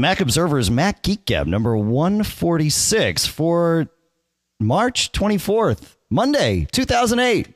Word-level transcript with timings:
The 0.00 0.06
Mac 0.06 0.20
Observer's 0.22 0.70
Mac 0.70 1.02
Geek 1.02 1.26
Gab 1.26 1.46
number 1.46 1.76
146 1.76 3.26
for 3.26 3.86
March 4.58 5.12
24th, 5.12 5.96
Monday, 6.08 6.66
2008. 6.72 7.48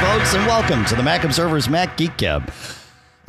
folks, 0.00 0.32
and 0.32 0.46
welcome 0.46 0.86
to 0.86 0.94
the 0.94 1.02
Mac 1.02 1.22
Observer's 1.22 1.68
Mac 1.68 1.98
Geek 1.98 2.16
Gab. 2.16 2.50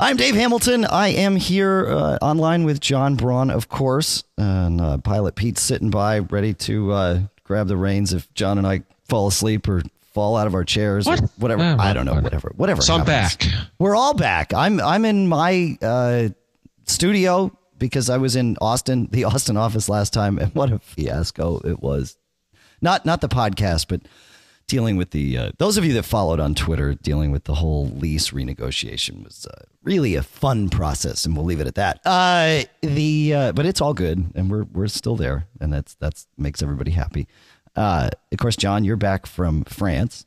I'm 0.00 0.16
Dave 0.16 0.36
Hamilton. 0.36 0.84
I 0.84 1.08
am 1.08 1.34
here 1.34 1.86
uh, 1.88 2.18
online 2.22 2.64
with 2.64 2.80
John 2.80 3.16
Braun, 3.16 3.50
of 3.50 3.68
course, 3.68 4.22
and 4.36 4.80
uh, 4.80 4.98
Pilot 4.98 5.34
Pete 5.34 5.58
sitting 5.58 5.90
by, 5.90 6.20
ready 6.20 6.54
to 6.54 6.92
uh, 6.92 7.20
grab 7.42 7.66
the 7.66 7.76
reins 7.76 8.12
if 8.12 8.32
John 8.34 8.58
and 8.58 8.66
I 8.66 8.82
fall 9.08 9.26
asleep 9.26 9.68
or 9.68 9.82
fall 10.12 10.36
out 10.36 10.46
of 10.46 10.54
our 10.54 10.62
chairs 10.64 11.06
What? 11.06 11.20
or 11.20 11.26
whatever. 11.38 11.62
I 11.80 11.92
don't 11.92 12.06
know. 12.06 12.14
Whatever. 12.14 12.52
Whatever. 12.54 12.80
So 12.80 12.94
I'm 12.94 13.04
back. 13.04 13.42
We're 13.80 13.96
all 13.96 14.14
back. 14.14 14.54
I'm 14.54 14.80
I'm 14.80 15.04
in 15.04 15.26
my 15.26 15.76
uh, 15.82 16.28
studio 16.86 17.56
because 17.76 18.08
I 18.08 18.18
was 18.18 18.36
in 18.36 18.56
Austin, 18.60 19.08
the 19.10 19.24
Austin 19.24 19.56
office 19.56 19.88
last 19.88 20.12
time, 20.12 20.38
and 20.38 20.54
what 20.54 20.70
a 20.70 20.78
fiasco 20.78 21.58
it 21.64 21.80
was. 21.82 22.16
Not 22.80 23.04
not 23.04 23.20
the 23.20 23.28
podcast, 23.28 23.86
but 23.88 24.02
dealing 24.68 24.96
with 24.96 25.10
the 25.10 25.36
uh, 25.36 25.50
those 25.58 25.76
of 25.76 25.84
you 25.84 25.92
that 25.94 26.04
followed 26.04 26.38
on 26.38 26.54
Twitter, 26.54 26.94
dealing 26.94 27.32
with 27.32 27.44
the 27.44 27.54
whole 27.56 27.88
lease 27.88 28.30
renegotiation 28.30 29.24
was 29.24 29.46
uh, 29.46 29.64
really 29.88 30.14
a 30.16 30.22
fun 30.22 30.68
process, 30.68 31.24
and 31.24 31.34
we'll 31.34 31.46
leave 31.46 31.60
it 31.60 31.66
at 31.66 31.74
that. 31.76 32.00
Uh, 32.04 32.62
the 32.82 33.34
uh, 33.34 33.52
but 33.52 33.64
it's 33.66 33.80
all 33.80 33.94
good, 33.94 34.32
and 34.34 34.50
we're 34.50 34.64
we're 34.64 34.86
still 34.88 35.16
there, 35.16 35.46
and 35.60 35.72
that's 35.72 35.94
that's 35.94 36.26
makes 36.36 36.62
everybody 36.62 36.90
happy. 36.90 37.26
Uh, 37.74 38.10
of 38.32 38.38
course, 38.38 38.56
John, 38.56 38.84
you're 38.84 38.96
back 38.96 39.26
from 39.26 39.64
France, 39.64 40.26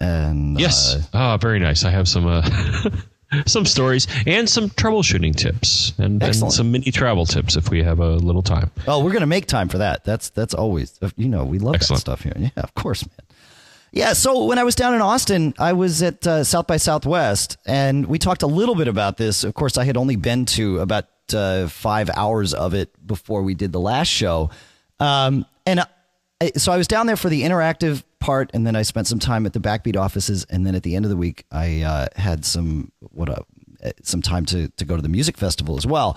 and 0.00 0.60
Yes. 0.60 0.94
uh, 0.96 1.02
Ah, 1.14 1.36
very 1.38 1.58
nice. 1.58 1.84
I 1.84 1.90
have 1.90 2.06
some 2.08 2.26
uh, 2.26 2.42
some 3.46 3.64
stories 3.66 4.06
and 4.26 4.48
some 4.48 4.68
troubleshooting 4.70 5.34
tips 5.34 5.92
and, 5.98 6.22
and 6.22 6.34
some 6.52 6.70
mini 6.72 6.90
travel 6.90 7.24
tips 7.26 7.56
if 7.56 7.70
we 7.70 7.82
have 7.82 8.00
a 8.00 8.16
little 8.16 8.42
time. 8.42 8.70
Oh, 8.86 9.02
we're 9.04 9.12
gonna 9.12 9.26
make 9.26 9.46
time 9.46 9.68
for 9.68 9.78
that. 9.78 10.04
That's 10.04 10.28
that's 10.30 10.54
always 10.54 10.98
you 11.16 11.28
know 11.28 11.44
we 11.44 11.58
love 11.58 11.74
Excellent. 11.76 12.04
that 12.04 12.18
stuff 12.18 12.22
here. 12.22 12.34
Yeah, 12.36 12.50
of 12.62 12.74
course, 12.74 13.06
man. 13.06 13.26
Yeah. 13.98 14.12
So 14.12 14.44
when 14.44 14.60
I 14.60 14.62
was 14.62 14.76
down 14.76 14.94
in 14.94 15.02
Austin, 15.02 15.54
I 15.58 15.72
was 15.72 16.04
at 16.04 16.24
uh, 16.24 16.44
South 16.44 16.68
by 16.68 16.76
Southwest, 16.76 17.56
and 17.66 18.06
we 18.06 18.20
talked 18.20 18.42
a 18.42 18.46
little 18.46 18.76
bit 18.76 18.86
about 18.86 19.16
this. 19.16 19.42
Of 19.42 19.54
course, 19.54 19.76
I 19.76 19.82
had 19.82 19.96
only 19.96 20.14
been 20.14 20.44
to 20.46 20.78
about 20.78 21.06
uh, 21.34 21.66
five 21.66 22.08
hours 22.14 22.54
of 22.54 22.74
it 22.74 22.90
before 23.04 23.42
we 23.42 23.54
did 23.54 23.72
the 23.72 23.80
last 23.80 24.06
show, 24.06 24.50
um, 25.00 25.44
and 25.66 25.80
I, 26.40 26.52
so 26.54 26.70
I 26.70 26.76
was 26.76 26.86
down 26.86 27.08
there 27.08 27.16
for 27.16 27.28
the 27.28 27.42
interactive 27.42 28.04
part, 28.20 28.52
and 28.54 28.64
then 28.64 28.76
I 28.76 28.82
spent 28.82 29.08
some 29.08 29.18
time 29.18 29.46
at 29.46 29.52
the 29.52 29.58
Backbeat 29.58 29.96
offices, 29.96 30.46
and 30.48 30.64
then 30.64 30.76
at 30.76 30.84
the 30.84 30.94
end 30.94 31.04
of 31.04 31.10
the 31.10 31.16
week, 31.16 31.44
I 31.50 31.82
uh, 31.82 32.06
had 32.14 32.44
some 32.44 32.92
what 33.00 33.28
a 33.28 33.44
some 34.04 34.22
time 34.22 34.46
to 34.46 34.68
to 34.68 34.84
go 34.84 34.94
to 34.94 35.02
the 35.02 35.08
music 35.08 35.36
festival 35.36 35.76
as 35.76 35.88
well. 35.88 36.16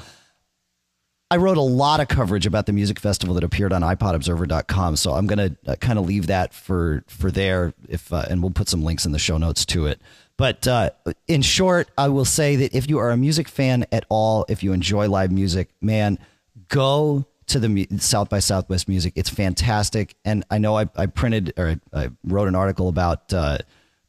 I 1.31 1.37
wrote 1.37 1.55
a 1.55 1.61
lot 1.61 2.01
of 2.01 2.09
coverage 2.09 2.45
about 2.45 2.65
the 2.65 2.73
music 2.73 2.99
festival 2.99 3.35
that 3.35 3.43
appeared 3.45 3.71
on 3.71 3.83
iPodObserver.com, 3.83 4.97
so 4.97 5.13
I'm 5.13 5.27
going 5.27 5.55
to 5.55 5.71
uh, 5.71 5.75
kind 5.77 5.97
of 5.97 6.05
leave 6.05 6.27
that 6.27 6.53
for 6.53 7.05
for 7.07 7.31
there. 7.31 7.73
If 7.87 8.11
uh, 8.11 8.25
and 8.29 8.41
we'll 8.43 8.51
put 8.51 8.67
some 8.67 8.83
links 8.83 9.05
in 9.05 9.13
the 9.13 9.17
show 9.17 9.37
notes 9.37 9.65
to 9.67 9.85
it. 9.85 10.01
But 10.35 10.67
uh, 10.67 10.89
in 11.29 11.41
short, 11.41 11.89
I 11.97 12.09
will 12.09 12.25
say 12.25 12.57
that 12.57 12.75
if 12.75 12.89
you 12.89 12.97
are 12.97 13.11
a 13.11 13.17
music 13.17 13.47
fan 13.47 13.85
at 13.93 14.05
all, 14.09 14.45
if 14.49 14.61
you 14.61 14.73
enjoy 14.73 15.07
live 15.07 15.31
music, 15.31 15.69
man, 15.79 16.19
go 16.67 17.25
to 17.47 17.59
the 17.59 17.87
South 17.99 18.27
by 18.27 18.39
Southwest 18.39 18.89
music. 18.89 19.13
It's 19.15 19.29
fantastic, 19.29 20.15
and 20.25 20.43
I 20.51 20.57
know 20.57 20.77
I, 20.77 20.89
I 20.97 21.05
printed 21.05 21.53
or 21.55 21.79
I, 21.93 22.09
wrote 22.25 22.49
an 22.49 22.55
article 22.55 22.89
about. 22.89 23.33
Uh, 23.33 23.59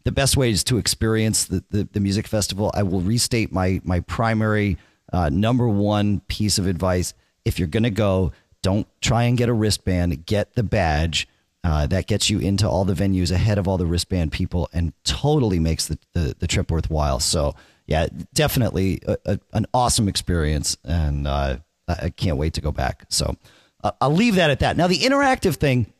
the 0.04 0.10
best 0.10 0.36
ways 0.36 0.64
to 0.64 0.78
experience 0.78 1.44
the, 1.44 1.62
the, 1.70 1.88
the 1.92 2.00
music 2.00 2.26
festival, 2.26 2.72
I 2.74 2.82
will 2.82 3.00
restate 3.00 3.52
my 3.52 3.80
my 3.84 4.00
primary 4.00 4.76
uh, 5.12 5.28
number 5.28 5.68
one 5.68 6.20
piece 6.20 6.58
of 6.58 6.66
advice. 6.66 7.14
If 7.44 7.58
you're 7.58 7.68
going 7.68 7.82
to 7.82 7.90
go, 7.90 8.32
don't 8.62 8.86
try 9.00 9.24
and 9.24 9.36
get 9.36 9.48
a 9.48 9.52
wristband, 9.52 10.26
get 10.26 10.54
the 10.54 10.62
badge. 10.62 11.28
Uh, 11.64 11.86
that 11.86 12.08
gets 12.08 12.28
you 12.28 12.40
into 12.40 12.68
all 12.68 12.84
the 12.84 12.94
venues 12.94 13.30
ahead 13.30 13.56
of 13.56 13.68
all 13.68 13.78
the 13.78 13.86
wristband 13.86 14.32
people 14.32 14.68
and 14.72 14.92
totally 15.04 15.60
makes 15.60 15.86
the, 15.86 15.96
the, 16.12 16.34
the 16.40 16.48
trip 16.48 16.72
worthwhile. 16.72 17.20
So, 17.20 17.54
yeah, 17.86 18.08
definitely 18.34 19.00
a, 19.06 19.16
a, 19.24 19.40
an 19.52 19.66
awesome 19.72 20.08
experience. 20.08 20.76
And 20.82 21.28
uh, 21.28 21.58
I 21.86 22.10
can't 22.10 22.36
wait 22.36 22.54
to 22.54 22.60
go 22.60 22.72
back. 22.72 23.04
So, 23.10 23.36
uh, 23.84 23.92
I'll 24.00 24.10
leave 24.10 24.34
that 24.34 24.50
at 24.50 24.58
that. 24.58 24.76
Now, 24.76 24.88
the 24.88 24.98
interactive 24.98 25.54
thing, 25.54 25.92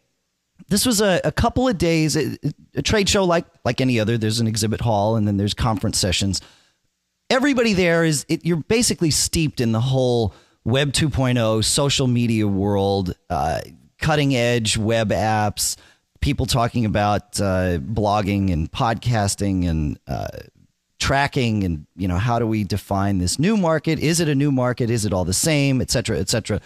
this 0.69 0.85
was 0.85 1.01
a, 1.01 1.21
a 1.25 1.31
couple 1.31 1.69
of 1.69 1.79
days 1.79 2.17
a, 2.17 2.37
a 2.75 2.83
trade 2.83 3.09
show 3.09 3.25
like 3.25 3.45
like 3.65 3.81
any 3.81 3.99
other 3.99 4.17
there's 4.17 4.41
an 4.41 4.47
exhibit 4.47 4.81
hall 4.81 5.17
and 5.17 5.27
then 5.27 5.37
there's 5.37 5.55
conference 5.55 5.99
sessions 5.99 6.41
everybody 7.33 7.73
there 7.73 8.05
is 8.05 8.27
it, 8.29 8.45
you're 8.45 8.59
basically 8.59 9.11
steeped 9.11 9.61
in 9.61 9.73
the 9.73 9.81
whole 9.81 10.35
web 10.65 10.93
2.0 10.93 11.65
social 11.65 12.07
media 12.07 12.47
world 12.47 13.15
uh, 13.31 13.59
cutting 13.99 14.37
edge 14.37 14.77
web 14.77 15.09
apps 15.09 15.77
people 16.21 16.45
talking 16.45 16.85
about 16.85 17.41
uh, 17.41 17.79
blogging 17.79 18.53
and 18.53 18.71
podcasting 18.71 19.67
and 19.67 19.99
uh, 20.07 20.29
tracking 21.01 21.65
and 21.65 21.87
you 21.97 22.07
know 22.07 22.19
how 22.19 22.39
do 22.39 22.47
we 22.47 22.65
define 22.65 23.19
this 23.19 23.39
new 23.39 23.57
market? 23.57 23.99
Is 23.99 24.21
it 24.21 24.29
a 24.29 24.35
new 24.35 24.53
market? 24.53 24.91
Is 24.91 25.05
it 25.07 25.13
all 25.13 25.25
the 25.25 25.33
same? 25.33 25.81
Et 25.81 25.91
cetera 25.91 26.19
et 26.19 26.29
cetera. 26.29 26.61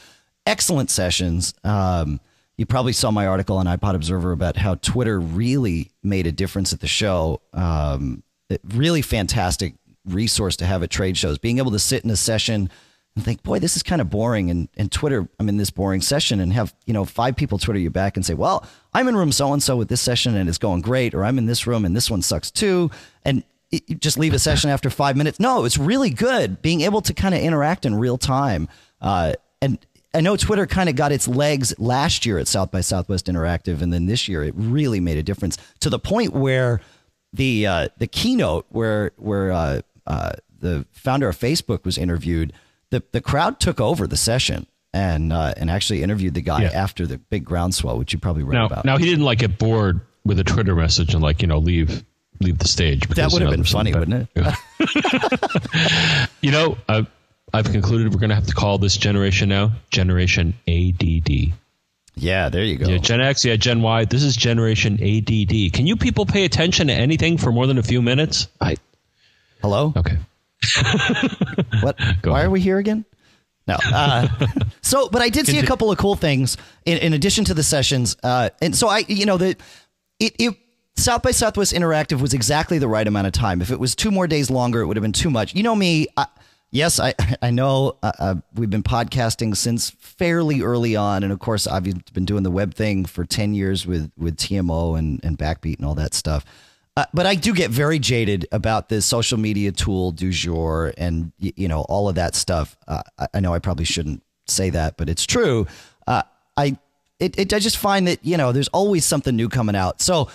Excellent 0.46 0.90
sessions. 0.90 1.54
Um, 1.62 2.20
you 2.58 2.66
probably 2.66 2.92
saw 2.92 3.12
my 3.12 3.26
article 3.28 3.56
on 3.56 3.66
ipod 3.66 3.94
observer 3.94 4.32
about 4.32 4.56
how 4.56 4.74
twitter 4.76 5.20
really 5.20 5.92
made 6.02 6.26
a 6.26 6.32
difference 6.32 6.72
at 6.72 6.80
the 6.80 6.88
show. 6.88 7.40
Um, 7.52 8.24
really 8.74 9.02
fantastic 9.02 9.74
resource 10.06 10.56
to 10.56 10.66
have 10.66 10.82
at 10.82 10.90
trade 10.90 11.16
shows. 11.16 11.38
Being 11.38 11.58
able 11.58 11.72
to 11.72 11.78
sit 11.78 12.04
in 12.04 12.10
a 12.10 12.16
session 12.16 12.70
and 13.16 13.24
think 13.24 13.42
boy 13.42 13.58
this 13.58 13.76
is 13.76 13.82
kind 13.82 14.00
of 14.02 14.10
boring 14.10 14.50
and, 14.50 14.68
and 14.76 14.92
twitter 14.92 15.26
i'm 15.40 15.48
in 15.48 15.56
this 15.56 15.70
boring 15.70 16.02
session 16.02 16.38
and 16.38 16.52
have 16.52 16.74
you 16.84 16.92
know 16.92 17.04
five 17.04 17.34
people 17.34 17.58
twitter 17.58 17.80
you 17.80 17.88
back 17.88 18.16
and 18.16 18.26
say 18.26 18.34
well 18.34 18.64
i'm 18.92 19.08
in 19.08 19.16
room 19.16 19.32
so 19.32 19.52
and 19.52 19.62
so 19.62 19.74
with 19.74 19.88
this 19.88 20.02
session 20.02 20.36
and 20.36 20.48
it's 20.48 20.58
going 20.58 20.82
great 20.82 21.14
or 21.14 21.24
i'm 21.24 21.38
in 21.38 21.46
this 21.46 21.66
room 21.66 21.86
and 21.86 21.96
this 21.96 22.10
one 22.10 22.20
sucks 22.20 22.50
too 22.50 22.90
and 23.24 23.42
it, 23.72 24.00
just 24.00 24.18
leave 24.18 24.32
a 24.32 24.38
session 24.38 24.70
after 24.70 24.90
five 24.90 25.16
minutes. 25.16 25.40
No 25.40 25.64
it's 25.64 25.78
really 25.78 26.10
good 26.10 26.62
being 26.62 26.82
able 26.82 27.00
to 27.00 27.12
kind 27.12 27.34
of 27.34 27.40
interact 27.40 27.84
in 27.84 27.94
real 27.96 28.18
time 28.18 28.68
uh, 29.00 29.32
and 29.60 29.78
I 30.14 30.20
know 30.20 30.36
Twitter 30.36 30.66
kind 30.66 30.88
of 30.88 30.96
got 30.96 31.12
its 31.12 31.28
legs 31.28 31.78
last 31.78 32.24
year 32.24 32.38
at 32.38 32.48
South 32.48 32.70
by 32.70 32.80
Southwest 32.80 33.26
Interactive, 33.26 33.82
and 33.82 33.92
then 33.92 34.06
this 34.06 34.28
year 34.28 34.42
it 34.42 34.54
really 34.56 34.98
made 34.98 35.18
a 35.18 35.22
difference 35.22 35.58
to 35.80 35.90
the 35.90 35.98
point 35.98 36.32
where 36.32 36.80
the 37.34 37.66
uh, 37.66 37.88
the 37.98 38.06
keynote 38.06 38.64
where 38.70 39.10
where 39.16 39.52
uh, 39.52 39.82
uh, 40.06 40.32
the 40.60 40.86
founder 40.92 41.28
of 41.28 41.38
Facebook 41.38 41.84
was 41.84 41.98
interviewed, 41.98 42.52
the 42.90 43.02
the 43.12 43.20
crowd 43.20 43.60
took 43.60 43.80
over 43.80 44.06
the 44.06 44.16
session 44.16 44.66
and 44.94 45.32
uh, 45.32 45.52
and 45.56 45.70
actually 45.70 46.02
interviewed 46.02 46.34
the 46.34 46.40
guy 46.42 46.62
Yeah. 46.62 46.70
after 46.72 47.06
the 47.06 47.18
big 47.18 47.44
groundswell, 47.44 47.98
which 47.98 48.12
you 48.12 48.18
probably 48.18 48.42
read 48.44 48.54
Now, 48.54 48.66
about. 48.66 48.84
now 48.84 48.96
he 48.96 49.04
didn't 49.04 49.24
like 49.24 49.38
get 49.40 49.58
bored 49.58 50.00
with 50.24 50.38
a 50.40 50.44
Twitter 50.44 50.74
message 50.74 51.12
and 51.14 51.22
like 51.22 51.42
you 51.42 51.48
know 51.48 51.58
leave 51.58 52.02
leave 52.40 52.58
the 52.58 52.68
stage. 52.68 53.00
that 53.00 53.08
because, 53.08 53.32
would 53.32 53.40
you 53.42 53.46
have 53.48 53.52
know, 53.56 53.62
been 53.62 53.64
funny, 53.64 53.94
wouldn't 53.94 54.28
it? 54.36 54.54
You 56.42 56.50
know, 56.52 56.76
I've, 56.88 57.06
I've 57.52 57.70
concluded 57.72 58.12
we're 58.12 58.20
going 58.20 58.28
to 58.30 58.34
have 58.36 58.46
to 58.46 58.54
call 58.54 58.78
this 58.78 58.96
generation 58.96 59.48
now 59.48 59.72
Generation 59.90 60.54
ADD. 60.68 61.52
yeah, 62.14 62.48
there 62.50 62.62
you 62.62 62.76
go. 62.76 62.88
Yeah, 62.88 62.98
Gen 62.98 63.20
X, 63.20 63.44
yeah, 63.44 63.56
Gen 63.56 63.82
Y. 63.82 64.04
This 64.04 64.22
is 64.22 64.36
Generation 64.36 64.94
ADD. 64.94 65.72
Can 65.72 65.86
you 65.86 65.96
people 65.96 66.24
pay 66.26 66.44
attention 66.44 66.86
to 66.88 66.92
anything 66.92 67.36
for 67.38 67.50
more 67.52 67.66
than 67.66 67.78
a 67.78 67.82
few 67.82 68.00
minutes? 68.02 68.48
I 68.60 68.76
Hello. 69.62 69.92
okay. 69.96 70.18
What? 71.82 71.98
Go 72.22 72.32
Why 72.32 72.38
ahead. 72.38 72.48
are 72.48 72.50
we 72.50 72.60
here 72.60 72.78
again? 72.78 73.04
No. 73.66 73.76
Uh, 73.92 74.28
so, 74.82 75.08
but 75.08 75.22
I 75.22 75.28
did 75.28 75.46
see 75.46 75.58
a 75.58 75.66
couple 75.66 75.90
of 75.90 75.98
cool 75.98 76.14
things 76.16 76.56
in, 76.84 76.98
in 76.98 77.12
addition 77.12 77.44
to 77.46 77.54
the 77.54 77.62
sessions. 77.62 78.16
Uh, 78.22 78.50
and 78.62 78.74
so 78.74 78.88
I, 78.88 79.04
you 79.08 79.26
know, 79.26 79.36
the 79.36 79.56
it, 80.20 80.36
it 80.38 80.54
South 80.96 81.22
by 81.22 81.30
Southwest 81.32 81.72
Interactive 81.74 82.20
was 82.20 82.32
exactly 82.32 82.78
the 82.78 82.88
right 82.88 83.06
amount 83.06 83.26
of 83.26 83.32
time. 83.32 83.60
If 83.60 83.70
it 83.70 83.78
was 83.78 83.94
two 83.94 84.10
more 84.10 84.26
days 84.26 84.50
longer, 84.50 84.80
it 84.80 84.86
would 84.86 84.96
have 84.96 85.02
been 85.02 85.12
too 85.12 85.30
much. 85.30 85.54
You 85.54 85.62
know 85.62 85.74
me. 85.74 86.06
I, 86.16 86.26
yes, 86.70 86.98
I 87.00 87.14
I 87.42 87.50
know 87.50 87.98
uh, 88.02 88.12
uh, 88.18 88.34
we've 88.54 88.70
been 88.70 88.82
podcasting 88.82 89.56
since 89.56 89.90
fairly 89.90 90.62
early 90.62 90.96
on, 90.96 91.22
and 91.22 91.32
of 91.32 91.38
course 91.38 91.66
I've 91.66 91.84
been 92.12 92.24
doing 92.24 92.44
the 92.44 92.50
web 92.50 92.72
thing 92.74 93.04
for 93.04 93.24
ten 93.24 93.52
years 93.52 93.86
with 93.86 94.10
with 94.16 94.36
TMO 94.36 94.98
and 94.98 95.20
and 95.22 95.36
Backbeat 95.36 95.76
and 95.76 95.84
all 95.86 95.96
that 95.96 96.14
stuff. 96.14 96.44
Uh, 96.96 97.04
but 97.12 97.26
I 97.26 97.34
do 97.34 97.52
get 97.52 97.70
very 97.70 97.98
jaded 97.98 98.46
about 98.52 98.88
the 98.88 99.02
social 99.02 99.38
media 99.38 99.70
tool 99.70 100.12
du 100.12 100.30
jour 100.30 100.94
and 100.96 101.30
you 101.38 101.68
know 101.68 101.82
all 101.82 102.08
of 102.08 102.14
that 102.14 102.34
stuff. 102.34 102.76
Uh, 102.88 103.02
I, 103.18 103.26
I 103.34 103.40
know 103.40 103.52
I 103.52 103.58
probably 103.58 103.84
shouldn't 103.84 104.22
say 104.46 104.70
that, 104.70 104.96
but 104.96 105.08
it's 105.08 105.26
true. 105.26 105.66
Uh, 106.06 106.22
I 106.56 106.78
it, 107.18 107.38
it 107.38 107.52
I 107.52 107.58
just 107.58 107.76
find 107.76 108.08
that 108.08 108.24
you 108.24 108.36
know 108.36 108.52
there's 108.52 108.68
always 108.68 109.04
something 109.04 109.36
new 109.36 109.48
coming 109.48 109.76
out. 109.76 110.00
So 110.00 110.30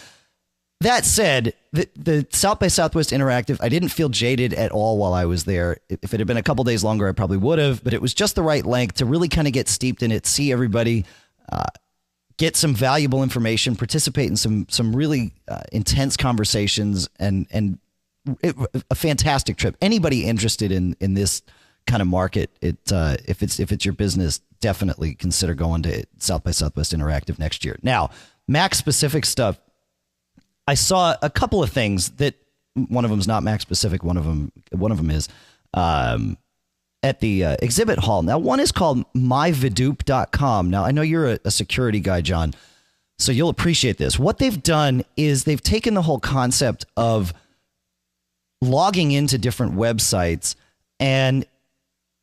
that 0.82 1.06
said, 1.06 1.54
the, 1.72 1.88
the 1.96 2.28
South 2.32 2.60
by 2.60 2.68
Southwest 2.68 3.12
Interactive, 3.12 3.58
I 3.62 3.70
didn't 3.70 3.90
feel 3.90 4.10
jaded 4.10 4.52
at 4.54 4.72
all 4.72 4.98
while 4.98 5.14
I 5.14 5.26
was 5.26 5.44
there. 5.44 5.78
If 5.90 6.14
it 6.14 6.20
had 6.20 6.26
been 6.26 6.38
a 6.38 6.44
couple 6.44 6.64
days 6.64 6.84
longer, 6.84 7.08
I 7.08 7.12
probably 7.12 7.38
would 7.38 7.60
have, 7.60 7.84
but 7.84 7.94
it 7.94 8.02
was 8.02 8.16
just 8.16 8.36
the 8.36 8.42
right 8.42 8.66
length 8.66 8.96
to 8.96 9.06
really 9.06 9.30
kind 9.30 9.48
of 9.48 9.54
get 9.54 9.70
steeped 9.70 10.02
in 10.02 10.12
it, 10.12 10.26
see 10.26 10.52
everybody, 10.52 11.06
uh, 11.52 11.66
get 12.38 12.56
some 12.56 12.74
valuable 12.74 13.24
information, 13.24 13.76
participate 13.76 14.30
in 14.30 14.38
some 14.38 14.68
some 14.70 14.96
really 14.96 15.34
uh, 15.48 15.62
intense 15.72 16.18
conversations, 16.18 17.10
and 17.20 17.48
and 17.52 17.80
it, 18.42 18.56
a 18.90 18.96
fantastic 18.96 19.58
trip. 19.58 19.76
Anybody 19.82 20.26
interested 20.26 20.72
in 20.72 20.96
in 21.00 21.14
this 21.14 21.42
kind 21.88 22.02
of 22.02 22.08
market, 22.08 22.50
it 22.62 22.78
uh, 22.92 23.18
if 23.28 23.42
it's 23.44 23.60
if 23.60 23.72
it's 23.72 23.86
your 23.86 23.94
business, 23.94 24.40
definitely 24.60 25.16
consider 25.16 25.54
going 25.54 25.84
to 25.84 26.06
South 26.20 26.44
by 26.44 26.52
Southwest 26.52 26.94
Interactive 26.94 27.40
next 27.40 27.66
year. 27.66 27.78
Now, 27.82 28.12
Mac 28.48 28.76
specific 28.76 29.26
stuff 29.26 29.60
I 30.68 30.76
saw 30.76 31.16
a 31.22 31.30
couple 31.30 31.64
of 31.64 31.70
things 31.70 32.12
that 32.12 32.36
one 32.76 33.04
of 33.04 33.12
them 33.12 33.20
is 33.20 33.28
not 33.28 33.44
Mac 33.44 33.62
specific. 33.62 34.04
One 34.04 34.18
of 34.18 34.24
them, 34.24 34.52
one 34.72 34.92
of 34.92 34.98
them 34.98 35.12
is 35.12 35.28
um, 35.74 36.38
at 37.04 37.20
the 37.20 37.44
uh, 37.44 37.58
exhibit 37.62 38.00
hall. 38.00 38.22
Now, 38.22 38.38
one 38.38 38.60
is 38.60 38.72
called 38.72 39.12
myvidoop.com. 39.14 40.70
Now, 40.70 40.84
I 40.84 40.92
know 40.92 41.02
you're 41.02 41.34
a, 41.34 41.40
a 41.46 41.52
security 41.52 42.00
guy, 42.00 42.22
John, 42.22 42.54
so 43.18 43.32
you'll 43.32 43.50
appreciate 43.50 43.98
this. 43.98 44.20
What 44.20 44.38
they've 44.38 44.62
done 44.62 45.04
is 45.18 45.44
they've 45.44 45.62
taken 45.62 45.94
the 45.94 46.02
whole 46.04 46.20
concept 46.20 46.86
of 46.96 47.34
logging 48.62 49.12
into 49.12 49.38
different 49.38 49.74
websites 49.74 50.56
and 51.00 51.46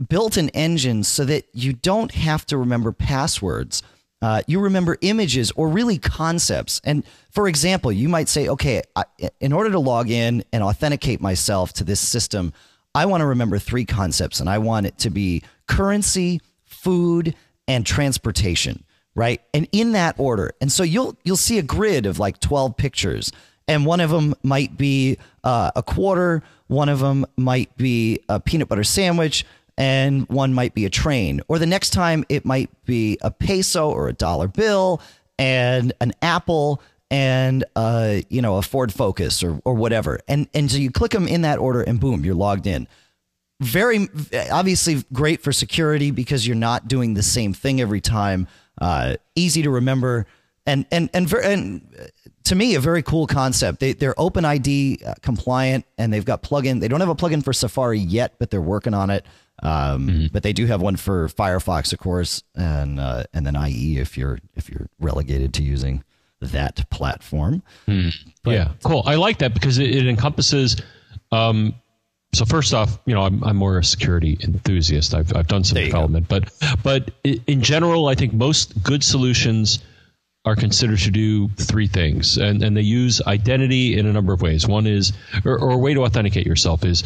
built 0.09 0.37
an 0.37 0.49
engine 0.51 1.03
so 1.03 1.25
that 1.25 1.45
you 1.53 1.73
don't 1.73 2.13
have 2.13 2.47
to 2.47 2.57
remember 2.57 2.93
passwords 2.93 3.83
uh, 4.21 4.43
you 4.47 4.61
remember 4.61 4.99
images 5.01 5.53
or 5.53 5.69
really 5.69 5.99
concepts. 5.99 6.81
And 6.83 7.05
for 7.31 7.47
example, 7.47 7.93
you 7.93 8.09
might 8.09 8.29
say, 8.29 8.49
okay, 8.49 8.83
I, 8.97 9.05
in 9.41 9.53
order 9.53 9.71
to 9.71 9.79
log 9.79 10.11
in 10.11 10.45
and 10.53 10.63
authenticate 10.63 11.21
myself 11.21 11.73
to 11.75 11.85
this 11.85 12.01
system, 12.01 12.53
I 12.99 13.07
want 13.07 13.21
to 13.21 13.27
remember 13.27 13.61
three 13.61 13.85
concepts, 13.85 14.41
and 14.41 14.51
I 14.51 14.59
want 14.59 14.87
it 14.87 14.99
to 14.99 15.11
be 15.11 15.45
currency, 15.69 16.41
food, 16.65 17.37
and 17.69 17.87
transportation, 17.87 18.83
right? 19.15 19.41
And 19.55 19.69
in 19.71 19.93
that 19.93 20.17
order. 20.19 20.51
And 20.61 20.73
so 20.73 20.83
you'll 20.83 21.17
you'll 21.23 21.37
see 21.37 21.59
a 21.59 21.63
grid 21.63 22.07
of 22.07 22.19
like 22.19 22.41
twelve 22.41 22.77
pictures, 22.77 23.31
and 23.69 23.87
one 23.87 24.01
of 24.01 24.11
them 24.11 24.35
might 24.43 24.77
be 24.77 25.17
uh, 25.45 25.71
a 25.77 25.83
quarter, 25.85 26.43
one 26.67 26.89
of 26.89 26.99
them 26.99 27.25
might 27.37 27.77
be 27.77 28.19
a 28.29 28.41
peanut 28.41 28.69
butter 28.69 28.83
sandwich, 28.83 29.47
and 29.77 30.29
one 30.29 30.53
might 30.53 30.75
be 30.75 30.85
a 30.85 30.91
train. 30.91 31.41
Or 31.47 31.61
the 31.61 31.67
next 31.67 31.91
time 31.91 32.25
it 32.29 32.45
might 32.45 32.69
be 32.85 33.17
a 33.23 33.31
peso 33.31 33.93
or 33.93 34.09
a 34.09 34.13
dollar 34.13 34.49
bill 34.49 35.01
and 35.39 35.93
an 36.01 36.15
apple 36.21 36.83
and 37.11 37.65
uh, 37.77 38.19
you 38.29 38.43
know 38.43 38.57
a 38.57 38.63
Ford 38.63 38.93
Focus 38.93 39.43
or 39.43 39.61
or 39.65 39.75
whatever. 39.75 40.21
And 40.29 40.49
and 40.55 40.71
so 40.71 40.79
you 40.79 40.91
click 40.91 41.13
them 41.13 41.29
in 41.29 41.43
that 41.43 41.59
order 41.59 41.83
and 41.83 42.01
boom, 42.01 42.25
you're 42.25 42.35
logged 42.35 42.67
in. 42.67 42.87
Very 43.61 44.09
obviously 44.51 45.05
great 45.13 45.43
for 45.43 45.53
security 45.53 46.11
because 46.11 46.47
you're 46.47 46.57
not 46.57 46.87
doing 46.87 47.15
the 47.15 47.23
same 47.23 47.53
thing 47.53 47.81
every 47.81 48.01
time. 48.01 48.47
Uh, 48.81 49.17
easy 49.35 49.63
to 49.63 49.71
remember 49.71 50.27
and 50.69 50.87
and 50.93 51.11
and, 51.15 51.29
ver- 51.29 51.41
and 51.41 52.11
to 52.45 52.55
me 52.55 52.75
a 52.75 52.81
very 52.81 53.03
cool 53.03 53.27
concept. 53.27 53.81
They 53.81 53.95
they're 53.95 54.19
Open 54.21 54.45
ID 54.45 55.03
compliant 55.23 55.87
and 55.97 56.13
they've 56.13 56.25
got 56.25 56.43
plugin. 56.43 56.81
They 56.81 56.89
don't 56.89 57.01
have 57.01 57.09
a 57.09 57.15
plugin 57.15 57.43
for 57.43 57.53
Safari 57.53 57.99
yet, 57.99 58.35
but 58.39 58.51
they're 58.51 58.61
working 58.61 58.95
on 58.95 59.11
it. 59.11 59.25
Um, 59.61 60.07
mm-hmm. 60.07 60.27
But 60.31 60.45
they 60.45 60.53
do 60.53 60.67
have 60.67 60.81
one 60.81 60.97
for 60.97 61.29
Firefox, 61.29 61.93
of 61.93 61.99
course, 61.99 62.45
and 62.55 63.01
uh, 63.01 63.25
and 63.33 63.47
then 63.47 63.57
IE 63.57 63.99
if 63.99 64.17
you're 64.17 64.39
if 64.55 64.69
you're 64.69 64.89
relegated 65.01 65.55
to 65.55 65.63
using 65.63 66.05
that 66.41 66.89
platform. 66.91 67.63
Mm. 67.87 68.15
But, 68.43 68.51
yeah, 68.53 68.73
cool. 68.85 69.03
I 69.07 69.17
like 69.17 69.39
that 69.39 69.55
because 69.55 69.79
it, 69.79 69.95
it 69.95 70.07
encompasses. 70.07 70.77
Um, 71.33 71.75
so 72.35 72.45
first 72.45 72.75
off, 72.75 72.99
you 73.07 73.15
know, 73.15 73.23
I'm, 73.23 73.43
I'm 73.43 73.57
more 73.57 73.79
a 73.79 73.85
security 73.85 74.39
enthusiast. 74.43 75.15
I've, 75.15 75.35
I've 75.35 75.47
done 75.47 75.65
some 75.65 75.77
development, 75.77 76.29
go. 76.29 76.41
but 76.41 76.83
but 76.83 77.11
in 77.25 77.63
general, 77.63 78.09
I 78.09 78.15
think 78.15 78.35
most 78.35 78.83
good 78.83 79.03
solutions 79.03 79.79
are 80.45 80.55
considered 80.55 80.99
to 81.01 81.11
do 81.11 81.49
three 81.57 81.87
things, 81.87 82.37
and 82.37 82.63
and 82.63 82.77
they 82.77 82.83
use 82.83 83.23
identity 83.23 83.99
in 83.99 84.07
a 84.07 84.13
number 84.13 84.33
of 84.33 84.43
ways. 84.43 84.69
One 84.69 84.87
is, 84.87 85.13
or, 85.45 85.59
or 85.59 85.71
a 85.71 85.79
way 85.79 85.95
to 85.95 86.05
authenticate 86.05 86.47
yourself 86.47 86.85
is 86.85 87.03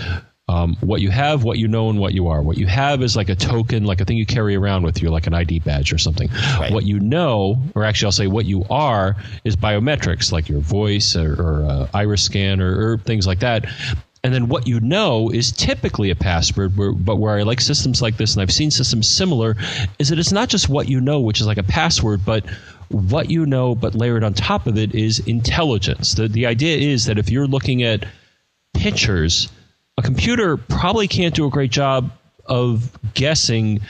um, 0.49 0.77
what 0.81 1.01
you 1.01 1.11
have, 1.11 1.45
what 1.45 1.59
you 1.59 1.69
know, 1.69 1.89
and 1.89 1.99
what 1.99 2.15
you 2.15 2.29
are. 2.29 2.43
What 2.43 2.59
you 2.59 2.67
have 2.67 3.03
is 3.03 3.17
like 3.17 3.29
a 3.29 3.37
token, 3.37 3.85
like 3.85 4.01
a 4.01 4.05
thing 4.05 4.17
you 4.17 4.27
carry 4.27 4.57
around 4.57 4.83
with 4.83 5.01
you, 5.01 5.11
like 5.11 5.27
an 5.27 5.35
ID 5.35 5.61
badge 5.61 5.93
or 5.93 5.99
something. 5.99 6.29
Right. 6.59 6.73
What 6.73 6.85
you 6.85 6.99
know, 7.01 7.63
or 7.75 7.85
actually, 7.85 8.07
I'll 8.07 8.13
say 8.13 8.27
what 8.27 8.45
you 8.45 8.65
are, 8.69 9.17
is 9.45 9.57
biometrics, 9.57 10.33
like 10.33 10.49
your 10.49 10.61
voice 10.61 11.17
or, 11.17 11.35
or 11.41 11.65
uh, 11.65 11.89
iris 11.95 12.23
scan 12.23 12.61
or, 12.61 12.93
or 12.93 12.99
things 12.99 13.27
like 13.27 13.39
that. 13.41 13.67
And 14.25 14.33
then 14.33 14.49
what 14.49 14.69
you 14.69 14.79
know 14.79 15.31
is 15.31 15.51
typically 15.51 16.11
a 16.11 16.15
password, 16.15 16.77
where, 16.77 16.93
but 16.93 17.17
where 17.17 17.37
I 17.39 17.43
like 17.43 17.61
systems 17.61 18.01
like 18.01 18.17
this, 18.17 18.35
and 18.35 18.43
I've 18.43 18.53
seen 18.53 18.71
systems 18.71 19.09
similar, 19.09 19.57
is 19.99 20.11
that 20.11 20.19
it's 20.19 20.33
not 20.33 20.49
just 20.49 20.69
what 20.69 20.89
you 20.89 21.01
know, 21.01 21.21
which 21.21 21.41
is 21.41 21.47
like 21.47 21.59
a 21.59 21.65
password, 21.65 22.25
but 22.25 22.49
what 22.89 23.31
you 23.31 23.47
know, 23.47 23.75
but 23.75 23.95
layered 23.95 24.23
on 24.23 24.35
top 24.35 24.67
of 24.67 24.77
it 24.79 24.95
is 24.95 25.19
intelligence. 25.21 26.15
The, 26.15 26.29
the 26.29 26.47
idea 26.47 26.77
is 26.77 27.07
that 27.07 27.19
if 27.19 27.31
you're 27.31 27.49
looking 27.49 27.83
at 27.83 28.07
pictures, 28.75 29.49
a 29.99 30.03
computer 30.03 30.57
probably 30.57 31.09
can't 31.09 31.35
do 31.35 31.47
a 31.47 31.51
great 31.51 31.71
job 31.71 32.11
of 32.47 32.99
guessing 33.15 33.81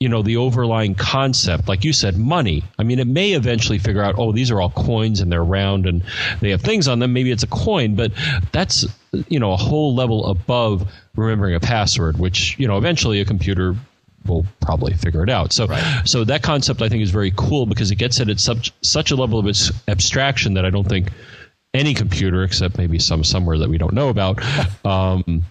you 0.00 0.08
know 0.08 0.22
the 0.22 0.38
overlying 0.38 0.94
concept. 0.94 1.68
Like 1.68 1.84
you 1.84 1.92
said 1.92 2.16
money. 2.16 2.64
I 2.78 2.82
mean 2.82 2.98
it 2.98 3.06
may 3.06 3.32
eventually 3.32 3.78
figure 3.78 4.02
out 4.02 4.14
oh 4.18 4.32
these 4.32 4.50
are 4.50 4.60
all 4.60 4.70
coins 4.70 5.20
and 5.20 5.30
they're 5.30 5.44
round 5.44 5.86
and 5.86 6.02
they 6.40 6.50
have 6.50 6.62
things 6.62 6.88
on 6.88 6.98
them. 6.98 7.12
Maybe 7.12 7.30
it's 7.30 7.42
a 7.42 7.48
coin 7.48 7.94
but 7.94 8.12
that's 8.52 8.86
you 9.28 9.38
know 9.38 9.52
a 9.52 9.56
whole 9.56 9.94
level 9.94 10.26
above 10.26 10.90
remembering 11.16 11.54
a 11.54 11.60
password 11.60 12.18
which 12.18 12.58
you 12.58 12.66
know 12.66 12.78
eventually 12.78 13.20
a 13.20 13.24
computer 13.26 13.76
will 14.26 14.46
probably 14.60 14.94
figure 14.94 15.22
it 15.22 15.30
out. 15.30 15.52
So 15.52 15.66
right. 15.66 16.02
so 16.06 16.24
that 16.24 16.42
concept 16.42 16.80
i 16.80 16.88
think 16.88 17.02
is 17.02 17.10
very 17.10 17.32
cool 17.36 17.66
because 17.66 17.90
it 17.90 17.96
gets 17.96 18.20
it 18.20 18.30
at 18.30 18.40
such 18.40 18.72
such 18.80 19.10
a 19.10 19.16
level 19.16 19.38
of 19.38 19.46
its 19.46 19.70
abstraction 19.88 20.54
that 20.54 20.64
i 20.64 20.70
don't 20.70 20.88
think 20.88 21.08
any 21.72 21.94
computer 21.94 22.42
except 22.42 22.78
maybe 22.78 22.98
some 22.98 23.22
somewhere 23.22 23.58
that 23.58 23.68
we 23.68 23.78
don't 23.78 23.94
know 23.94 24.08
about 24.08 24.40
um, 24.84 25.44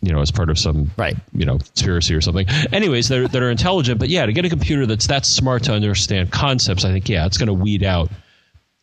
you 0.00 0.12
know, 0.12 0.20
as 0.20 0.30
part 0.30 0.48
of 0.48 0.58
some 0.58 0.90
right, 0.96 1.16
you 1.32 1.44
know, 1.44 1.58
conspiracy 1.58 2.14
or 2.14 2.20
something. 2.20 2.48
Anyways, 2.72 3.08
that 3.08 3.18
are, 3.18 3.28
that 3.28 3.42
are 3.42 3.50
intelligent, 3.50 3.98
but 3.98 4.08
yeah, 4.08 4.26
to 4.26 4.32
get 4.32 4.44
a 4.44 4.48
computer 4.48 4.86
that's 4.86 5.08
that 5.08 5.26
smart 5.26 5.64
to 5.64 5.72
understand 5.72 6.30
concepts, 6.30 6.84
I 6.84 6.92
think 6.92 7.08
yeah, 7.08 7.26
it's 7.26 7.36
going 7.36 7.48
to 7.48 7.54
weed 7.54 7.82
out 7.82 8.10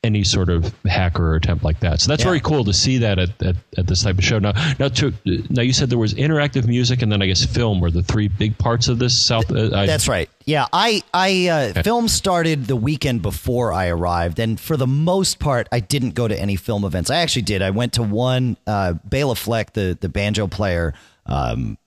any 0.06 0.24
sort 0.24 0.50
of 0.50 0.74
hacker 0.86 1.32
or 1.32 1.36
attempt 1.36 1.64
like 1.64 1.80
that. 1.82 2.00
So 2.00 2.10
that's 2.10 2.22
yeah. 2.22 2.30
very 2.30 2.40
cool 2.40 2.64
to 2.64 2.74
see 2.74 3.00
that 3.00 3.20
at, 3.20 3.42
at, 3.42 3.56
at, 3.78 3.88
this 3.88 4.04
type 4.04 4.18
of 4.18 4.24
show. 4.24 4.40
Now, 4.40 4.54
now, 4.80 4.88
to, 4.88 5.14
now 5.50 5.62
you 5.62 5.74
said 5.74 5.90
there 5.90 5.98
was 5.98 6.14
interactive 6.14 6.68
music 6.68 7.02
and 7.02 7.12
then 7.12 7.22
I 7.22 7.26
guess 7.26 7.44
film 7.46 7.82
were 7.82 7.92
the 7.92 8.04
three 8.04 8.28
big 8.28 8.58
parts 8.58 8.88
of 8.88 9.00
this. 9.00 9.18
South. 9.18 9.52
Uh, 9.52 9.76
I, 9.76 9.86
that's 9.86 10.08
right. 10.08 10.30
Yeah, 10.46 10.68
I, 10.72 11.02
I 11.14 11.48
uh, 11.48 11.70
okay. 11.70 11.82
film 11.82 12.08
started 12.08 12.66
the 12.68 12.76
weekend 12.76 13.22
before 13.24 13.74
I 13.74 13.88
arrived, 13.88 14.38
and 14.40 14.60
for 14.60 14.78
the 14.78 14.88
most 14.88 15.40
part, 15.40 15.68
I 15.72 15.80
didn't 15.80 16.12
go 16.12 16.28
to 16.28 16.40
any 16.40 16.56
film 16.56 16.86
events. 16.86 17.10
I 17.10 17.18
actually 17.18 17.42
did. 17.44 17.62
I 17.62 17.72
went 17.72 17.94
to 17.94 18.04
one. 18.04 18.58
Uh, 18.68 18.94
Bela 19.04 19.36
Fleck, 19.36 19.74
the 19.74 19.98
the 20.00 20.10
banjo 20.10 20.48
player. 20.48 20.94
Um, 21.26 21.78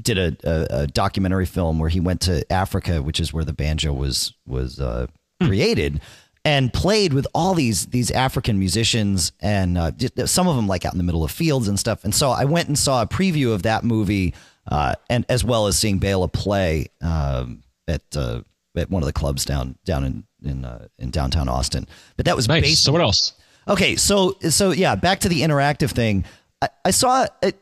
did 0.00 0.16
a, 0.16 0.36
a, 0.44 0.82
a, 0.82 0.86
documentary 0.86 1.44
film 1.44 1.78
where 1.78 1.90
he 1.90 2.00
went 2.00 2.22
to 2.22 2.50
Africa, 2.50 3.02
which 3.02 3.20
is 3.20 3.34
where 3.34 3.44
the 3.44 3.52
banjo 3.52 3.92
was 3.92 4.32
was 4.46 4.80
uh, 4.80 5.06
hmm. 5.40 5.46
created, 5.46 6.00
and 6.44 6.72
played 6.72 7.12
with 7.12 7.26
all 7.34 7.54
these 7.54 7.86
these 7.86 8.10
African 8.10 8.58
musicians 8.58 9.32
and 9.40 9.76
uh, 9.76 9.90
some 10.26 10.48
of 10.48 10.56
them 10.56 10.66
like 10.66 10.84
out 10.84 10.92
in 10.92 10.98
the 10.98 11.04
middle 11.04 11.24
of 11.24 11.30
fields 11.30 11.68
and 11.68 11.78
stuff. 11.78 12.04
And 12.04 12.14
so 12.14 12.30
I 12.30 12.44
went 12.44 12.68
and 12.68 12.78
saw 12.78 13.02
a 13.02 13.06
preview 13.06 13.52
of 13.52 13.62
that 13.64 13.84
movie, 13.84 14.34
uh, 14.66 14.94
and 15.10 15.24
as 15.28 15.44
well 15.44 15.66
as 15.66 15.78
seeing 15.78 15.98
Bela 15.98 16.28
play 16.28 16.88
um, 17.00 17.62
at 17.86 18.02
uh, 18.16 18.42
at 18.76 18.90
one 18.90 19.02
of 19.02 19.06
the 19.06 19.12
clubs 19.12 19.44
down 19.44 19.76
down 19.84 20.04
in 20.04 20.24
in 20.42 20.64
uh, 20.64 20.86
in 20.98 21.10
downtown 21.10 21.48
Austin. 21.48 21.86
But 22.16 22.26
that 22.26 22.36
was 22.36 22.48
nice. 22.48 22.62
Based- 22.62 22.84
so 22.84 22.92
what 22.92 23.00
else? 23.02 23.34
Okay, 23.66 23.96
so 23.96 24.36
so 24.48 24.70
yeah, 24.70 24.94
back 24.94 25.20
to 25.20 25.28
the 25.28 25.42
interactive 25.42 25.90
thing. 25.90 26.24
I, 26.62 26.68
I 26.86 26.90
saw 26.90 27.26
a, 27.42 27.52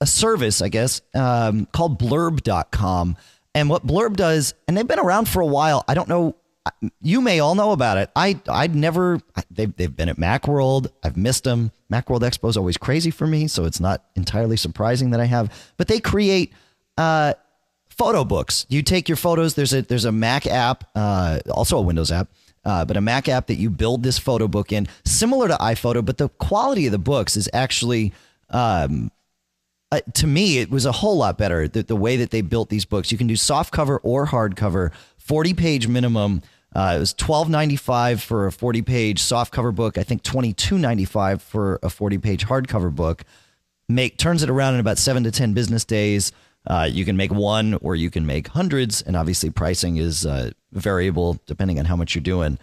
a 0.00 0.06
service, 0.06 0.60
I 0.60 0.68
guess, 0.68 1.00
um, 1.14 1.66
called 1.66 1.98
Blurb.com. 1.98 3.16
And 3.54 3.68
what 3.68 3.86
Blurb 3.86 4.16
does, 4.16 4.54
and 4.66 4.76
they've 4.76 4.86
been 4.86 4.98
around 4.98 5.28
for 5.28 5.40
a 5.40 5.46
while. 5.46 5.84
I 5.86 5.94
don't 5.94 6.08
know 6.08 6.34
you 7.00 7.20
may 7.20 7.40
all 7.40 7.54
know 7.54 7.72
about 7.72 7.98
it. 7.98 8.10
I 8.14 8.40
I'd 8.48 8.74
never 8.74 9.20
they've 9.50 9.74
they've 9.76 9.94
been 9.94 10.08
at 10.08 10.16
MacWorld. 10.16 10.88
I've 11.02 11.16
missed 11.16 11.44
them. 11.44 11.72
MacWorld 11.92 12.20
Expo 12.20 12.48
is 12.48 12.56
always 12.56 12.76
crazy 12.76 13.10
for 13.10 13.26
me, 13.26 13.48
so 13.48 13.64
it's 13.64 13.80
not 13.80 14.04
entirely 14.14 14.56
surprising 14.56 15.10
that 15.10 15.20
I 15.20 15.26
have. 15.26 15.52
But 15.76 15.88
they 15.88 16.00
create 16.00 16.52
uh, 16.96 17.34
photo 17.88 18.24
books. 18.24 18.66
You 18.68 18.82
take 18.82 19.08
your 19.08 19.16
photos. 19.16 19.54
There's 19.54 19.72
a 19.72 19.82
there's 19.82 20.04
a 20.04 20.12
Mac 20.12 20.46
app, 20.46 20.84
uh, 20.94 21.40
also 21.50 21.78
a 21.78 21.82
Windows 21.82 22.12
app, 22.12 22.28
uh, 22.64 22.84
but 22.84 22.96
a 22.96 23.00
Mac 23.00 23.28
app 23.28 23.48
that 23.48 23.56
you 23.56 23.68
build 23.68 24.02
this 24.02 24.18
photo 24.18 24.46
book 24.46 24.72
in, 24.72 24.86
similar 25.04 25.48
to 25.48 25.54
iPhoto, 25.54 26.04
but 26.04 26.18
the 26.18 26.28
quality 26.28 26.86
of 26.86 26.92
the 26.92 26.98
books 26.98 27.36
is 27.36 27.48
actually. 27.52 28.12
Um, 28.50 29.10
uh, 29.90 30.00
to 30.14 30.26
me, 30.26 30.56
it 30.56 30.70
was 30.70 30.86
a 30.86 30.92
whole 30.92 31.18
lot 31.18 31.36
better. 31.36 31.68
The, 31.68 31.82
the 31.82 31.94
way 31.94 32.16
that 32.16 32.30
they 32.30 32.40
built 32.40 32.70
these 32.70 32.86
books, 32.86 33.12
you 33.12 33.18
can 33.18 33.26
do 33.26 33.36
soft 33.36 33.74
cover 33.74 33.98
or 33.98 34.26
hardcover, 34.26 34.90
40 35.24 35.54
page 35.54 35.88
minimum. 35.88 36.42
Uh, 36.74 36.94
it 36.96 37.00
was 37.00 37.12
twelve 37.12 37.50
ninety 37.50 37.76
five 37.76 38.22
for 38.22 38.46
a 38.46 38.52
forty 38.52 38.80
page 38.80 39.18
soft 39.20 39.52
cover 39.52 39.72
book. 39.72 39.98
I 39.98 40.02
think 40.02 40.22
twenty 40.22 40.52
two 40.52 40.78
ninety 40.78 41.04
five 41.04 41.42
for 41.42 41.78
a 41.82 41.90
forty 41.90 42.18
page 42.18 42.46
hardcover 42.46 42.94
book. 42.94 43.24
Make 43.88 44.16
turns 44.16 44.42
it 44.42 44.48
around 44.48 44.74
in 44.74 44.80
about 44.80 44.96
seven 44.98 45.22
to 45.24 45.30
ten 45.30 45.52
business 45.52 45.84
days. 45.84 46.32
Uh, 46.66 46.88
you 46.90 47.04
can 47.04 47.16
make 47.16 47.32
one 47.32 47.74
or 47.82 47.94
you 47.94 48.10
can 48.10 48.24
make 48.24 48.48
hundreds, 48.48 49.02
and 49.02 49.16
obviously 49.16 49.50
pricing 49.50 49.96
is 49.96 50.24
uh, 50.24 50.50
variable 50.72 51.38
depending 51.46 51.78
on 51.78 51.84
how 51.84 51.96
much 51.96 52.14
you're 52.14 52.22
doing. 52.22 52.58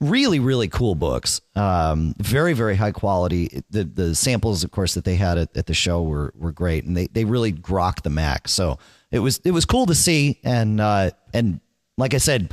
Really, 0.00 0.40
really 0.40 0.66
cool 0.66 0.94
books. 0.94 1.42
Um, 1.54 2.14
very, 2.18 2.54
very 2.54 2.74
high 2.74 2.92
quality. 2.92 3.62
The 3.70 3.84
the 3.84 4.14
samples, 4.16 4.64
of 4.64 4.72
course, 4.72 4.94
that 4.94 5.04
they 5.04 5.16
had 5.16 5.38
at, 5.38 5.56
at 5.56 5.66
the 5.66 5.74
show 5.74 6.02
were 6.02 6.32
were 6.34 6.52
great, 6.52 6.84
and 6.84 6.96
they 6.96 7.06
they 7.06 7.24
really 7.24 7.52
grokked 7.52 8.02
the 8.02 8.10
Mac. 8.10 8.48
So 8.48 8.78
it 9.12 9.20
was 9.20 9.38
it 9.44 9.52
was 9.52 9.66
cool 9.66 9.86
to 9.86 9.94
see, 9.94 10.40
and 10.42 10.80
uh, 10.80 11.10
and 11.32 11.60
like 12.00 12.14
I 12.14 12.18
said, 12.18 12.52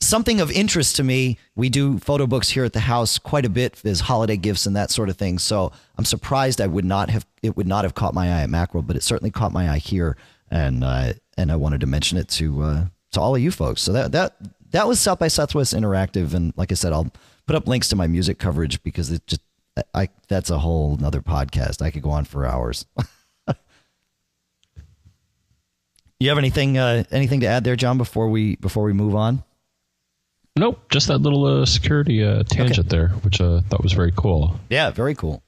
something 0.00 0.40
of 0.40 0.50
interest 0.50 0.96
to 0.96 1.04
me. 1.04 1.38
We 1.56 1.68
do 1.68 1.98
photo 1.98 2.26
books 2.26 2.50
here 2.50 2.64
at 2.64 2.72
the 2.72 2.80
house 2.80 3.18
quite 3.18 3.44
a 3.44 3.50
bit 3.50 3.80
as 3.84 4.00
holiday 4.00 4.36
gifts 4.36 4.66
and 4.66 4.76
that 4.76 4.90
sort 4.90 5.08
of 5.08 5.16
thing. 5.16 5.38
So 5.38 5.72
I'm 5.96 6.04
surprised 6.04 6.60
I 6.60 6.66
would 6.66 6.84
not 6.84 7.10
have 7.10 7.26
it 7.42 7.56
would 7.56 7.66
not 7.66 7.84
have 7.84 7.94
caught 7.94 8.14
my 8.14 8.26
eye 8.28 8.42
at 8.42 8.48
Macworld, 8.48 8.86
but 8.86 8.96
it 8.96 9.02
certainly 9.02 9.30
caught 9.30 9.52
my 9.52 9.70
eye 9.70 9.78
here, 9.78 10.16
and 10.50 10.84
uh, 10.84 11.14
and 11.36 11.50
I 11.50 11.56
wanted 11.56 11.80
to 11.80 11.86
mention 11.86 12.18
it 12.18 12.28
to 12.30 12.62
uh, 12.62 12.84
to 13.12 13.20
all 13.20 13.34
of 13.34 13.42
you 13.42 13.50
folks. 13.50 13.82
So 13.82 13.92
that 13.92 14.12
that 14.12 14.36
that 14.70 14.86
was 14.86 15.00
South 15.00 15.18
by 15.18 15.28
Southwest 15.28 15.74
Interactive, 15.74 16.34
and 16.34 16.52
like 16.56 16.72
I 16.72 16.74
said, 16.74 16.92
I'll 16.92 17.10
put 17.46 17.56
up 17.56 17.66
links 17.66 17.88
to 17.88 17.96
my 17.96 18.06
music 18.06 18.38
coverage 18.38 18.82
because 18.82 19.10
it 19.10 19.26
just 19.26 19.42
I 19.94 20.08
that's 20.28 20.50
a 20.50 20.58
whole 20.58 20.96
another 20.96 21.22
podcast. 21.22 21.82
I 21.82 21.90
could 21.90 22.02
go 22.02 22.10
on 22.10 22.24
for 22.24 22.46
hours. 22.46 22.86
you 26.20 26.28
have 26.28 26.38
anything 26.38 26.78
uh, 26.78 27.04
anything 27.10 27.40
to 27.40 27.46
add 27.46 27.64
there, 27.64 27.76
John? 27.76 27.98
Before 27.98 28.28
we 28.28 28.56
before 28.56 28.84
we 28.84 28.92
move 28.92 29.14
on. 29.14 29.44
Nope, 30.56 30.90
just 30.90 31.06
that 31.06 31.18
little 31.18 31.44
uh, 31.44 31.66
security 31.66 32.24
uh, 32.24 32.42
tangent 32.42 32.80
okay. 32.80 32.88
there, 32.88 33.08
which 33.22 33.40
I 33.40 33.44
uh, 33.44 33.60
thought 33.62 33.82
was 33.82 33.92
very 33.92 34.12
cool. 34.16 34.58
Yeah, 34.68 34.90
very 34.90 35.14
cool. 35.14 35.42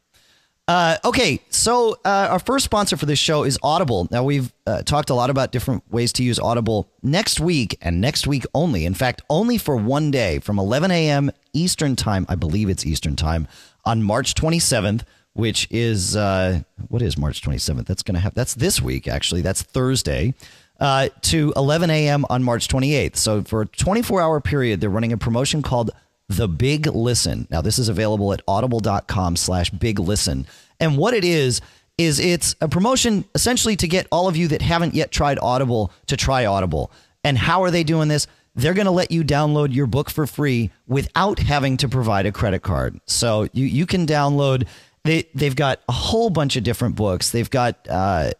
Uh, 0.68 0.98
okay, 1.04 1.40
so 1.50 1.94
uh, 2.04 2.28
our 2.30 2.38
first 2.38 2.64
sponsor 2.64 2.96
for 2.96 3.04
this 3.04 3.18
show 3.18 3.42
is 3.42 3.58
Audible. 3.60 4.06
Now, 4.12 4.22
we've 4.22 4.52
uh, 4.68 4.82
talked 4.82 5.10
a 5.10 5.14
lot 5.14 5.28
about 5.28 5.50
different 5.50 5.82
ways 5.90 6.12
to 6.12 6.22
use 6.22 6.38
Audible 6.38 6.88
next 7.02 7.40
week 7.40 7.76
and 7.82 8.00
next 8.00 8.28
week 8.28 8.44
only. 8.54 8.84
In 8.84 8.94
fact, 8.94 9.20
only 9.28 9.58
for 9.58 9.74
one 9.74 10.12
day 10.12 10.38
from 10.38 10.60
11 10.60 10.92
a.m. 10.92 11.32
Eastern 11.52 11.96
Time, 11.96 12.24
I 12.28 12.36
believe 12.36 12.68
it's 12.68 12.86
Eastern 12.86 13.16
Time, 13.16 13.48
on 13.84 14.04
March 14.04 14.34
27th, 14.34 15.02
which 15.34 15.68
is, 15.70 16.16
uh, 16.16 16.60
what 16.88 17.02
is 17.02 17.16
March 17.16 17.42
27th? 17.42 17.86
That's 17.86 18.02
going 18.02 18.14
to 18.14 18.20
have, 18.20 18.34
that's 18.34 18.54
this 18.54 18.80
week, 18.80 19.08
actually. 19.08 19.42
That's 19.42 19.62
Thursday. 19.62 20.34
Uh, 20.78 21.10
to 21.20 21.52
11 21.56 21.90
a.m. 21.90 22.24
on 22.30 22.42
March 22.42 22.66
28th. 22.66 23.16
So 23.16 23.42
for 23.42 23.62
a 23.62 23.66
24 23.66 24.22
hour 24.22 24.40
period, 24.40 24.80
they're 24.80 24.88
running 24.88 25.12
a 25.12 25.18
promotion 25.18 25.60
called 25.60 25.90
the 26.28 26.48
Big 26.48 26.86
Listen. 26.86 27.46
Now, 27.50 27.60
this 27.60 27.78
is 27.78 27.90
available 27.90 28.32
at 28.32 28.40
audible.com 28.48 29.36
slash 29.36 29.68
big 29.68 29.98
listen. 29.98 30.46
And 30.78 30.96
what 30.96 31.12
it 31.12 31.22
is, 31.22 31.60
is 32.00 32.18
it's 32.18 32.56
a 32.62 32.68
promotion 32.68 33.26
essentially 33.34 33.76
to 33.76 33.86
get 33.86 34.06
all 34.10 34.26
of 34.26 34.34
you 34.34 34.48
that 34.48 34.62
haven't 34.62 34.94
yet 34.94 35.10
tried 35.10 35.38
Audible 35.38 35.92
to 36.06 36.16
try 36.16 36.46
Audible. 36.46 36.90
And 37.24 37.36
how 37.36 37.62
are 37.62 37.70
they 37.70 37.84
doing 37.84 38.08
this? 38.08 38.26
They're 38.54 38.72
going 38.72 38.86
to 38.86 38.90
let 38.90 39.10
you 39.10 39.22
download 39.22 39.74
your 39.74 39.86
book 39.86 40.08
for 40.08 40.26
free 40.26 40.70
without 40.88 41.38
having 41.38 41.76
to 41.76 41.88
provide 41.88 42.24
a 42.24 42.32
credit 42.32 42.62
card. 42.62 42.98
So 43.04 43.48
you, 43.52 43.66
you 43.66 43.84
can 43.84 44.06
download, 44.06 44.66
they, 45.04 45.28
they've 45.34 45.56
got 45.56 45.80
a 45.88 45.92
whole 45.92 46.30
bunch 46.30 46.56
of 46.56 46.62
different 46.62 46.96
books. 46.96 47.30
They've 47.30 47.50
got 47.50 47.86
uh, 47.88 48.32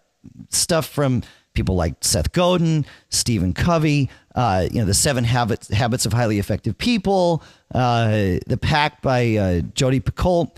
stuff 0.51 0.87
from 0.87 1.23
people 1.55 1.75
like 1.75 1.95
Seth 2.01 2.33
Godin, 2.33 2.87
Stephen 3.09 3.53
Covey, 3.53 4.11
uh, 4.35 4.69
you 4.71 4.81
know, 4.81 4.87
the 4.87 4.95
Seven 4.95 5.25
Habits 5.25 5.69
Habits 5.69 6.07
of 6.07 6.13
Highly 6.13 6.39
Effective 6.39 6.77
People, 6.79 7.43
uh, 7.75 8.39
the 8.47 8.59
Pact 8.61 9.03
by 9.03 9.37
uh, 9.37 9.61
Jodi 9.75 10.01
Picoult. 10.01 10.57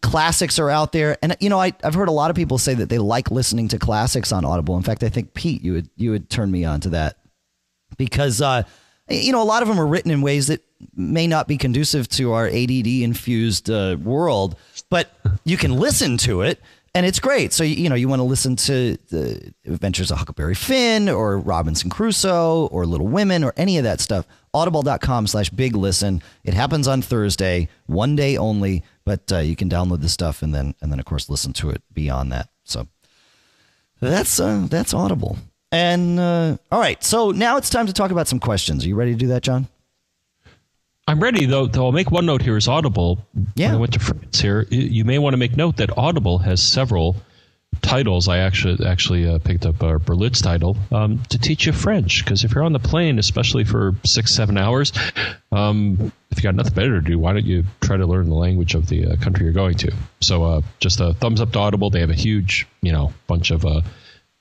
Classics 0.00 0.60
are 0.60 0.70
out 0.70 0.92
there, 0.92 1.18
and 1.22 1.36
you 1.40 1.50
know, 1.50 1.58
I, 1.58 1.72
have 1.82 1.94
heard 1.94 2.08
a 2.08 2.12
lot 2.12 2.30
of 2.30 2.36
people 2.36 2.56
say 2.56 2.72
that 2.74 2.88
they 2.88 2.98
like 2.98 3.32
listening 3.32 3.66
to 3.68 3.78
classics 3.78 4.30
on 4.30 4.44
Audible. 4.44 4.76
In 4.76 4.84
fact, 4.84 5.02
I 5.02 5.08
think 5.08 5.34
Pete, 5.34 5.62
you 5.62 5.72
would 5.72 5.90
you 5.96 6.12
would 6.12 6.30
turn 6.30 6.52
me 6.52 6.64
on 6.64 6.80
to 6.80 6.90
that 6.90 7.18
because 7.96 8.40
uh, 8.40 8.62
you 9.08 9.32
know 9.32 9.42
a 9.42 9.44
lot 9.44 9.62
of 9.62 9.68
them 9.68 9.80
are 9.80 9.86
written 9.86 10.12
in 10.12 10.22
ways 10.22 10.46
that 10.46 10.62
may 10.94 11.26
not 11.26 11.48
be 11.48 11.56
conducive 11.56 12.08
to 12.10 12.32
our 12.32 12.46
ADD 12.46 12.86
infused 12.86 13.70
uh, 13.70 13.96
world, 14.00 14.56
but 14.92 15.10
you 15.42 15.56
can 15.56 15.72
listen 15.72 16.18
to 16.18 16.42
it 16.42 16.60
and 16.94 17.06
it's 17.06 17.18
great. 17.18 17.54
So 17.54 17.64
you 17.64 17.88
know 17.88 17.94
you 17.94 18.08
want 18.08 18.20
to 18.20 18.24
listen 18.24 18.56
to 18.56 18.98
the 19.08 19.54
Adventures 19.64 20.10
of 20.10 20.18
Huckleberry 20.18 20.54
Finn 20.54 21.08
or 21.08 21.38
Robinson 21.38 21.88
Crusoe 21.88 22.66
or 22.66 22.84
Little 22.84 23.08
Women 23.08 23.42
or 23.42 23.54
any 23.56 23.78
of 23.78 23.84
that 23.84 24.02
stuff. 24.02 24.26
Audible.com 24.52 25.28
slash 25.28 25.48
big 25.48 25.74
listen. 25.74 26.22
It 26.44 26.52
happens 26.52 26.86
on 26.86 27.00
Thursday, 27.00 27.70
one 27.86 28.16
day 28.16 28.36
only, 28.36 28.84
but 29.06 29.32
uh, 29.32 29.38
you 29.38 29.56
can 29.56 29.70
download 29.70 30.02
the 30.02 30.10
stuff 30.10 30.42
and 30.42 30.54
then 30.54 30.74
and 30.82 30.92
then 30.92 31.00
of 31.00 31.06
course 31.06 31.30
listen 31.30 31.54
to 31.54 31.70
it 31.70 31.82
beyond 31.94 32.30
that. 32.32 32.50
So 32.64 32.86
that's 33.98 34.38
uh, 34.38 34.66
that's 34.68 34.92
Audible. 34.92 35.38
And 35.70 36.20
uh, 36.20 36.58
all 36.70 36.80
right, 36.80 37.02
so 37.02 37.30
now 37.30 37.56
it's 37.56 37.70
time 37.70 37.86
to 37.86 37.94
talk 37.94 38.10
about 38.10 38.28
some 38.28 38.40
questions. 38.40 38.84
Are 38.84 38.88
you 38.88 38.94
ready 38.94 39.12
to 39.12 39.18
do 39.18 39.28
that, 39.28 39.42
John? 39.42 39.68
I'm 41.06 41.20
ready 41.20 41.46
though. 41.46 41.66
Though 41.66 41.86
I'll 41.86 41.92
make 41.92 42.10
one 42.10 42.26
note 42.26 42.42
here: 42.42 42.56
is 42.56 42.68
Audible. 42.68 43.26
Yeah. 43.54 43.68
When 43.68 43.76
I 43.76 43.78
went 43.80 43.92
to 43.94 44.00
France 44.00 44.40
here. 44.40 44.66
You 44.70 45.04
may 45.04 45.18
want 45.18 45.34
to 45.34 45.38
make 45.38 45.56
note 45.56 45.76
that 45.78 45.96
Audible 45.96 46.38
has 46.38 46.62
several 46.62 47.16
titles. 47.80 48.28
I 48.28 48.38
actually 48.38 48.86
actually 48.86 49.26
uh, 49.26 49.38
picked 49.38 49.66
up 49.66 49.82
a 49.82 49.98
Berlitz 49.98 50.42
title 50.42 50.76
um, 50.92 51.20
to 51.30 51.38
teach 51.38 51.66
you 51.66 51.72
French 51.72 52.24
because 52.24 52.44
if 52.44 52.54
you're 52.54 52.62
on 52.62 52.72
the 52.72 52.78
plane, 52.78 53.18
especially 53.18 53.64
for 53.64 53.96
six 54.04 54.32
seven 54.32 54.56
hours, 54.56 54.92
um, 55.50 56.12
if 56.30 56.38
you 56.38 56.42
got 56.42 56.54
nothing 56.54 56.74
better 56.74 57.00
to 57.00 57.06
do, 57.06 57.18
why 57.18 57.32
don't 57.32 57.46
you 57.46 57.64
try 57.80 57.96
to 57.96 58.06
learn 58.06 58.28
the 58.28 58.34
language 58.34 58.74
of 58.74 58.88
the 58.88 59.06
uh, 59.06 59.16
country 59.16 59.44
you're 59.44 59.52
going 59.52 59.76
to? 59.78 59.92
So 60.20 60.44
uh, 60.44 60.60
just 60.78 61.00
a 61.00 61.14
thumbs 61.14 61.40
up 61.40 61.52
to 61.52 61.58
Audible. 61.58 61.90
They 61.90 62.00
have 62.00 62.10
a 62.10 62.14
huge 62.14 62.66
you 62.80 62.92
know 62.92 63.12
bunch 63.26 63.50
of 63.50 63.66
uh, 63.66 63.82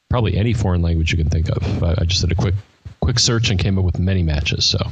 probably 0.09 0.37
any 0.37 0.53
foreign 0.53 0.83
language 0.83 1.11
you 1.11 1.17
can 1.17 1.29
think 1.29 1.49
of. 1.49 1.83
I, 1.83 1.95
I 1.97 2.05
just 2.05 2.21
did 2.21 2.31
a 2.31 2.35
quick 2.35 2.55
quick 2.99 3.17
search 3.17 3.49
and 3.49 3.59
came 3.59 3.79
up 3.79 3.85
with 3.85 3.97
many 3.97 4.21
matches. 4.21 4.65
So. 4.65 4.91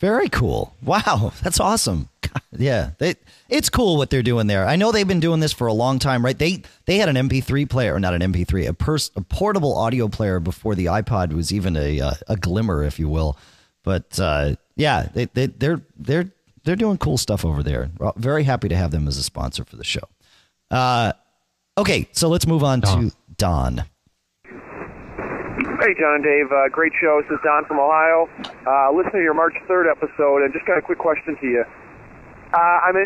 Very 0.00 0.30
cool. 0.30 0.74
Wow, 0.82 1.32
that's 1.42 1.60
awesome. 1.60 2.08
yeah, 2.56 2.92
they, 2.98 3.16
it's 3.50 3.68
cool 3.68 3.98
what 3.98 4.08
they're 4.08 4.22
doing 4.22 4.46
there. 4.46 4.66
I 4.66 4.76
know 4.76 4.92
they've 4.92 5.06
been 5.06 5.20
doing 5.20 5.40
this 5.40 5.52
for 5.52 5.66
a 5.66 5.72
long 5.74 5.98
time, 5.98 6.24
right? 6.24 6.38
They 6.38 6.62
they 6.86 6.96
had 6.96 7.08
an 7.08 7.16
MP3 7.28 7.68
player, 7.68 8.00
not 8.00 8.14
an 8.14 8.22
MP3, 8.32 8.68
a, 8.68 8.72
pers- 8.72 9.10
a 9.14 9.20
portable 9.20 9.76
audio 9.76 10.08
player 10.08 10.40
before 10.40 10.74
the 10.74 10.86
iPod 10.86 11.34
was 11.34 11.52
even 11.52 11.76
a 11.76 12.00
uh, 12.00 12.12
a 12.28 12.36
glimmer, 12.36 12.82
if 12.82 12.98
you 12.98 13.08
will. 13.08 13.36
But 13.82 14.18
uh, 14.18 14.56
yeah, 14.74 15.08
they, 15.12 15.26
they 15.26 15.46
they're 15.46 15.82
they're 15.98 16.30
they're 16.64 16.76
doing 16.76 16.96
cool 16.96 17.18
stuff 17.18 17.44
over 17.44 17.62
there. 17.62 17.90
Very 18.16 18.44
happy 18.44 18.68
to 18.68 18.76
have 18.76 18.90
them 18.90 19.06
as 19.06 19.18
a 19.18 19.22
sponsor 19.22 19.64
for 19.64 19.76
the 19.76 19.84
show. 19.84 20.08
Uh, 20.70 21.12
okay, 21.76 22.08
so 22.12 22.28
let's 22.28 22.46
move 22.46 22.64
on 22.64 22.80
Don. 22.80 23.10
to 23.10 23.16
Don. 23.36 23.84
Hey, 25.80 25.96
John 25.96 26.20
and 26.20 26.24
Dave. 26.24 26.52
Uh, 26.52 26.68
great 26.68 26.92
show. 27.00 27.24
This 27.24 27.32
is 27.32 27.40
Don 27.40 27.64
from 27.64 27.80
Ohio. 27.80 28.28
Uh, 28.68 28.92
listening 28.92 29.24
to 29.24 29.24
your 29.24 29.32
March 29.32 29.56
3rd 29.64 29.88
episode, 29.88 30.44
and 30.44 30.52
just 30.52 30.68
got 30.68 30.76
a 30.76 30.84
quick 30.84 31.00
question 31.00 31.40
to 31.40 31.46
you. 31.48 31.64
Uh, 32.52 32.84
I'm 32.84 33.00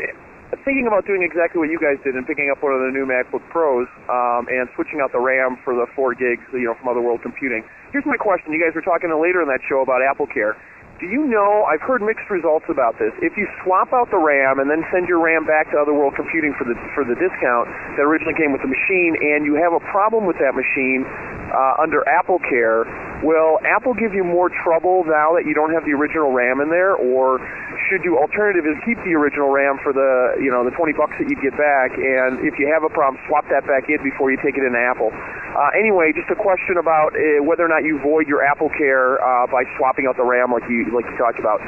thinking 0.66 0.90
about 0.90 1.06
doing 1.06 1.22
exactly 1.22 1.62
what 1.62 1.70
you 1.70 1.78
guys 1.78 2.02
did 2.02 2.18
and 2.18 2.26
picking 2.26 2.50
up 2.50 2.58
one 2.66 2.74
of 2.74 2.82
the 2.82 2.90
new 2.90 3.06
MacBook 3.06 3.46
Pros 3.46 3.86
um, 4.10 4.50
and 4.50 4.66
switching 4.74 4.98
out 4.98 5.14
the 5.14 5.22
RAM 5.22 5.54
for 5.62 5.70
the 5.78 5.86
4 5.94 6.18
gigs, 6.18 6.42
you 6.50 6.66
know, 6.66 6.74
from 6.74 6.90
Other 6.90 6.98
World 6.98 7.22
Computing. 7.22 7.62
Here's 7.94 8.10
my 8.10 8.18
question. 8.18 8.50
You 8.50 8.58
guys 8.58 8.74
were 8.74 8.82
talking 8.82 9.06
later 9.06 9.38
in 9.38 9.46
that 9.46 9.62
show 9.70 9.78
about 9.78 10.02
Apple 10.02 10.26
Care. 10.26 10.58
Do 11.02 11.10
you 11.10 11.26
know, 11.26 11.66
I've 11.66 11.82
heard 11.82 12.06
mixed 12.06 12.30
results 12.30 12.66
about 12.70 12.94
this. 13.02 13.10
If 13.18 13.34
you 13.34 13.50
swap 13.66 13.90
out 13.90 14.14
the 14.14 14.22
RAM 14.22 14.62
and 14.62 14.70
then 14.70 14.86
send 14.94 15.10
your 15.10 15.18
RAM 15.18 15.42
back 15.42 15.66
to 15.74 15.76
Other 15.76 15.90
World 15.90 16.14
Computing 16.14 16.54
for 16.54 16.62
the, 16.62 16.78
for 16.94 17.02
the 17.02 17.18
discount 17.18 17.66
that 17.98 18.06
originally 18.06 18.38
came 18.38 18.54
with 18.54 18.62
the 18.62 18.70
machine 18.70 19.18
and 19.18 19.42
you 19.42 19.58
have 19.58 19.74
a 19.74 19.82
problem 19.90 20.22
with 20.22 20.38
that 20.38 20.54
machine 20.54 21.02
uh, 21.50 21.82
under 21.82 22.06
Apple 22.06 22.38
Care, 22.46 22.86
will 23.26 23.58
Apple 23.66 23.94
give 23.98 24.14
you 24.14 24.22
more 24.22 24.54
trouble 24.62 25.02
now 25.02 25.34
that 25.34 25.42
you 25.50 25.54
don't 25.54 25.74
have 25.74 25.82
the 25.82 25.98
original 25.98 26.30
RAM 26.30 26.62
in 26.62 26.70
there 26.70 26.94
or 26.94 27.42
should 27.90 28.06
you 28.06 28.14
alternatively 28.14 28.78
keep 28.86 28.98
the 29.02 29.18
original 29.18 29.50
RAM 29.50 29.82
for 29.82 29.90
the, 29.90 30.38
you 30.38 30.50
know, 30.50 30.62
the 30.62 30.74
20 30.78 30.94
bucks 30.94 31.18
that 31.18 31.26
you'd 31.26 31.42
get 31.42 31.58
back 31.58 31.90
and 31.98 32.38
if 32.46 32.54
you 32.62 32.70
have 32.70 32.86
a 32.86 32.92
problem, 32.94 33.18
swap 33.26 33.42
that 33.50 33.66
back 33.66 33.90
in 33.90 33.98
before 34.06 34.30
you 34.30 34.38
take 34.38 34.54
it 34.54 34.62
into 34.62 34.78
Apple? 34.78 35.10
Uh, 35.10 35.70
anyway, 35.78 36.10
just 36.14 36.30
a 36.30 36.38
question 36.38 36.78
about 36.78 37.14
uh, 37.14 37.42
whether 37.42 37.62
or 37.62 37.70
not 37.70 37.86
you 37.86 37.98
void 38.02 38.26
your 38.26 38.42
Apple 38.42 38.70
Care 38.74 39.22
uh, 39.22 39.46
by 39.46 39.62
swapping 39.78 40.06
out 40.06 40.18
the 40.18 40.26
RAM 40.26 40.50
like 40.50 40.66
you 40.70 40.83
like 40.92 41.04
you 41.06 41.16
talked 41.16 41.38
about. 41.38 41.60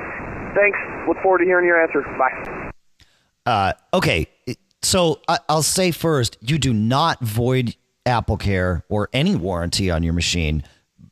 Thanks. 0.54 0.78
Look 1.08 1.18
forward 1.22 1.38
to 1.38 1.44
hearing 1.44 1.66
your 1.66 1.80
answer. 1.80 2.02
Bye. 2.18 2.70
Uh, 3.44 3.72
okay, 3.94 4.26
so 4.82 5.20
I, 5.28 5.38
I'll 5.48 5.62
say 5.62 5.90
first, 5.92 6.36
you 6.40 6.58
do 6.58 6.72
not 6.72 7.20
void 7.20 7.76
Apple 8.04 8.36
Care 8.36 8.84
or 8.88 9.08
any 9.12 9.36
warranty 9.36 9.90
on 9.90 10.02
your 10.02 10.12
machine 10.12 10.64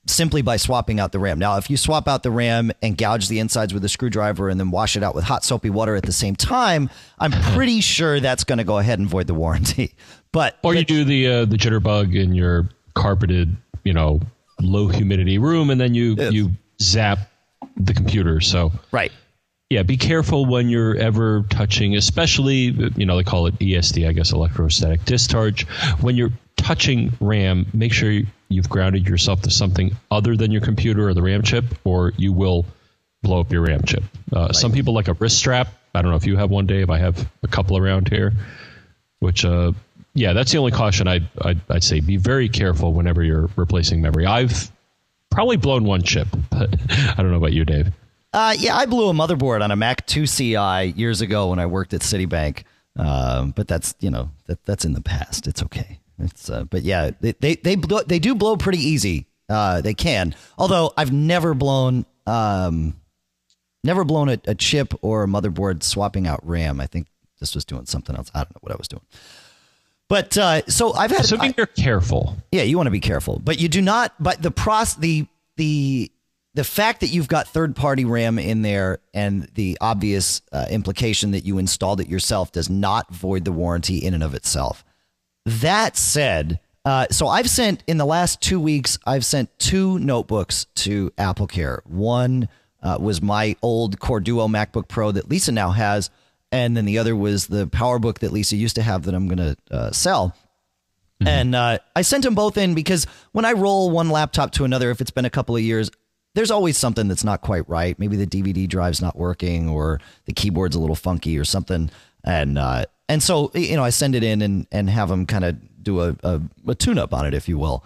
simply 0.06 0.42
by 0.42 0.56
swapping 0.56 1.00
out 1.00 1.12
the 1.12 1.18
RAM. 1.18 1.38
Now, 1.38 1.56
if 1.56 1.70
you 1.70 1.76
swap 1.76 2.08
out 2.08 2.23
the 2.23 2.30
RAM 2.30 2.73
and 2.82 2.96
gouge 2.96 3.28
the 3.28 3.38
insides 3.38 3.73
with 3.73 3.84
a 3.84 3.88
screwdriver 3.88 4.49
and 4.49 4.61
then 4.61 4.70
wash 4.70 4.96
it 4.96 5.02
out 5.02 5.14
with 5.14 5.25
hot 5.25 5.44
soapy 5.44 5.70
water 5.70 5.96
at 5.96 6.04
the 6.04 6.12
same 6.12 6.37
time, 6.37 6.90
I'm 7.18 7.32
pretty 7.54 7.80
sure 7.80 8.20
that's 8.20 8.44
going 8.44 8.58
to 8.58 8.64
go 8.64 8.78
ahead 8.78 8.99
and 8.99 9.08
void 9.08 9.26
the 9.26 9.34
warranty. 9.34 9.94
But 10.32 10.58
or 10.64 10.75
you 10.75 10.84
do 10.84 11.04
the 11.04 11.28
uh, 11.28 11.44
the 11.44 11.56
jitterbug 11.56 12.20
in 12.20 12.34
your 12.34 12.68
carpeted, 12.94 13.56
you 13.84 13.92
know, 13.92 14.18
low 14.61 14.88
humidity 14.88 15.38
room, 15.38 15.70
and 15.70 15.80
then 15.80 15.94
you 15.94 16.16
you 16.16 16.50
zap 16.82 17.30
the 17.76 17.95
computer. 17.95 18.40
So 18.40 18.73
right. 18.93 19.12
Yeah, 19.71 19.83
be 19.83 19.97
careful 19.97 20.47
when 20.47 20.69
you're 20.69 20.95
ever 20.95 21.45
touching, 21.49 21.97
especially 21.97 22.66
you 22.97 23.07
know 23.07 23.16
they 23.16 23.25
call 23.25 23.47
it 23.47 23.59
ESD, 23.59 24.07
I 24.09 24.12
guess 24.12 24.33
electrostatic 24.33 25.04
discharge. 25.04 25.66
When 26.00 26.16
you're 26.16 26.33
touching 26.57 27.12
RAM, 27.21 27.66
make 27.73 27.93
sure 27.93 28.21
you've 28.49 28.69
grounded 28.69 29.09
yourself 29.09 29.43
to 29.43 29.50
something 29.50 29.97
other 30.11 30.37
than 30.37 30.52
your 30.52 30.61
computer 30.61 31.09
or 31.09 31.14
the 31.14 31.23
RAM 31.23 31.43
chip, 31.43 31.64
or 31.85 32.12
you 32.16 32.33
will 32.33 32.66
blow 33.23 33.40
up 33.40 33.52
your 33.52 33.62
RAM 33.62 33.83
chip. 33.83 34.04
Uh, 34.35 34.40
right. 34.40 34.54
Some 34.54 34.73
people 34.73 34.95
like 34.95 35.09
a 35.09 35.14
wrist 35.14 35.38
strap. 35.38 35.69
I 35.95 36.02
don't 36.02 36.11
know 36.11 36.16
if 36.16 36.26
you 36.26 36.37
have 36.37 36.50
one, 36.50 36.66
Dave. 36.66 36.90
I 36.90 36.99
have 36.99 37.28
a 37.43 37.49
couple 37.49 37.78
around 37.78 38.09
here, 38.09 38.33
which 39.19 39.45
uh, 39.45 39.73
yeah, 40.14 40.33
that's 40.33 40.52
the 40.52 40.59
only 40.59 40.73
caution 40.73 41.09
I'd, 41.09 41.26
I'd, 41.40 41.61
I'd 41.69 41.85
say. 41.85 42.00
Be 42.00 42.16
very 42.16 42.49
careful 42.49 42.93
whenever 42.93 43.23
you're 43.23 43.50
replacing 43.57 44.00
memory. 44.00 44.26
I've 44.26 44.71
probably 45.35 45.57
blown 45.57 45.85
one 45.85 46.03
chip, 46.03 46.29
but 46.50 46.75
I 46.91 47.14
don't 47.17 47.31
know 47.31 47.37
about 47.37 47.53
you, 47.53 47.64
Dave. 47.64 47.93
Uh, 48.33 48.55
yeah, 48.59 48.76
I 48.76 48.87
blew 48.87 49.09
a 49.09 49.12
motherboard 49.12 49.62
on 49.62 49.71
a 49.71 49.76
Mac 49.76 50.07
2 50.07 50.26
CI 50.26 50.95
years 50.97 51.21
ago 51.21 51.49
when 51.49 51.59
I 51.59 51.67
worked 51.67 51.93
at 51.93 52.00
Citibank. 52.00 52.64
Uh, 52.99 53.47
but 53.47 53.67
that's 53.67 53.95
you 53.99 54.09
know 54.09 54.31
that 54.47 54.64
that's 54.64 54.85
in 54.85 54.93
the 54.93 55.00
past. 55.00 55.49
It's 55.49 55.62
okay. 55.64 55.99
It's 56.21 56.49
uh, 56.49 56.62
but 56.64 56.83
yeah, 56.83 57.11
they 57.21 57.33
they 57.33 57.57
they, 57.57 57.75
blow, 57.75 58.03
they 58.03 58.21
do 58.21 58.37
blow 58.37 58.57
pretty 58.57 58.79
easy. 58.79 59.26
Uh, 59.49 59.81
they 59.81 59.95
can. 59.95 60.35
Although 60.57 60.93
I've 60.97 61.12
never 61.12 61.55
blown 61.55 62.07
um, 62.26 62.95
never 63.83 64.05
blown 64.05 64.29
a, 64.29 64.41
a 64.47 64.55
chip 64.55 64.95
or 65.03 65.25
a 65.25 65.26
motherboard 65.26 65.83
swapping 65.83 66.29
out 66.29 66.41
RAM. 66.47 66.81
I 66.81 66.87
think 66.87 67.09
this 67.41 67.55
was 67.57 67.64
doing 67.64 67.87
something 67.87 68.14
else. 68.14 68.31
I 68.33 68.38
don't 68.38 68.55
know 68.55 68.61
what 68.61 68.73
I 68.73 68.76
was 68.76 68.88
doing. 68.88 69.03
But 70.08 70.37
uh, 70.37 70.66
so 70.66 70.92
I've 70.92 71.11
had. 71.11 71.20
Assuming 71.20 71.50
I, 71.50 71.54
you're 71.56 71.66
careful. 71.66 72.37
Yeah, 72.52 72.62
you 72.62 72.76
want 72.76 72.88
to 72.88 72.92
be 72.92 73.00
careful, 73.00 73.40
but 73.42 73.58
you 73.58 73.68
do 73.68 73.80
not. 73.80 74.14
But 74.20 74.42
the 74.42 74.50
pros 74.50 74.94
the 74.96 75.26
the 75.56 76.11
the 76.54 76.64
fact 76.64 77.00
that 77.00 77.08
you've 77.08 77.28
got 77.28 77.49
third 77.49 77.75
party 77.75 78.04
RAM 78.04 78.38
in 78.38 78.62
there 78.62 78.99
and 79.12 79.49
the 79.54 79.76
obvious 79.80 80.40
uh, 80.52 80.66
implication 80.70 81.32
that 81.32 81.44
you 81.44 81.58
installed 81.58 82.00
it 82.00 82.08
yourself 82.08 82.52
does 82.52 82.70
not 82.70 83.12
void 83.12 83.44
the 83.44 83.52
warranty 83.52 83.99
in 83.99 84.14
and 84.14 84.23
of 84.23 84.34
itself. 84.34 84.84
That 85.44 85.96
said, 85.96 86.61
uh, 86.84 87.06
so 87.11 87.26
I've 87.26 87.50
sent 87.50 87.82
in 87.87 87.99
the 87.99 88.06
last 88.06 88.40
two 88.40 88.61
weeks, 88.61 88.99
I've 89.04 89.25
sent 89.25 89.58
two 89.58 89.99
notebooks 89.99 90.66
to 90.76 91.12
Apple 91.18 91.49
Care. 91.49 91.82
One 91.87 92.49
uh, 92.82 92.99
was 93.00 93.20
my 93.20 93.56
old 93.61 93.99
Core 93.99 94.20
Duo 94.20 94.46
MacBook 94.46 94.87
Pro 94.87 95.11
that 95.11 95.28
Lisa 95.28 95.50
now 95.50 95.70
has, 95.70 96.08
and 96.54 96.76
then 96.76 96.84
the 96.84 96.99
other 96.99 97.16
was 97.16 97.49
the 97.49 97.66
PowerBook 97.66 98.20
that 98.20 98.32
Lisa 98.32 98.54
used 98.54 98.76
to 98.76 98.82
have 98.82 99.02
that 99.02 99.14
I'm 99.14 99.26
going 99.26 99.38
to 99.38 99.56
uh, 99.73 99.90
sell. 99.90 100.37
Mm-hmm. 101.20 101.26
And 101.26 101.54
uh, 101.56 101.78
I 101.96 102.02
sent 102.02 102.23
them 102.23 102.37
both 102.37 102.56
in 102.56 102.75
because 102.75 103.08
when 103.32 103.44
I 103.44 103.52
roll 103.54 103.90
one 103.90 104.08
laptop 104.08 104.52
to 104.52 104.64
another, 104.64 104.92
if 104.92 105.00
it's 105.00 105.11
been 105.11 105.25
a 105.25 105.30
couple 105.30 105.56
of 105.56 105.62
years, 105.62 105.90
there's 106.34 106.52
always 106.52 106.78
something 106.78 107.08
that's 107.08 107.25
not 107.25 107.40
quite 107.40 107.68
right. 107.68 107.99
Maybe 107.99 108.16
the 108.16 108.26
DVD 108.26 108.68
drive's 108.68 109.02
not 109.02 109.16
working, 109.16 109.68
or 109.68 110.00
the 110.26 110.32
keyboard's 110.32 110.76
a 110.76 110.80
little 110.80 110.94
funky, 110.94 111.37
or 111.37 111.44
something. 111.44 111.90
And 112.23 112.56
uh, 112.56 112.84
and 113.08 113.20
so 113.20 113.50
you 113.54 113.75
know, 113.75 113.84
I 113.84 113.90
send 113.90 114.14
it 114.14 114.23
in 114.23 114.40
and 114.40 114.68
and 114.70 114.88
have 114.88 115.08
them 115.08 115.26
kind 115.26 115.44
of 115.44 115.82
do 115.82 116.00
a, 116.02 116.16
a, 116.23 116.40
a 116.68 116.75
tune 116.76 116.99
up 116.99 117.12
on 117.12 117.26
it, 117.26 117.34
if 117.34 117.49
you 117.49 117.58
will. 117.58 117.84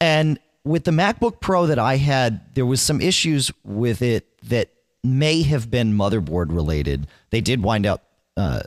And 0.00 0.38
with 0.64 0.84
the 0.84 0.90
MacBook 0.92 1.40
Pro 1.40 1.66
that 1.66 1.78
I 1.78 1.96
had, 1.96 2.54
there 2.54 2.66
was 2.66 2.80
some 2.80 3.02
issues 3.02 3.50
with 3.64 4.00
it 4.00 4.26
that 4.48 4.70
may 5.04 5.42
have 5.42 5.70
been 5.70 5.94
motherboard 5.94 6.54
related. 6.54 7.06
They 7.30 7.40
did 7.40 7.62
wind 7.62 7.86
up 7.86 8.04
uh, 8.36 8.62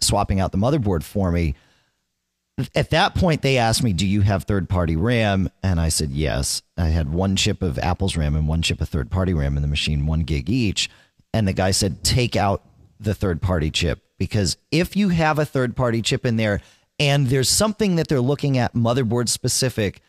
swapping 0.00 0.40
out 0.40 0.52
the 0.52 0.58
motherboard 0.58 1.02
for 1.02 1.30
me 1.30 1.54
at 2.74 2.90
that 2.90 3.14
point, 3.14 3.42
they 3.42 3.58
asked 3.58 3.82
me, 3.82 3.92
Do 3.92 4.06
you 4.06 4.22
have 4.22 4.44
third 4.44 4.68
party 4.68 4.96
RAM? 4.96 5.50
And 5.62 5.80
I 5.80 5.88
said, 5.88 6.10
Yes. 6.10 6.62
I 6.76 6.86
had 6.86 7.12
one 7.12 7.36
chip 7.36 7.62
of 7.62 7.78
Apple's 7.78 8.16
RAM 8.16 8.34
and 8.36 8.48
one 8.48 8.62
chip 8.62 8.80
of 8.80 8.88
third 8.88 9.10
party 9.10 9.34
RAM 9.34 9.56
in 9.56 9.62
the 9.62 9.68
machine, 9.68 10.06
one 10.06 10.20
gig 10.20 10.50
each. 10.50 10.90
And 11.32 11.46
the 11.46 11.52
guy 11.52 11.70
said, 11.70 12.02
Take 12.02 12.36
out 12.36 12.64
the 12.98 13.14
third 13.14 13.40
party 13.40 13.70
chip 13.70 14.02
because 14.18 14.56
if 14.70 14.96
you 14.96 15.08
have 15.08 15.38
a 15.38 15.46
third 15.46 15.76
party 15.76 16.02
chip 16.02 16.26
in 16.26 16.36
there 16.36 16.60
and 16.98 17.28
there's 17.28 17.48
something 17.48 17.96
that 17.96 18.08
they're 18.08 18.20
looking 18.20 18.58
at 18.58 18.74
motherboard 18.74 19.28
specific, 19.28 20.02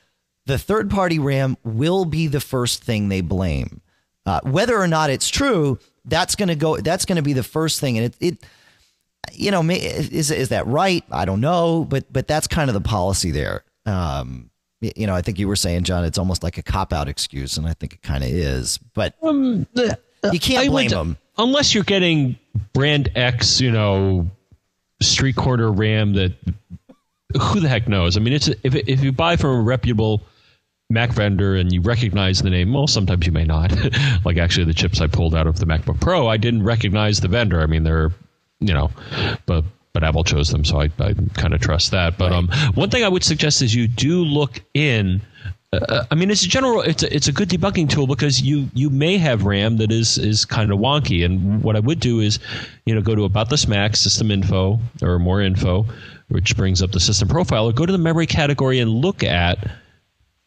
the 0.45 0.57
third 0.57 0.89
party 0.89 1.19
RAM 1.19 1.57
will 1.63 2.05
be 2.05 2.27
the 2.27 2.41
first 2.41 2.83
thing 2.83 3.07
they 3.07 3.21
blame. 3.21 3.81
Uh, 4.25 4.39
whether 4.43 4.77
or 4.77 4.87
not 4.87 5.09
it's 5.09 5.29
true, 5.29 5.79
that's 6.05 6.35
going 6.35 6.49
to 6.49 6.55
go, 6.55 6.77
that's 6.77 7.05
going 7.05 7.15
to 7.15 7.21
be 7.21 7.33
the 7.33 7.43
first 7.43 7.79
thing. 7.79 7.97
And 7.97 8.05
it, 8.05 8.15
it, 8.19 8.37
you 9.33 9.51
know, 9.51 9.61
is 9.69 10.31
is 10.31 10.49
that 10.49 10.67
right? 10.67 11.03
I 11.11 11.25
don't 11.25 11.41
know, 11.41 11.85
but 11.85 12.11
but 12.11 12.27
that's 12.27 12.47
kind 12.47 12.69
of 12.69 12.73
the 12.73 12.81
policy 12.81 13.31
there. 13.31 13.63
Um, 13.85 14.49
you 14.81 15.05
know, 15.05 15.15
I 15.15 15.21
think 15.21 15.39
you 15.39 15.47
were 15.47 15.55
saying, 15.55 15.83
John, 15.83 16.03
it's 16.05 16.17
almost 16.17 16.43
like 16.43 16.57
a 16.57 16.63
cop 16.63 16.91
out 16.91 17.07
excuse, 17.07 17.57
and 17.57 17.67
I 17.67 17.73
think 17.73 17.93
it 17.93 18.01
kind 18.01 18.23
of 18.23 18.29
is. 18.29 18.79
But 18.93 19.15
um, 19.21 19.67
the, 19.73 19.97
you 20.31 20.39
can't 20.39 20.69
blame 20.69 20.89
them 20.89 21.17
unless 21.37 21.73
you're 21.73 21.83
getting 21.83 22.37
brand 22.73 23.09
X, 23.15 23.61
you 23.61 23.71
know, 23.71 24.29
street 25.01 25.35
corner 25.35 25.71
RAM 25.71 26.13
that 26.13 26.33
who 27.39 27.59
the 27.59 27.69
heck 27.69 27.87
knows? 27.87 28.17
I 28.17 28.19
mean, 28.19 28.33
it's 28.33 28.47
if 28.47 28.75
if 28.75 29.03
you 29.03 29.11
buy 29.11 29.35
from 29.35 29.51
a 29.51 29.61
reputable 29.61 30.21
Mac 30.91 31.11
vendor 31.11 31.55
and 31.55 31.71
you 31.71 31.81
recognize 31.81 32.41
the 32.41 32.49
name, 32.49 32.73
well, 32.73 32.87
sometimes 32.87 33.25
you 33.25 33.31
may 33.31 33.45
not. 33.45 33.73
like 34.25 34.37
actually, 34.37 34.65
the 34.65 34.73
chips 34.73 35.01
I 35.01 35.07
pulled 35.07 35.35
out 35.35 35.47
of 35.47 35.59
the 35.59 35.65
MacBook 35.65 35.99
Pro, 35.99 36.27
I 36.27 36.37
didn't 36.37 36.63
recognize 36.63 37.19
the 37.19 37.27
vendor. 37.27 37.61
I 37.61 37.65
mean, 37.65 37.83
they're 37.83 38.11
you 38.61 38.73
know, 38.73 38.91
but 39.45 39.65
but 39.93 40.03
Apple 40.05 40.23
chose 40.23 40.49
them, 40.49 40.63
so 40.63 40.79
I, 40.79 40.89
I 40.99 41.13
kind 41.33 41.53
of 41.53 41.59
trust 41.59 41.91
that. 41.91 42.17
But 42.17 42.31
right. 42.31 42.37
um, 42.37 42.47
one 42.75 42.89
thing 42.89 43.03
I 43.03 43.09
would 43.09 43.23
suggest 43.23 43.61
is 43.61 43.75
you 43.75 43.87
do 43.87 44.23
look 44.23 44.61
in. 44.73 45.21
Uh, 45.73 46.05
I 46.09 46.15
mean, 46.15 46.31
it's 46.31 46.43
a 46.43 46.47
general. 46.47 46.81
It's 46.81 47.03
a, 47.03 47.13
it's 47.13 47.27
a 47.27 47.33
good 47.33 47.49
debugging 47.49 47.89
tool 47.89 48.07
because 48.07 48.41
you 48.41 48.69
you 48.73 48.89
may 48.89 49.17
have 49.17 49.43
RAM 49.43 49.77
that 49.77 49.91
is 49.91 50.17
is 50.17 50.45
kind 50.45 50.71
of 50.71 50.79
wonky. 50.79 51.25
And 51.25 51.61
what 51.63 51.75
I 51.75 51.79
would 51.79 51.99
do 51.99 52.19
is, 52.21 52.39
you 52.85 52.95
know, 52.95 53.01
go 53.01 53.15
to 53.15 53.23
About 53.25 53.49
This 53.49 53.67
Mac, 53.67 53.95
System 53.95 54.31
Info, 54.31 54.79
or 55.01 55.19
More 55.19 55.41
Info, 55.41 55.85
which 56.29 56.55
brings 56.55 56.81
up 56.81 56.91
the 56.91 56.99
system 56.99 57.27
profile, 57.27 57.67
or 57.67 57.73
go 57.73 57.85
to 57.85 57.91
the 57.91 57.97
memory 57.97 58.27
category 58.27 58.79
and 58.79 58.89
look 58.91 59.23
at 59.23 59.57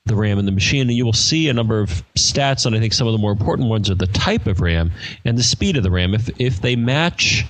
the 0.06 0.14
RAM 0.14 0.38
in 0.38 0.44
the 0.44 0.52
machine, 0.52 0.82
and 0.82 0.92
you 0.92 1.04
will 1.04 1.14
see 1.14 1.48
a 1.48 1.54
number 1.54 1.80
of 1.80 1.90
stats. 2.14 2.66
And 2.66 2.76
I 2.76 2.78
think 2.78 2.92
some 2.92 3.06
of 3.06 3.12
the 3.12 3.18
more 3.18 3.32
important 3.32 3.68
ones 3.68 3.88
are 3.88 3.94
the 3.94 4.06
type 4.08 4.46
of 4.46 4.60
RAM 4.60 4.92
and 5.24 5.38
the 5.38 5.42
speed 5.42 5.76
of 5.76 5.82
the 5.82 5.90
RAM. 5.90 6.14
If 6.14 6.28
if 6.38 6.60
they 6.60 6.76
match 6.76 7.46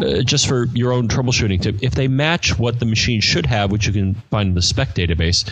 uh, 0.00 0.22
just 0.22 0.46
for 0.46 0.66
your 0.74 0.92
own 0.92 1.08
troubleshooting 1.08 1.60
tip, 1.60 1.82
if 1.82 1.94
they 1.94 2.06
match 2.06 2.56
what 2.58 2.78
the 2.78 2.86
machine 2.86 3.20
should 3.20 3.46
have, 3.46 3.72
which 3.72 3.86
you 3.86 3.92
can 3.92 4.14
find 4.30 4.50
in 4.50 4.54
the 4.54 4.62
spec 4.62 4.94
database, 4.94 5.50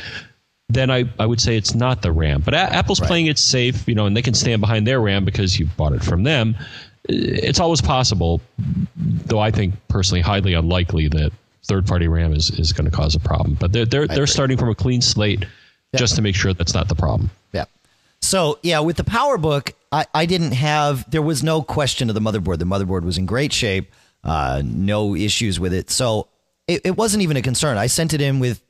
then 0.68 0.88
I, 0.88 1.05
I 1.18 1.27
would 1.27 1.40
say 1.40 1.57
it's 1.57 1.74
not 1.74 2.03
the 2.03 2.12
RAM. 2.12 2.42
But 2.44 2.55
a- 2.55 2.72
Apple's 2.72 3.00
right. 3.00 3.09
playing 3.09 3.27
it 3.27 3.38
safe, 3.38 3.87
you 3.88 3.94
know, 3.96 4.07
and 4.07 4.16
they 4.16 4.22
can 4.22 4.35
stand 4.35 4.61
behind 4.61 4.87
their 4.87 5.00
RAM 5.00 5.24
because 5.24 5.59
you 5.59 5.66
bought 5.77 5.94
it 5.94 6.05
from 6.05 6.22
them. 6.22 6.55
It's 7.09 7.61
always 7.61 7.83
possible, 7.83 8.40
though 8.96 9.40
I 9.40 9.50
think 9.50 9.74
personally 9.88 10.20
highly 10.20 10.55
unlikely 10.55 11.09
that 11.09 11.33
third 11.64 11.87
party 11.87 12.07
RAM 12.07 12.33
is, 12.33 12.50
is 12.50 12.72
going 12.72 12.88
to 12.88 12.96
cause 12.96 13.14
a 13.16 13.20
problem. 13.20 13.57
But 13.59 13.72
they're 13.72 13.85
they're, 13.85 14.07
they're 14.07 14.27
starting 14.29 14.57
from 14.57 14.68
a 14.68 14.74
clean 14.77 15.00
slate 15.00 15.44
just 15.99 16.17
to 16.17 16.23
make 16.23 16.35
sure 16.35 16.53
that's 16.53 16.75
not 16.75 16.89
the 16.89 16.95
problem. 16.95 17.31
Yeah. 17.53 17.65
So 18.21 18.59
yeah, 18.63 18.81
with 18.81 18.97
the 18.97 19.05
PowerBook, 19.05 19.73
I, 19.93 20.07
I 20.15 20.27
didn't 20.27 20.53
have 20.53 21.11
there 21.11 21.23
was 21.23 21.43
no 21.43 21.63
question 21.63 22.09
of 22.09 22.15
the 22.15 22.21
motherboard. 22.21 22.59
The 22.59 22.65
motherboard 22.65 23.03
was 23.03 23.19
in 23.19 23.27
great 23.27 23.53
shape 23.53 23.93
uh, 24.25 24.63
no 24.65 25.15
issues 25.15 25.61
with 25.61 25.73
it. 25.73 25.91
So 25.91 26.29
it, 26.67 26.81
it 26.85 26.97
wasn't 26.97 27.23
even 27.23 27.37
a 27.37 27.43
concern. 27.43 27.77
I 27.77 27.87
sent 27.87 28.15
it 28.15 28.21
in 28.21 28.41
with 28.41 28.63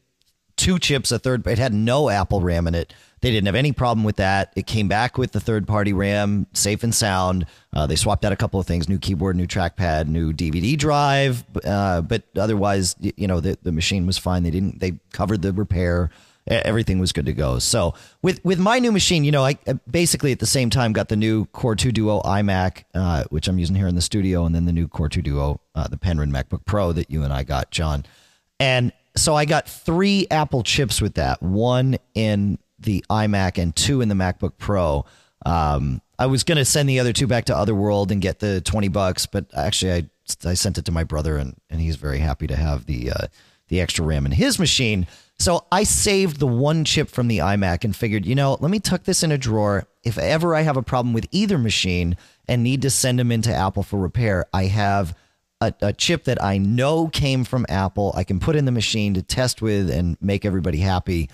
two 0.57 0.79
chips, 0.79 1.13
a 1.13 1.19
third. 1.19 1.47
It 1.47 1.59
had 1.59 1.73
no 1.73 2.11
Apple 2.11 2.41
RAM 2.41 2.67
in 2.67 2.75
it. 2.75 2.93
They 3.21 3.31
didn't 3.31 3.47
have 3.47 3.55
any 3.55 3.73
problem 3.73 4.05
with 4.05 4.17
that. 4.17 4.53
It 4.55 4.67
came 4.67 4.87
back 4.87 5.17
with 5.17 5.33
the 5.33 5.41
third 5.41 5.67
party 5.67 5.95
RAM, 5.95 6.47
safe 6.53 6.83
and 6.83 6.95
sound. 6.95 7.47
Uh, 7.73 7.87
they 7.87 7.97
swapped 7.97 8.23
out 8.25 8.33
a 8.33 8.37
couple 8.37 8.61
of 8.61 8.67
things: 8.67 8.87
new 8.87 8.99
keyboard, 8.99 9.35
new 9.35 9.47
trackpad, 9.47 10.09
new 10.09 10.35
DVD 10.35 10.77
drive. 10.77 11.43
Uh, 11.65 12.03
but 12.03 12.25
otherwise, 12.37 12.97
you 13.01 13.27
know, 13.27 13.41
the, 13.41 13.57
the 13.63 13.73
machine 13.73 14.05
was 14.05 14.19
fine. 14.19 14.43
They 14.43 14.51
didn't. 14.51 14.81
They 14.81 14.99
covered 15.13 15.41
the 15.41 15.55
repair 15.55 16.11
everything 16.47 16.99
was 16.99 17.13
good 17.13 17.27
to 17.27 17.33
go. 17.33 17.59
So 17.59 17.95
with 18.23 18.45
with 18.45 18.59
my 18.59 18.79
new 18.79 18.93
machine, 18.93 19.25
you 19.25 19.33
know, 19.33 19.45
I 19.45 19.59
basically 19.91 20.33
at 20.33 20.39
the 20.39 20.47
same 20.47 20.71
time 20.71 20.93
got 20.93 21.09
the 21.09 21.17
new 21.17 21.47
Core 21.47 21.77
2 21.77 21.93
Duo 21.93 22.21
iMac, 22.23 22.85
uh, 22.95 23.25
which 23.31 23.49
I'm 23.49 23.59
using 23.59 23.77
here 23.77 23.89
in 23.89 23.95
the 23.95 24.03
studio, 24.03 24.45
and 24.45 24.55
then 24.55 24.65
the 24.65 24.73
new 24.73 24.89
Core 24.89 25.09
2 25.09 25.23
Duo, 25.23 25.61
uh, 25.75 25.89
the 25.89 25.97
Penryn 25.97 26.31
MacBook 26.31 26.65
Pro 26.65 26.93
that 26.93 27.11
you 27.11 27.23
and 27.23 27.33
I 27.33 27.43
got, 27.43 27.71
John. 27.71 28.05
And 28.61 28.93
so 29.17 29.35
I 29.35 29.45
got 29.45 29.69
three 29.69 30.27
Apple 30.31 30.63
chips 30.63 31.01
with 31.01 31.15
that, 31.15 31.43
one 31.43 31.97
in 32.15 32.59
the 32.79 33.05
iMac 33.11 33.61
and 33.61 33.75
two 33.75 34.01
in 34.01 34.09
the 34.09 34.15
MacBook 34.15 34.53
Pro. 34.59 35.05
Um, 35.47 36.01
I 36.19 36.27
was 36.27 36.45
going 36.45 36.59
to 36.59 36.65
send 36.65 36.89
the 36.89 37.01
other 37.01 37.13
two 37.13 37.27
back 37.27 37.47
to 37.47 37.57
Other 37.57 37.75
World 37.75 38.13
and 38.13 38.21
get 38.21 38.39
the 38.39 38.61
20 38.61 38.89
bucks, 38.89 39.27
but 39.27 39.47
actually 39.55 39.93
I, 39.93 40.51
I 40.51 40.55
sent 40.55 40.79
it 40.79 40.85
to 40.87 40.93
my 40.93 41.05
brother 41.05 41.37
and, 41.37 41.57
and 41.71 41.81
he's 41.81 41.97
very 41.97 42.19
happy 42.19 42.47
to 42.47 42.57
have 42.57 42.87
the, 42.87 43.11
uh, 43.11 43.27
the 43.69 43.81
extra 43.81 44.05
RAM 44.05 44.27
in 44.27 44.33
his 44.33 44.59
machine. 44.59 45.07
So 45.39 45.67
I 45.73 45.83
saved 45.83 46.39
the 46.39 46.47
one 46.47 46.85
chip 46.85 47.09
from 47.09 47.29
the 47.29 47.39
iMac 47.39 47.85
and 47.85 47.95
figured, 47.95 48.25
you 48.25 48.35
know, 48.35 48.57
let 48.61 48.71
me 48.71 48.79
tuck 48.79 49.05
this 49.05 49.23
in 49.23 49.33
a 49.33 49.39
drawer. 49.39 49.87
If 50.05 50.17
ever 50.17 50.55
I 50.55 50.63
have 50.63 50.77
a 50.77 50.83
problem 50.83 51.13
with 51.13 51.27
either 51.33 51.59
machine 51.59 52.17
and 52.47 52.63
need 52.63 52.83
to 52.83 52.91
send 52.91 53.19
them 53.19 53.33
into 53.33 53.55
Apple 53.55 53.83
for 53.83 53.99
repair, 53.99 54.47
I 54.53 54.65
have 54.67 55.17
a, 55.61 55.75
a, 55.81 55.93
chip 55.93 56.25
that 56.25 56.43
I 56.43 56.59
know 56.59 57.09
came 57.09 57.45
from 57.45 57.67
Apple. 57.69 58.13
I 58.17 58.25
can 58.25 58.39
put 58.39 58.57
in 58.57 58.65
the 58.65 58.73
machine 58.73 59.15
to 59.15 59.23
test 59.23 59.61
with 59.61 59.91
and 59.91 60.17
make 60.21 60.45
everybody 60.45 60.79
happy. 60.79 61.31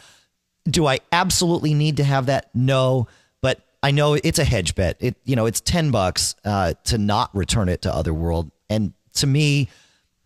Do 0.65 0.87
I 0.87 1.01
absolutely 1.13 1.75
need 1.75 1.99
to 1.99 2.05
have 2.05 2.27
that? 2.27 2.51
No. 2.55 3.09
But 3.43 3.61
I 3.83 3.91
know 3.91 4.15
it's 4.15 4.39
a 4.39 4.45
hedge 4.45 4.75
bet. 4.75 4.97
It 5.01 5.17
you 5.25 5.37
know 5.37 5.47
it's 5.47 5.61
ten 5.61 5.91
bucks 5.91 6.35
uh, 6.45 6.75
to 6.85 6.99
not 6.99 7.35
return 7.35 7.69
it 7.69 7.83
to 7.83 7.95
Other 7.95 8.13
World, 8.13 8.51
and 8.69 8.93
to 9.15 9.27
me, 9.27 9.69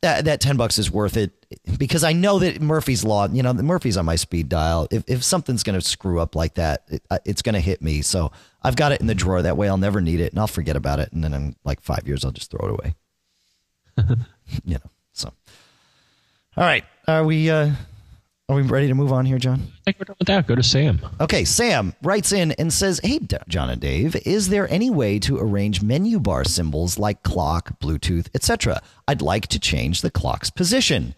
that 0.01 0.25
that 0.25 0.41
ten 0.41 0.57
bucks 0.57 0.79
is 0.79 0.91
worth 0.91 1.17
it 1.17 1.44
because 1.79 2.05
I 2.05 2.13
know 2.13 2.39
that 2.39 2.61
Murphy's 2.61 3.05
law. 3.05 3.29
You 3.29 3.43
know, 3.43 3.53
Murphy's 3.53 3.97
on 3.97 4.05
my 4.05 4.17
speed 4.17 4.49
dial. 4.49 4.89
If 4.91 5.05
if 5.07 5.23
something's 5.23 5.63
going 5.63 5.79
to 5.79 5.87
screw 5.87 6.21
up 6.21 6.35
like 6.35 6.55
that, 6.55 6.85
it, 6.89 7.03
uh, 7.11 7.19
it's 7.25 7.43
going 7.43 7.55
to 7.55 7.61
hit 7.61 7.83
me. 7.83 8.03
So 8.03 8.33
I've 8.63 8.77
got 8.77 8.93
it 8.93 9.01
in 9.01 9.07
the 9.07 9.15
drawer. 9.15 9.43
That 9.43 9.57
way, 9.57 9.69
I'll 9.69 9.77
never 9.77 10.01
need 10.01 10.21
it, 10.21 10.33
and 10.33 10.39
I'll 10.39 10.47
forget 10.47 10.77
about 10.77 11.01
it. 11.01 11.13
And 11.13 11.23
then 11.23 11.35
in 11.35 11.57
like 11.65 11.81
five 11.81 12.07
years, 12.07 12.25
I'll 12.25 12.33
just 12.33 12.51
throw 12.51 12.69
it 12.69 12.71
away. 12.71 12.95
you 14.65 14.75
know. 14.75 14.91
So, 15.13 15.33
all 16.57 16.65
right, 16.65 16.85
are 17.07 17.25
we? 17.25 17.51
Uh, 17.51 17.73
are 18.47 18.57
we 18.57 18.63
ready 18.63 18.89
to 18.89 18.95
move 18.95 19.11
on 19.11 19.25
here, 19.25 19.39
John? 19.39 19.55
I 19.55 19.85
think 19.85 19.99
we're 19.99 20.05
done 20.05 20.17
with 20.19 20.29
that. 20.29 20.47
Go 20.47 20.55
to 20.55 20.63
Sam. 20.63 21.01
Okay, 21.19 21.47
Sam 21.47 21.95
writes 22.03 22.31
in 22.31 22.53
and 22.53 22.71
says, 22.71 23.01
Hey, 23.03 23.19
D- 23.19 23.39
John 23.49 23.71
and 23.71 23.81
Dave, 23.81 24.15
is 24.27 24.51
there 24.51 24.71
any 24.71 24.91
way 24.91 25.19
to 25.21 25.39
arrange 25.39 25.81
menu 25.81 26.21
bar 26.21 26.45
symbols 26.45 26.99
like 26.99 27.23
clock, 27.23 27.81
Bluetooth, 27.81 28.29
etc.? 28.35 28.83
I'd 29.09 29.23
like 29.23 29.47
to 29.47 29.59
change 29.59 30.03
the 30.03 30.11
clock's 30.11 30.51
position. 30.51 31.15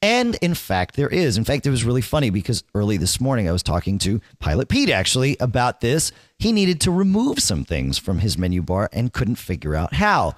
And 0.00 0.36
in 0.36 0.54
fact, 0.54 0.94
there 0.94 1.08
is. 1.08 1.36
In 1.36 1.44
fact, 1.44 1.66
it 1.66 1.70
was 1.70 1.84
really 1.84 2.02
funny 2.02 2.30
because 2.30 2.62
early 2.74 2.96
this 2.98 3.20
morning 3.20 3.48
I 3.48 3.52
was 3.52 3.64
talking 3.64 3.98
to 3.98 4.20
Pilot 4.38 4.68
Pete 4.68 4.90
actually 4.90 5.36
about 5.40 5.80
this. 5.80 6.12
He 6.38 6.52
needed 6.52 6.80
to 6.82 6.92
remove 6.92 7.40
some 7.40 7.64
things 7.64 7.98
from 7.98 8.20
his 8.20 8.38
menu 8.38 8.62
bar 8.62 8.88
and 8.92 9.12
couldn't 9.12 9.36
figure 9.36 9.74
out 9.74 9.94
how. 9.94 10.36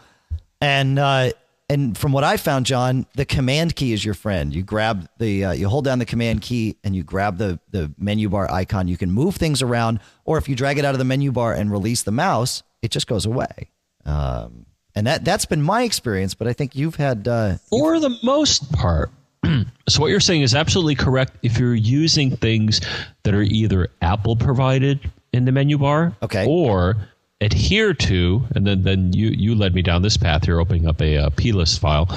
And 0.62 0.98
uh, 0.98 1.32
and 1.68 1.96
from 1.96 2.12
what 2.12 2.24
I 2.24 2.36
found, 2.36 2.66
John, 2.66 3.06
the 3.14 3.24
command 3.24 3.76
key 3.76 3.92
is 3.92 4.04
your 4.04 4.14
friend. 4.14 4.52
You 4.52 4.64
grab 4.64 5.08
the, 5.18 5.44
uh, 5.44 5.52
you 5.52 5.68
hold 5.68 5.84
down 5.84 6.00
the 6.00 6.04
command 6.04 6.42
key 6.42 6.76
and 6.82 6.96
you 6.96 7.04
grab 7.04 7.38
the 7.38 7.60
the 7.70 7.92
menu 7.96 8.28
bar 8.28 8.50
icon. 8.50 8.88
You 8.88 8.96
can 8.96 9.12
move 9.12 9.36
things 9.36 9.62
around, 9.62 10.00
or 10.24 10.36
if 10.36 10.48
you 10.48 10.56
drag 10.56 10.78
it 10.78 10.84
out 10.84 10.94
of 10.94 10.98
the 10.98 11.04
menu 11.04 11.30
bar 11.32 11.54
and 11.54 11.70
release 11.70 12.02
the 12.02 12.10
mouse, 12.10 12.62
it 12.82 12.90
just 12.90 13.06
goes 13.06 13.24
away. 13.24 13.70
Um, 14.04 14.66
and 14.96 15.06
that 15.06 15.24
that's 15.24 15.44
been 15.44 15.62
my 15.62 15.82
experience. 15.82 16.34
But 16.34 16.48
I 16.48 16.54
think 16.54 16.74
you've 16.74 16.96
had 16.96 17.28
uh, 17.28 17.58
for 17.68 18.00
the 18.00 18.18
most 18.22 18.72
part. 18.72 19.10
so 19.88 20.00
what 20.00 20.08
you're 20.08 20.20
saying 20.20 20.42
is 20.42 20.54
absolutely 20.54 20.94
correct. 20.94 21.32
If 21.42 21.58
you're 21.58 21.74
using 21.74 22.36
things 22.36 22.80
that 23.22 23.34
are 23.34 23.42
either 23.42 23.88
Apple 24.02 24.36
provided 24.36 25.10
in 25.32 25.44
the 25.44 25.52
menu 25.52 25.78
bar, 25.78 26.14
okay, 26.22 26.46
or 26.46 26.96
adhere 27.40 27.94
to, 27.94 28.42
and 28.54 28.66
then, 28.66 28.82
then 28.82 29.12
you, 29.12 29.28
you 29.28 29.54
led 29.54 29.74
me 29.74 29.82
down 29.82 30.02
this 30.02 30.16
path 30.16 30.44
here, 30.44 30.60
opening 30.60 30.86
up 30.86 31.00
a, 31.00 31.16
a 31.16 31.30
plist 31.30 31.80
file. 31.80 32.08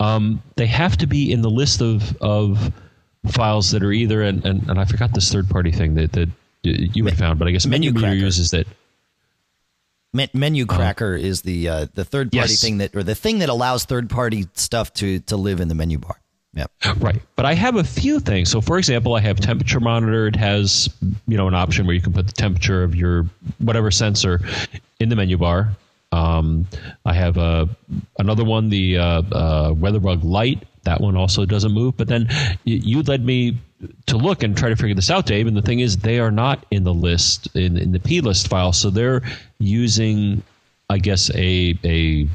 Um, 0.00 0.42
they 0.56 0.66
have 0.66 0.96
to 0.98 1.06
be 1.06 1.30
in 1.30 1.42
the 1.42 1.50
list 1.50 1.82
of, 1.82 2.16
of 2.22 2.72
files 3.28 3.70
that 3.72 3.82
are 3.82 3.92
either, 3.92 4.22
and, 4.22 4.44
and, 4.44 4.68
and 4.68 4.80
I 4.80 4.84
forgot 4.84 5.12
this 5.12 5.30
third 5.30 5.48
party 5.48 5.72
thing 5.72 5.94
that, 5.94 6.12
that 6.12 6.30
you 6.62 7.04
had 7.04 7.18
found, 7.18 7.38
but 7.38 7.48
I 7.48 7.50
guess 7.50 7.66
menu, 7.66 7.92
menu 7.92 8.24
uses 8.24 8.50
that. 8.52 8.66
Menu 10.14 10.64
uh-huh. 10.64 10.76
Cracker 10.76 11.14
uh, 11.14 11.18
is 11.18 11.40
the 11.40 11.68
uh, 11.70 11.86
the 11.94 12.04
third 12.04 12.30
party 12.32 12.52
yes. 12.52 12.60
thing 12.60 12.78
that, 12.78 12.94
or 12.94 13.02
the 13.02 13.14
thing 13.14 13.38
that 13.38 13.48
allows 13.48 13.86
third 13.86 14.10
party 14.10 14.46
stuff 14.52 14.92
to 14.94 15.20
to 15.20 15.38
live 15.38 15.58
in 15.58 15.68
the 15.68 15.74
menu 15.74 15.96
bar. 15.96 16.20
Yeah. 16.54 16.66
Right. 16.98 17.20
But 17.34 17.46
I 17.46 17.54
have 17.54 17.76
a 17.76 17.84
few 17.84 18.20
things. 18.20 18.50
So 18.50 18.60
for 18.60 18.76
example, 18.76 19.14
I 19.14 19.20
have 19.20 19.40
temperature 19.40 19.80
monitor. 19.80 20.26
It 20.26 20.36
has, 20.36 20.88
you 21.26 21.36
know, 21.36 21.48
an 21.48 21.54
option 21.54 21.86
where 21.86 21.94
you 21.94 22.02
can 22.02 22.12
put 22.12 22.26
the 22.26 22.32
temperature 22.32 22.82
of 22.82 22.94
your 22.94 23.26
whatever 23.58 23.90
sensor 23.90 24.40
in 25.00 25.08
the 25.08 25.16
menu 25.16 25.38
bar. 25.38 25.70
Um, 26.12 26.66
I 27.06 27.14
have 27.14 27.38
a 27.38 27.68
another 28.18 28.44
one, 28.44 28.68
the 28.68 28.98
uh, 28.98 29.22
uh, 29.32 29.72
WeatherBug 29.72 30.24
Light. 30.24 30.64
That 30.84 31.00
one 31.00 31.16
also 31.16 31.46
doesn't 31.46 31.72
move. 31.72 31.96
But 31.96 32.08
then 32.08 32.28
you 32.64 33.02
led 33.02 33.24
me 33.24 33.56
to 34.06 34.16
look 34.18 34.42
and 34.42 34.56
try 34.56 34.68
to 34.68 34.76
figure 34.76 34.94
this 34.94 35.10
out, 35.10 35.26
Dave. 35.26 35.46
And 35.46 35.56
the 35.56 35.62
thing 35.62 35.80
is, 35.80 35.96
they 35.98 36.18
are 36.18 36.30
not 36.30 36.66
in 36.70 36.84
the 36.84 36.92
list 36.92 37.48
in, 37.56 37.78
in 37.78 37.92
the 37.92 38.00
P 38.00 38.20
list 38.20 38.48
file. 38.48 38.74
So 38.74 38.90
they're 38.90 39.22
using, 39.58 40.42
I 40.90 40.98
guess, 40.98 41.30
a 41.34 41.78
a 41.82 42.28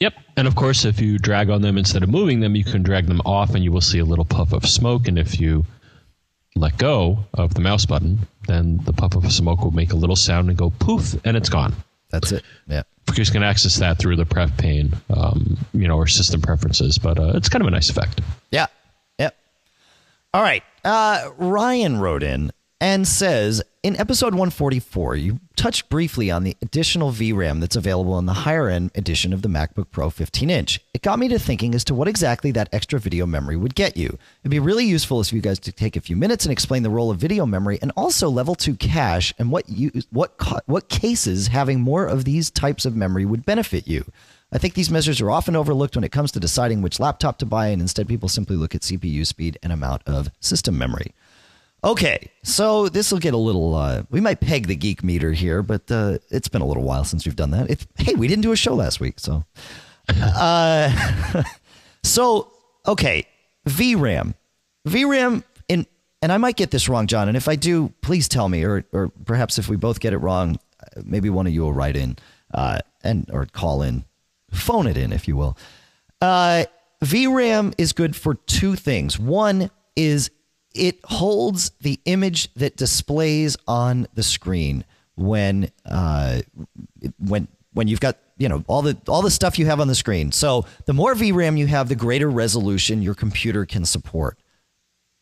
Yep. 0.00 0.14
And 0.36 0.48
of 0.48 0.56
course, 0.56 0.84
if 0.84 1.00
you 1.00 1.16
drag 1.16 1.48
on 1.48 1.62
them 1.62 1.78
instead 1.78 2.02
of 2.02 2.08
moving 2.08 2.40
them, 2.40 2.56
you 2.56 2.64
can 2.64 2.82
drag 2.82 3.06
them 3.06 3.22
off 3.24 3.54
and 3.54 3.62
you 3.62 3.70
will 3.70 3.80
see 3.80 4.00
a 4.00 4.04
little 4.04 4.24
puff 4.24 4.52
of 4.52 4.66
smoke. 4.66 5.06
And 5.06 5.16
if 5.16 5.40
you 5.40 5.64
let 6.60 6.78
go 6.78 7.18
of 7.34 7.54
the 7.54 7.60
mouse 7.60 7.86
button, 7.86 8.18
then 8.46 8.78
the 8.84 8.92
puff 8.92 9.14
of 9.14 9.30
smoke 9.32 9.62
will 9.62 9.70
make 9.70 9.92
a 9.92 9.96
little 9.96 10.16
sound 10.16 10.48
and 10.48 10.58
go 10.58 10.70
poof, 10.78 11.14
and 11.24 11.36
it's 11.36 11.48
gone. 11.48 11.74
That's 12.10 12.32
it. 12.32 12.42
Yeah. 12.66 12.82
You 13.16 13.24
can 13.24 13.42
access 13.42 13.76
that 13.76 13.98
through 13.98 14.16
the 14.16 14.26
pref 14.26 14.56
pane, 14.58 14.94
um, 15.10 15.56
you 15.72 15.88
know, 15.88 15.96
or 15.96 16.06
system 16.06 16.40
preferences, 16.40 16.98
but 16.98 17.18
uh, 17.18 17.32
it's 17.34 17.48
kind 17.48 17.62
of 17.62 17.68
a 17.68 17.70
nice 17.70 17.90
effect. 17.90 18.20
Yeah. 18.50 18.66
Yep. 19.18 19.36
All 20.34 20.42
right. 20.42 20.62
Uh, 20.84 21.30
Ryan 21.36 21.98
wrote 21.98 22.22
in 22.22 22.52
and 22.80 23.06
says 23.06 23.62
in 23.82 23.96
episode 23.96 24.34
144, 24.34 25.16
you 25.16 25.40
touched 25.56 25.88
briefly 25.88 26.30
on 26.30 26.44
the 26.44 26.56
additional 26.62 27.10
VRAM 27.10 27.60
that's 27.60 27.76
available 27.76 28.18
in 28.18 28.26
the 28.26 28.32
higher 28.32 28.68
end 28.68 28.90
edition 28.94 29.32
of 29.32 29.42
the 29.42 29.48
MacBook 29.48 29.90
Pro 29.90 30.10
15 30.10 30.50
inch. 30.50 30.80
It 30.94 31.02
got 31.02 31.18
me 31.18 31.28
to 31.28 31.38
thinking 31.38 31.74
as 31.74 31.84
to 31.84 31.94
what 31.94 32.08
exactly 32.08 32.50
that 32.52 32.68
extra 32.72 33.00
video 33.00 33.26
memory 33.26 33.56
would 33.56 33.74
get 33.74 33.96
you. 33.96 34.18
It'd 34.42 34.50
be 34.50 34.58
really 34.58 34.84
useful 34.84 35.20
if 35.20 35.32
you 35.32 35.40
guys 35.40 35.58
to 35.60 35.72
take 35.72 35.96
a 35.96 36.00
few 36.00 36.16
minutes 36.16 36.44
and 36.44 36.52
explain 36.52 36.82
the 36.82 36.90
role 36.90 37.10
of 37.10 37.18
video 37.18 37.46
memory 37.46 37.78
and 37.80 37.92
also 37.96 38.28
level 38.28 38.54
2 38.54 38.76
cache 38.76 39.34
and 39.38 39.50
what 39.50 39.68
you 39.68 39.90
what 40.10 40.34
what 40.66 40.88
cases 40.88 41.48
having 41.48 41.80
more 41.80 42.06
of 42.06 42.24
these 42.24 42.50
types 42.50 42.84
of 42.84 42.96
memory 42.96 43.24
would 43.24 43.46
benefit 43.46 43.88
you. 43.88 44.04
I 44.50 44.58
think 44.58 44.74
these 44.74 44.90
measures 44.90 45.20
are 45.20 45.30
often 45.30 45.56
overlooked 45.56 45.94
when 45.94 46.04
it 46.04 46.12
comes 46.12 46.32
to 46.32 46.40
deciding 46.40 46.80
which 46.80 47.00
laptop 47.00 47.38
to 47.38 47.46
buy 47.46 47.68
and 47.68 47.82
instead 47.82 48.08
people 48.08 48.30
simply 48.30 48.56
look 48.56 48.74
at 48.74 48.80
CPU 48.80 49.26
speed 49.26 49.58
and 49.62 49.72
amount 49.72 50.02
of 50.06 50.30
system 50.40 50.78
memory. 50.78 51.14
Okay, 51.84 52.30
so 52.42 52.88
this 52.88 53.12
will 53.12 53.20
get 53.20 53.34
a 53.34 53.38
little. 53.38 53.74
Uh, 53.74 54.02
we 54.10 54.20
might 54.20 54.40
peg 54.40 54.66
the 54.66 54.74
geek 54.74 55.04
meter 55.04 55.32
here, 55.32 55.62
but 55.62 55.90
uh, 55.90 56.18
it's 56.30 56.48
been 56.48 56.62
a 56.62 56.66
little 56.66 56.82
while 56.82 57.04
since 57.04 57.24
we've 57.24 57.36
done 57.36 57.52
that. 57.52 57.70
It's, 57.70 57.86
hey, 57.96 58.14
we 58.14 58.26
didn't 58.26 58.42
do 58.42 58.50
a 58.50 58.56
show 58.56 58.74
last 58.74 59.00
week, 59.00 59.20
so. 59.20 59.44
Uh, 60.10 60.90
so 62.02 62.50
okay, 62.86 63.26
VRAM, 63.68 64.32
VRAM 64.88 65.44
in, 65.68 65.86
and 66.22 66.32
I 66.32 66.38
might 66.38 66.56
get 66.56 66.70
this 66.70 66.88
wrong, 66.88 67.06
John. 67.06 67.28
And 67.28 67.36
if 67.36 67.46
I 67.46 67.56
do, 67.56 67.92
please 68.00 68.26
tell 68.26 68.48
me, 68.48 68.64
or 68.64 68.86
or 68.94 69.10
perhaps 69.26 69.58
if 69.58 69.68
we 69.68 69.76
both 69.76 70.00
get 70.00 70.14
it 70.14 70.18
wrong, 70.18 70.58
maybe 71.04 71.28
one 71.28 71.46
of 71.46 71.52
you 71.52 71.60
will 71.60 71.74
write 71.74 71.94
in 71.94 72.16
uh, 72.54 72.78
and 73.04 73.28
or 73.30 73.44
call 73.44 73.82
in, 73.82 74.06
phone 74.50 74.86
it 74.86 74.96
in, 74.96 75.12
if 75.12 75.28
you 75.28 75.36
will. 75.36 75.58
Uh, 76.22 76.64
VRAM 77.04 77.74
is 77.76 77.92
good 77.92 78.16
for 78.16 78.34
two 78.34 78.76
things. 78.76 79.18
One 79.18 79.70
is 79.94 80.30
it 80.74 80.98
holds 81.04 81.70
the 81.80 82.00
image 82.04 82.52
that 82.54 82.76
displays 82.76 83.56
on 83.66 84.06
the 84.14 84.22
screen 84.22 84.84
when 85.16 85.70
uh, 85.84 86.40
when 87.18 87.48
when 87.72 87.88
you've 87.88 88.00
got 88.00 88.18
you 88.36 88.48
know 88.48 88.64
all 88.66 88.82
the 88.82 88.96
all 89.08 89.22
the 89.22 89.30
stuff 89.30 89.58
you 89.58 89.66
have 89.66 89.80
on 89.80 89.88
the 89.88 89.94
screen. 89.94 90.32
So 90.32 90.64
the 90.86 90.92
more 90.92 91.14
VRAM 91.14 91.58
you 91.58 91.66
have, 91.66 91.88
the 91.88 91.96
greater 91.96 92.30
resolution 92.30 93.02
your 93.02 93.14
computer 93.14 93.66
can 93.66 93.84
support. 93.84 94.38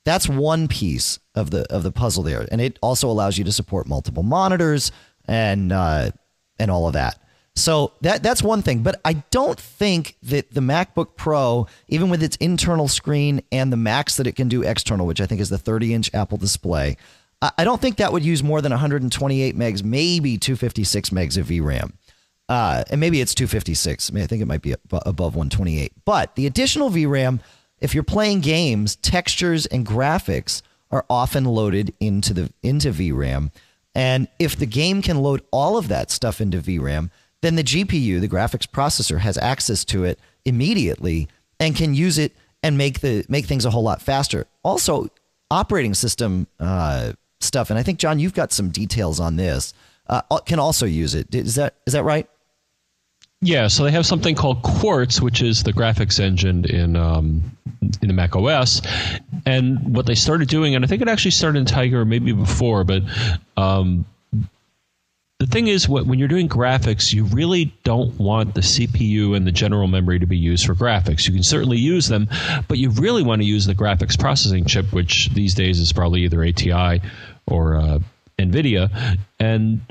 That's 0.04 0.28
one 0.28 0.68
piece 0.68 1.18
of 1.35 1.50
the 1.50 1.70
of 1.72 1.82
the 1.82 1.92
puzzle 1.92 2.22
there, 2.22 2.46
and 2.50 2.61
it 2.61 2.78
also 2.80 3.09
allows 3.09 3.38
you 3.38 3.44
to 3.44 3.52
support 3.52 3.87
multiple 3.87 4.22
monitors 4.22 4.92
and 5.26 5.72
uh, 5.72 6.11
and 6.59 6.70
all 6.70 6.87
of 6.87 6.92
that. 6.92 7.18
So 7.56 7.92
that 8.02 8.22
that's 8.22 8.42
one 8.42 8.60
thing, 8.60 8.82
but 8.82 9.00
I 9.02 9.14
don't 9.30 9.58
think 9.58 10.16
that 10.24 10.52
the 10.52 10.60
MacBook 10.60 11.16
Pro, 11.16 11.66
even 11.88 12.10
with 12.10 12.22
its 12.22 12.36
internal 12.36 12.86
screen 12.86 13.40
and 13.50 13.72
the 13.72 13.78
max 13.78 14.16
that 14.16 14.26
it 14.26 14.36
can 14.36 14.48
do 14.48 14.62
external, 14.62 15.06
which 15.06 15.22
I 15.22 15.26
think 15.26 15.40
is 15.40 15.48
the 15.48 15.56
30-inch 15.56 16.14
Apple 16.14 16.36
display, 16.36 16.98
I 17.56 17.64
don't 17.64 17.80
think 17.80 17.96
that 17.96 18.12
would 18.12 18.24
use 18.24 18.42
more 18.42 18.60
than 18.60 18.72
128 18.72 19.56
megs, 19.56 19.82
maybe 19.82 20.38
256 20.38 21.10
megs 21.10 21.36
of 21.36 21.46
VRAM. 21.46 21.92
Uh, 22.48 22.84
and 22.90 23.00
maybe 23.00 23.20
it's 23.20 23.34
256. 23.34 24.10
I, 24.10 24.14
mean, 24.14 24.24
I 24.24 24.26
think 24.26 24.40
it 24.40 24.46
might 24.46 24.62
be 24.62 24.74
above 24.92 25.34
128. 25.34 25.92
But 26.04 26.34
the 26.34 26.46
additional 26.46 26.90
VRAM, 26.90 27.40
if 27.80 27.94
you're 27.94 28.04
playing 28.04 28.40
games, 28.40 28.96
textures 28.96 29.66
and 29.66 29.84
graphics 29.84 30.62
are 30.90 31.04
often 31.10 31.44
loaded 31.44 31.92
into 32.00 32.32
the 32.32 32.52
into 32.62 32.90
VRAM. 32.92 33.50
And 33.94 34.28
if 34.38 34.56
the 34.56 34.66
game 34.66 35.02
can 35.02 35.18
load 35.18 35.42
all 35.50 35.76
of 35.76 35.88
that 35.88 36.10
stuff 36.10 36.40
into 36.40 36.58
VRAM, 36.58 37.10
then 37.42 37.57
the 37.57 37.64
GPU, 37.64 38.20
the 38.20 38.29
graphics 38.29 38.66
processor, 38.66 39.18
has 39.18 39.38
access 39.38 39.85
to 39.87 40.05
it 40.05 40.18
immediately 40.44 41.29
and 41.61 41.77
can 41.77 41.94
use 41.94 42.18
it 42.18 42.33
and 42.62 42.79
make 42.79 43.01
the 43.01 43.25
make 43.29 43.46
things 43.46 43.64
a 43.64 43.70
whole 43.70 43.83
lot 43.83 44.03
faster. 44.03 44.46
Also, 44.62 45.09
operating 45.51 45.94
system 45.94 46.46
uh, 46.59 47.12
stuff, 47.40 47.70
and 47.70 47.79
I 47.79 47.83
think 47.83 47.99
John, 47.99 48.18
you've 48.18 48.35
got 48.35 48.53
some 48.53 48.70
details 48.70 49.20
on 49.20 49.37
this. 49.37 49.75
Uh, 50.09 50.22
can 50.46 50.59
also 50.59 50.87
use 50.87 51.14
it. 51.14 51.35
Is 51.35 51.57
that 51.57 51.75
is 51.87 51.92
that 51.92 52.05
right? 52.05 52.29
Yeah, 53.42 53.68
so 53.68 53.85
they 53.85 53.90
have 53.90 54.07
something 54.07 54.35
called 54.35 54.62
Quartz, 54.62 55.20
which 55.20 55.42
is 55.42 55.62
the 55.62 55.72
graphics 55.72 56.18
engine 56.18 56.64
in 56.64 56.96
um, 56.96 57.57
in 58.01 58.09
the 58.09 58.14
Mac 58.14 58.35
OS. 58.35 58.81
And 59.44 59.94
what 59.94 60.07
they 60.07 60.14
started 60.14 60.49
doing, 60.49 60.75
and 60.75 60.85
I 60.85 60.88
think 60.88 61.03
it 61.03 61.09
actually 61.09 61.33
started 61.33 61.59
in 61.59 61.64
Tiger, 61.66 62.05
maybe 62.05 62.33
before, 62.33 62.85
but 62.85 63.03
um, 63.57 64.07
the 65.38 65.46
thing 65.46 65.66
is, 65.66 65.87
when 65.87 66.18
you're 66.18 66.29
doing 66.29 66.49
graphics, 66.49 67.12
you 67.12 67.25
really 67.25 67.66
don't 67.85 68.18
want 68.18 68.55
the 68.55 68.62
CPU 68.62 69.37
and 69.37 69.46
the 69.46 69.53
general 69.53 69.87
memory 69.87 70.18
to 70.18 70.27
be 70.27 70.37
used 70.37 70.64
for 70.64 70.75
graphics. 70.75 71.27
You 71.27 71.35
can 71.35 71.42
certainly 71.42 71.77
use 71.77 72.09
them, 72.09 72.29
but 72.68 72.79
you 72.79 72.88
really 72.90 73.22
want 73.22 73.42
to 73.42 73.46
use 73.46 73.66
the 73.66 73.75
graphics 73.75 74.18
processing 74.18 74.64
chip, 74.64 74.94
which 74.94 75.29
these 75.35 75.55
days 75.55 75.79
is 75.79 75.92
probably 75.92 76.22
either 76.22 76.42
ATI 76.42 77.03
or 77.46 77.77
uh, 77.77 77.99
NVIDIA. 78.38 79.18
And 79.38 79.83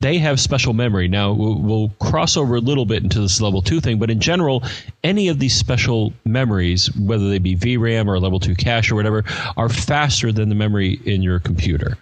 they 0.00 0.18
have 0.18 0.38
special 0.38 0.74
memory. 0.74 1.08
Now, 1.08 1.32
we'll, 1.32 1.88
cross 1.98 2.36
over 2.36 2.56
a 2.56 2.60
little 2.60 2.84
bit 2.84 3.02
into 3.02 3.20
this 3.20 3.40
level 3.40 3.62
2 3.62 3.80
thing, 3.80 3.98
but 3.98 4.10
in 4.10 4.20
general, 4.20 4.62
any 5.02 5.28
of 5.28 5.38
these 5.38 5.56
special 5.56 6.12
memories, 6.26 6.94
whether 6.94 7.30
they 7.30 7.38
be 7.38 7.56
VRAM 7.56 8.06
or 8.06 8.20
level 8.20 8.38
2 8.38 8.54
cache 8.54 8.92
or 8.92 8.96
whatever, 8.96 9.24
are 9.56 9.70
faster 9.70 10.30
than 10.30 10.50
the 10.50 10.54
memory 10.54 11.00
in 11.06 11.22
your 11.22 11.40
computer 11.40 11.96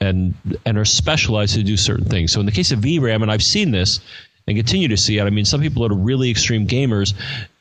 and 0.00 0.34
and 0.64 0.78
are 0.78 0.84
specialized 0.84 1.54
to 1.54 1.62
do 1.62 1.76
certain 1.76 2.06
things. 2.06 2.32
So 2.32 2.40
in 2.40 2.46
the 2.46 2.52
case 2.52 2.72
of 2.72 2.80
VRAM, 2.80 3.22
and 3.22 3.30
I've 3.30 3.42
seen 3.42 3.70
this 3.70 4.00
and 4.46 4.56
continue 4.56 4.88
to 4.88 4.96
see 4.96 5.18
it. 5.18 5.24
I 5.24 5.30
mean, 5.30 5.44
some 5.44 5.60
people 5.60 5.82
that 5.82 5.92
are 5.92 5.98
really 5.98 6.30
extreme 6.30 6.68
gamers, 6.68 7.14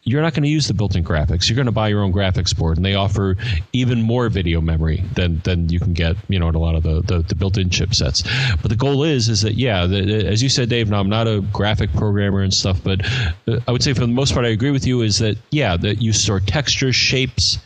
you're 0.04 0.22
not 0.22 0.36
going 0.36 0.44
to 0.44 0.50
use 0.50 0.68
the 0.68 0.76
built-in 0.76 1.04
graphics. 1.04 1.50
You're 1.50 1.56
going 1.56 1.66
to 1.66 1.72
buy 1.72 1.88
your 1.88 2.04
own 2.04 2.14
graphics 2.14 2.56
board, 2.56 2.78
and 2.78 2.86
they 2.86 2.94
offer 2.94 3.38
even 3.74 4.04
more 4.04 4.30
video 4.30 4.62
memory 4.62 5.04
than 5.16 5.40
than 5.40 5.70
you 5.70 5.80
can 5.80 5.94
get, 5.94 6.16
you 6.28 6.38
know, 6.38 6.48
in 6.48 6.54
a 6.54 6.60
lot 6.60 6.76
of 6.76 6.84
the 6.84 7.02
the, 7.02 7.20
the 7.24 7.34
built-in 7.34 7.70
chipsets. 7.70 8.24
But 8.62 8.70
the 8.70 8.76
goal 8.76 9.04
is 9.04 9.30
is 9.30 9.42
that 9.42 9.56
yeah, 9.56 9.88
the, 9.88 10.28
as 10.28 10.44
you 10.44 10.50
said, 10.50 10.70
Dave. 10.70 10.90
Now 10.90 11.00
I'm 11.00 11.10
not 11.10 11.28
a 11.28 11.42
graphic 11.42 11.92
programmer 11.94 12.42
and 12.42 12.54
stuff, 12.54 12.84
but 12.84 13.04
uh, 13.48 13.60
I 13.68 13.72
would 13.72 13.82
say 13.82 13.94
for 13.94 14.02
the 14.02 14.08
most 14.08 14.34
part, 14.34 14.46
I 14.46 14.50
agree 14.50 14.72
with 14.72 14.86
you. 14.86 15.02
Is 15.02 15.18
that 15.20 15.38
yeah, 15.50 15.76
that 15.78 16.04
you 16.04 16.14
store 16.14 16.40
textures, 16.40 16.96
shapes 16.96 17.58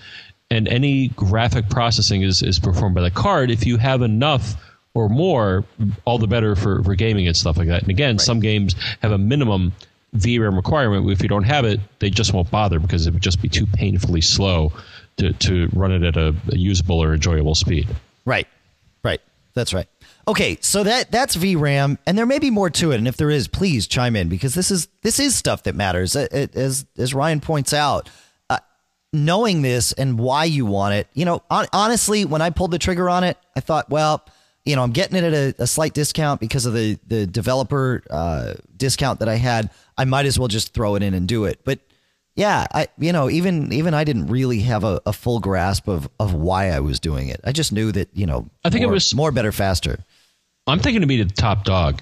and 0.52 0.68
any 0.68 1.10
graphic 1.10 1.70
processing 1.70 2.24
is, 2.24 2.42
is 2.42 2.60
performed 2.60 2.96
by 2.96 3.02
the 3.02 3.12
card. 3.12 3.52
If 3.52 3.66
you 3.66 3.78
have 3.78 4.02
enough 4.02 4.56
or 4.94 5.10
more, 5.10 5.64
all 6.06 6.18
the 6.18 6.28
better 6.28 6.56
for, 6.56 6.84
for 6.84 6.96
gaming 6.96 7.28
and 7.28 7.38
stuff 7.38 7.58
like 7.58 7.68
that. 7.68 7.82
And 7.82 7.92
again, 7.92 8.16
right. 8.16 8.22
some 8.22 8.40
games 8.40 8.76
have 9.02 9.12
a 9.12 9.18
minimum 9.18 9.74
VRAM 10.16 10.56
requirement. 10.56 11.10
If 11.10 11.22
you 11.22 11.30
don't 11.30 11.44
have 11.44 11.66
it, 11.66 11.80
they 12.00 12.10
just 12.10 12.34
won't 12.34 12.50
bother 12.50 12.80
because 12.80 13.06
it 13.06 13.14
would 13.14 13.22
just 13.22 13.42
be 13.42 13.50
too 13.50 13.68
painfully 13.68 14.22
slow 14.22 14.74
to, 15.18 15.34
to 15.34 15.70
run 15.74 15.92
it 15.92 16.04
at 16.04 16.18
a, 16.18 16.36
a 16.52 16.58
usable 16.58 17.02
or 17.02 17.14
enjoyable 17.14 17.54
speed. 17.56 17.88
Right, 18.26 18.48
right. 19.04 19.22
That's 19.54 19.74
right. 19.74 19.88
Okay, 20.28 20.58
so 20.62 20.84
that 20.84 21.12
that's 21.12 21.36
VRAM, 21.36 21.98
and 22.06 22.16
there 22.16 22.28
may 22.28 22.38
be 22.38 22.52
more 22.52 22.70
to 22.70 22.92
it. 22.92 22.98
And 22.98 23.08
if 23.08 23.18
there 23.18 23.32
is, 23.32 23.48
please 23.48 23.88
chime 23.88 24.16
in 24.16 24.30
because 24.30 24.54
this 24.54 24.70
is 24.70 24.88
this 25.02 25.20
is 25.20 25.36
stuff 25.36 25.64
that 25.64 25.74
matters. 25.74 26.16
As 26.16 26.86
as 26.98 27.14
Ryan 27.16 27.40
points 27.40 27.74
out, 27.74 28.10
knowing 29.12 29.62
this 29.62 29.92
and 29.94 30.20
why 30.20 30.46
you 30.46 30.66
want 30.66 30.94
it, 30.94 31.08
you 31.14 31.26
know, 31.26 31.42
on, 31.50 31.66
honestly, 31.74 32.26
when 32.26 32.42
I 32.42 32.50
pulled 32.50 32.72
the 32.72 32.80
trigger 32.80 33.10
on 33.10 33.24
it, 33.24 33.38
I 33.56 33.60
thought, 33.60 33.90
well, 33.90 34.24
you 34.66 34.76
know, 34.76 34.84
I'm 34.84 34.92
getting 34.92 35.16
it 35.18 35.24
at 35.24 35.34
a, 35.34 35.64
a 35.64 35.68
slight 35.68 35.94
discount 35.94 36.40
because 36.40 36.66
of 36.66 36.74
the 36.74 37.00
the 37.08 37.26
developer 37.26 38.04
uh, 38.10 38.54
discount 38.78 39.20
that 39.20 39.30
I 39.30 39.36
had. 39.36 39.70
I 39.98 40.06
might 40.06 40.26
as 40.26 40.38
well 40.38 40.48
just 40.48 40.74
throw 40.74 40.96
it 40.96 41.04
in 41.04 41.14
and 41.14 41.28
do 41.28 41.46
it. 41.46 41.60
But 41.64 41.80
yeah, 42.36 42.68
I 42.72 42.88
you 42.98 43.12
know, 43.12 43.30
even 43.30 43.72
even 43.74 43.94
I 43.94 44.04
didn't 44.04 44.28
really 44.28 44.60
have 44.62 44.84
a, 44.84 45.02
a 45.06 45.14
full 45.14 45.40
grasp 45.40 45.88
of 45.88 46.10
of 46.20 46.34
why 46.34 46.70
I 46.70 46.82
was 46.82 47.00
doing 47.00 47.30
it. 47.30 47.40
I 47.44 47.52
just 47.52 47.72
knew 47.72 47.92
that 47.94 48.10
you 48.14 48.26
know, 48.26 48.50
I 48.64 48.70
think 48.70 48.84
more, 48.84 48.92
it 48.92 48.94
was 48.94 49.16
more, 49.16 49.32
better, 49.32 49.52
faster. 49.52 50.00
I'm 50.68 50.80
thinking 50.80 51.02
to 51.02 51.08
be 51.08 51.24
the 51.24 51.32
top 51.32 51.64
dog. 51.64 52.02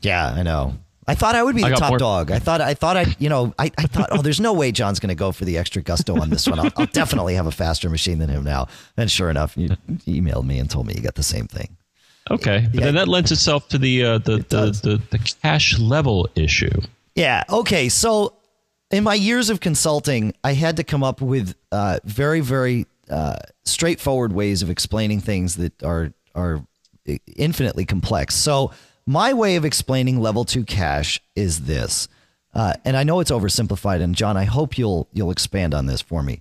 Yeah, 0.00 0.26
I 0.28 0.42
know. 0.42 0.74
I 1.08 1.14
thought 1.14 1.34
I 1.34 1.42
would 1.42 1.54
be 1.54 1.62
the 1.62 1.70
top 1.70 1.90
more- 1.90 1.98
dog. 1.98 2.30
I 2.30 2.38
thought 2.38 2.60
I 2.60 2.74
thought 2.74 2.96
I 2.96 3.14
you 3.18 3.28
know 3.28 3.54
I, 3.58 3.70
I 3.78 3.82
thought 3.82 4.08
oh 4.12 4.22
there's 4.22 4.40
no 4.40 4.52
way 4.52 4.72
John's 4.72 4.98
going 4.98 5.08
to 5.08 5.14
go 5.14 5.32
for 5.32 5.44
the 5.44 5.58
extra 5.58 5.82
gusto 5.82 6.20
on 6.20 6.30
this 6.30 6.46
one. 6.48 6.58
I'll, 6.58 6.72
I'll, 6.76 6.86
definitely 6.86 7.34
have 7.34 7.46
a 7.46 7.52
faster 7.52 7.88
machine 7.88 8.18
than 8.18 8.28
him 8.28 8.42
now. 8.42 8.66
And 8.96 9.10
sure 9.10 9.30
enough, 9.30 9.56
you 9.56 9.68
emailed 10.06 10.44
me 10.46 10.58
and 10.58 10.68
told 10.68 10.86
me 10.86 10.94
you 10.94 11.02
got 11.02 11.14
the 11.14 11.22
same 11.22 11.46
thing. 11.46 11.76
Okay, 12.30 12.66
but 12.72 12.82
then 12.82 12.94
that 12.96 13.06
lends 13.06 13.30
itself 13.30 13.68
to 13.68 13.78
the 13.78 14.04
uh, 14.04 14.18
the, 14.18 14.38
the, 14.38 14.80
the 14.82 15.02
the 15.10 15.18
cache 15.42 15.78
level 15.78 16.28
issue. 16.34 16.80
Yeah. 17.14 17.44
Okay. 17.48 17.88
So 17.88 18.34
in 18.90 19.04
my 19.04 19.14
years 19.14 19.48
of 19.48 19.60
consulting, 19.60 20.34
I 20.42 20.52
had 20.52 20.76
to 20.76 20.84
come 20.84 21.04
up 21.04 21.20
with 21.20 21.54
uh, 21.70 22.00
very 22.04 22.40
very 22.40 22.86
uh, 23.08 23.36
straightforward 23.64 24.32
ways 24.32 24.62
of 24.62 24.70
explaining 24.70 25.20
things 25.20 25.56
that 25.56 25.82
are 25.84 26.12
are 26.34 26.64
infinitely 27.36 27.84
complex. 27.84 28.34
So 28.34 28.72
my 29.06 29.32
way 29.32 29.56
of 29.56 29.64
explaining 29.64 30.20
level 30.20 30.44
two 30.44 30.64
cache 30.64 31.20
is 31.34 31.62
this, 31.62 32.08
uh, 32.54 32.74
and 32.84 32.96
I 32.96 33.04
know 33.04 33.20
it's 33.20 33.30
oversimplified. 33.30 34.02
And 34.02 34.14
John, 34.14 34.36
I 34.36 34.44
hope 34.44 34.76
you'll 34.76 35.08
you'll 35.12 35.30
expand 35.30 35.74
on 35.74 35.86
this 35.86 36.00
for 36.00 36.22
me. 36.22 36.40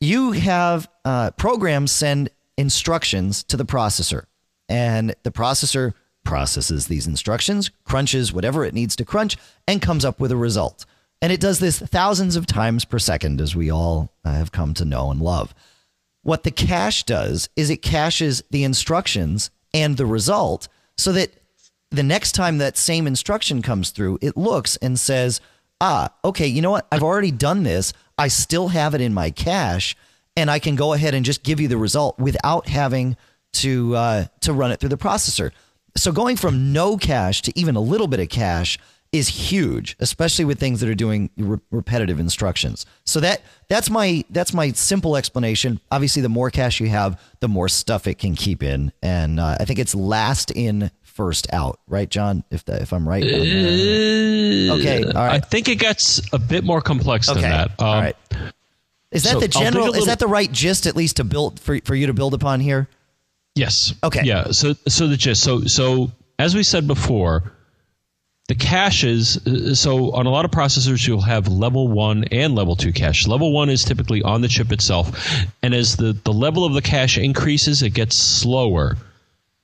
You 0.00 0.32
have 0.32 0.88
uh, 1.04 1.32
programs 1.32 1.92
send 1.92 2.30
instructions 2.56 3.42
to 3.44 3.56
the 3.56 3.64
processor, 3.64 4.24
and 4.68 5.14
the 5.22 5.32
processor 5.32 5.94
processes 6.24 6.86
these 6.86 7.06
instructions, 7.06 7.70
crunches 7.84 8.32
whatever 8.32 8.64
it 8.64 8.74
needs 8.74 8.94
to 8.96 9.04
crunch, 9.04 9.36
and 9.66 9.82
comes 9.82 10.04
up 10.04 10.20
with 10.20 10.30
a 10.30 10.36
result. 10.36 10.86
And 11.20 11.32
it 11.32 11.40
does 11.40 11.60
this 11.60 11.78
thousands 11.78 12.36
of 12.36 12.46
times 12.46 12.84
per 12.84 12.98
second, 12.98 13.40
as 13.40 13.54
we 13.54 13.70
all 13.70 14.12
uh, 14.24 14.32
have 14.34 14.52
come 14.52 14.74
to 14.74 14.84
know 14.84 15.10
and 15.10 15.20
love. 15.20 15.54
What 16.22 16.44
the 16.44 16.50
cache 16.50 17.02
does 17.04 17.48
is 17.56 17.70
it 17.70 17.82
caches 17.82 18.42
the 18.50 18.64
instructions 18.64 19.50
and 19.74 19.96
the 19.96 20.06
result 20.06 20.68
so 20.96 21.12
that 21.12 21.30
the 21.90 22.02
next 22.02 22.32
time 22.32 22.58
that 22.58 22.76
same 22.76 23.06
instruction 23.06 23.62
comes 23.62 23.90
through, 23.90 24.18
it 24.22 24.36
looks 24.36 24.76
and 24.76 24.98
says, 24.98 25.40
ah, 25.80 26.10
okay, 26.24 26.46
you 26.46 26.62
know 26.62 26.70
what? 26.70 26.86
I've 26.90 27.02
already 27.02 27.30
done 27.30 27.62
this. 27.64 27.92
I 28.16 28.28
still 28.28 28.68
have 28.68 28.94
it 28.94 29.00
in 29.00 29.12
my 29.12 29.30
cache, 29.30 29.96
and 30.36 30.50
I 30.50 30.58
can 30.58 30.76
go 30.76 30.92
ahead 30.92 31.14
and 31.14 31.24
just 31.24 31.42
give 31.42 31.60
you 31.60 31.68
the 31.68 31.76
result 31.76 32.18
without 32.18 32.68
having 32.68 33.16
to 33.54 33.94
uh, 33.94 34.24
to 34.40 34.52
run 34.52 34.72
it 34.72 34.80
through 34.80 34.88
the 34.88 34.96
processor. 34.96 35.50
So 35.96 36.10
going 36.12 36.36
from 36.36 36.72
no 36.72 36.96
cache 36.96 37.42
to 37.42 37.58
even 37.58 37.76
a 37.76 37.80
little 37.80 38.06
bit 38.06 38.20
of 38.20 38.30
cache 38.30 38.78
is 39.12 39.28
huge, 39.28 39.94
especially 40.00 40.46
with 40.46 40.58
things 40.58 40.80
that 40.80 40.88
are 40.88 40.94
doing 40.94 41.28
re- 41.36 41.58
repetitive 41.70 42.18
instructions. 42.18 42.86
So 43.04 43.20
that 43.20 43.42
that's 43.68 43.90
my 43.90 44.24
that's 44.30 44.54
my 44.54 44.72
simple 44.72 45.16
explanation. 45.16 45.80
Obviously, 45.90 46.22
the 46.22 46.30
more 46.30 46.50
cache 46.50 46.80
you 46.80 46.88
have, 46.88 47.20
the 47.40 47.48
more 47.48 47.68
stuff 47.68 48.06
it 48.06 48.18
can 48.18 48.34
keep 48.34 48.62
in, 48.62 48.92
and 49.02 49.38
uh, 49.38 49.58
I 49.60 49.64
think 49.66 49.78
it's 49.78 49.94
last 49.94 50.50
in 50.50 50.90
first 51.02 51.52
out, 51.52 51.78
right, 51.86 52.08
John? 52.08 52.42
If 52.50 52.64
the, 52.64 52.80
if 52.80 52.92
I'm 52.92 53.06
right. 53.06 53.22
Uh, 53.22 54.76
okay, 54.76 55.04
all 55.04 55.12
right. 55.12 55.32
I 55.34 55.40
think 55.40 55.68
it 55.68 55.78
gets 55.78 56.20
a 56.32 56.38
bit 56.38 56.64
more 56.64 56.80
complex 56.80 57.28
okay. 57.28 57.42
than 57.42 57.50
that. 57.50 57.70
Um, 57.78 57.86
all 57.86 58.00
right. 58.00 58.16
Is 59.10 59.24
that 59.24 59.34
so 59.34 59.40
the 59.40 59.48
general? 59.48 59.86
Little, 59.86 60.00
is 60.00 60.06
that 60.06 60.18
the 60.18 60.26
right 60.26 60.50
gist, 60.50 60.86
at 60.86 60.96
least, 60.96 61.16
to 61.16 61.24
build 61.24 61.60
for 61.60 61.78
for 61.84 61.94
you 61.94 62.06
to 62.06 62.14
build 62.14 62.32
upon 62.32 62.60
here? 62.60 62.88
Yes. 63.54 63.92
Okay. 64.02 64.22
Yeah. 64.24 64.52
So 64.52 64.74
so 64.88 65.06
the 65.06 65.18
gist. 65.18 65.42
So 65.42 65.64
so 65.64 66.10
as 66.38 66.54
we 66.54 66.62
said 66.62 66.86
before, 66.86 67.52
the 68.48 68.54
caches. 68.54 69.46
Uh, 69.46 69.74
so 69.74 70.12
on 70.12 70.26
a 70.26 70.30
lot 70.30 70.44
of 70.44 70.50
processors, 70.50 71.06
you'll 71.06 71.20
have 71.20 71.48
level 71.48 71.88
one 71.88 72.24
and 72.32 72.54
level 72.54 72.76
two 72.76 72.92
cache. 72.92 73.26
Level 73.26 73.52
one 73.52 73.70
is 73.70 73.84
typically 73.84 74.22
on 74.22 74.40
the 74.40 74.48
chip 74.48 74.72
itself, 74.72 75.36
and 75.62 75.74
as 75.74 75.96
the 75.96 76.12
the 76.24 76.32
level 76.32 76.64
of 76.64 76.74
the 76.74 76.82
cache 76.82 77.18
increases, 77.18 77.82
it 77.82 77.90
gets 77.90 78.16
slower 78.16 78.96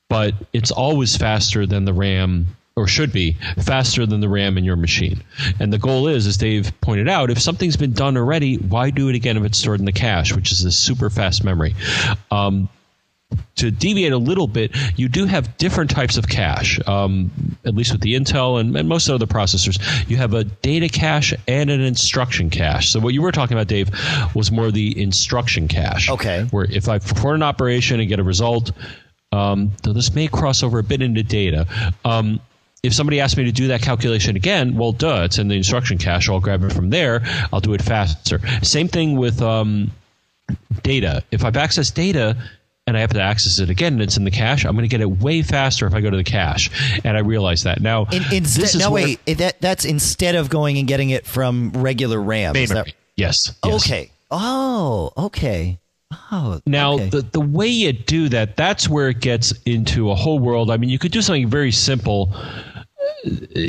but 0.08 0.34
it's 0.52 0.70
always 0.70 1.16
faster 1.16 1.66
than 1.66 1.84
the 1.84 1.92
RAM 1.92 2.46
or 2.76 2.86
should 2.86 3.12
be 3.12 3.36
faster 3.58 4.06
than 4.06 4.20
the 4.20 4.28
RAM 4.28 4.56
in 4.56 4.64
your 4.64 4.76
machine. 4.76 5.22
And 5.58 5.72
the 5.72 5.78
goal 5.78 6.06
is, 6.06 6.26
as 6.26 6.36
Dave 6.36 6.72
pointed 6.80 7.08
out, 7.08 7.30
if 7.30 7.40
something's 7.40 7.76
been 7.76 7.92
done 7.92 8.16
already, 8.16 8.56
why 8.56 8.90
do 8.90 9.08
it 9.08 9.16
again 9.16 9.36
if 9.36 9.42
it's 9.42 9.58
stored 9.58 9.80
in 9.80 9.84
the 9.84 9.92
cache, 9.92 10.34
which 10.34 10.52
is 10.52 10.64
a 10.64 10.70
super 10.70 11.10
fast 11.10 11.42
memory? 11.42 11.74
Um, 12.30 12.68
to 13.56 13.70
deviate 13.70 14.12
a 14.12 14.18
little 14.18 14.46
bit, 14.46 14.74
you 14.96 15.08
do 15.08 15.26
have 15.26 15.56
different 15.58 15.90
types 15.90 16.16
of 16.16 16.28
cache, 16.28 16.80
um, 16.86 17.30
at 17.64 17.74
least 17.74 17.92
with 17.92 18.00
the 18.00 18.14
Intel 18.14 18.60
and, 18.60 18.74
and, 18.76 18.88
most 18.88 19.08
other 19.08 19.26
processors. 19.26 19.78
You 20.08 20.16
have 20.16 20.32
a 20.32 20.44
data 20.44 20.88
cache 20.88 21.34
and 21.46 21.68
an 21.68 21.80
instruction 21.80 22.50
cache. 22.50 22.90
So, 22.90 23.00
what 23.00 23.14
you 23.14 23.20
were 23.20 23.32
talking 23.32 23.56
about, 23.56 23.66
Dave, 23.66 23.90
was 24.34 24.50
more 24.50 24.70
the 24.70 25.00
instruction 25.00 25.68
cache. 25.68 26.08
Okay. 26.08 26.46
Where 26.50 26.64
if 26.64 26.88
I 26.88 26.98
perform 26.98 27.36
an 27.36 27.42
operation 27.42 28.00
and 28.00 28.08
get 28.08 28.20
a 28.20 28.24
result, 28.24 28.70
um, 29.32 29.72
though 29.82 29.92
this 29.92 30.14
may 30.14 30.28
cross 30.28 30.62
over 30.62 30.78
a 30.78 30.84
bit 30.84 31.02
into 31.02 31.22
data. 31.22 31.66
Um, 32.04 32.40
if 32.82 32.94
somebody 32.94 33.20
asks 33.20 33.36
me 33.36 33.44
to 33.44 33.52
do 33.52 33.68
that 33.68 33.82
calculation 33.82 34.36
again, 34.36 34.76
well, 34.76 34.92
duh, 34.92 35.22
it's 35.24 35.38
in 35.38 35.48
the 35.48 35.56
instruction 35.56 35.98
cache. 35.98 36.28
I'll 36.28 36.40
grab 36.40 36.62
it 36.62 36.72
from 36.72 36.90
there. 36.90 37.22
I'll 37.52 37.60
do 37.60 37.74
it 37.74 37.82
faster. 37.82 38.40
Same 38.62 38.86
thing 38.86 39.16
with 39.16 39.42
um, 39.42 39.90
data. 40.82 41.24
If 41.30 41.44
I've 41.44 41.54
accessed 41.54 41.94
data 41.94 42.36
and 42.88 42.96
I 42.96 43.00
have 43.00 43.12
to 43.12 43.20
access 43.20 43.58
it 43.58 43.70
again 43.70 43.92
and 43.92 44.02
it's 44.02 44.16
in 44.16 44.24
the 44.24 44.30
cache, 44.30 44.64
I'm 44.64 44.72
going 44.72 44.82
to 44.82 44.88
get 44.88 45.00
it 45.00 45.10
way 45.10 45.42
faster 45.42 45.86
if 45.86 45.94
I 45.94 46.00
go 46.00 46.10
to 46.10 46.16
the 46.16 46.24
cache. 46.24 46.70
And 47.04 47.16
I 47.16 47.20
realize 47.20 47.62
that 47.64 47.80
now. 47.80 48.06
In, 48.06 48.22
instead, 48.32 48.62
this 48.62 48.74
is 48.74 48.80
no, 48.80 48.90
wait, 48.90 49.24
that 49.26 49.60
that's 49.60 49.84
instead 49.84 50.34
of 50.34 50.48
going 50.48 50.78
and 50.78 50.88
getting 50.88 51.10
it 51.10 51.26
from 51.26 51.70
regular 51.72 52.20
RAM. 52.20 52.54
That, 52.54 52.92
yes, 53.14 53.54
yes. 53.64 53.84
Okay. 53.84 54.10
Oh, 54.30 55.12
okay. 55.16 55.78
Oh, 56.32 56.60
now 56.66 56.94
okay. 56.94 57.08
the 57.10 57.22
the 57.22 57.40
way 57.40 57.68
you 57.68 57.92
do 57.92 58.30
that, 58.30 58.56
that's 58.56 58.88
where 58.88 59.10
it 59.10 59.20
gets 59.20 59.52
into 59.66 60.10
a 60.10 60.14
whole 60.14 60.38
world. 60.38 60.70
I 60.70 60.78
mean, 60.78 60.88
you 60.88 60.98
could 60.98 61.12
do 61.12 61.20
something 61.20 61.48
very 61.48 61.72
simple. 61.72 62.32
Uh, 62.34 62.82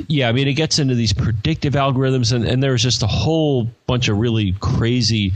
yeah, 0.07 0.29
I 0.29 0.31
mean, 0.31 0.47
it 0.47 0.53
gets 0.53 0.79
into 0.79 0.95
these 0.95 1.11
predictive 1.11 1.73
algorithms, 1.73 2.31
and, 2.31 2.45
and 2.45 2.63
there's 2.63 2.83
just 2.83 3.03
a 3.03 3.07
whole 3.07 3.65
bunch 3.87 4.07
of 4.07 4.17
really 4.17 4.53
crazy, 4.61 5.33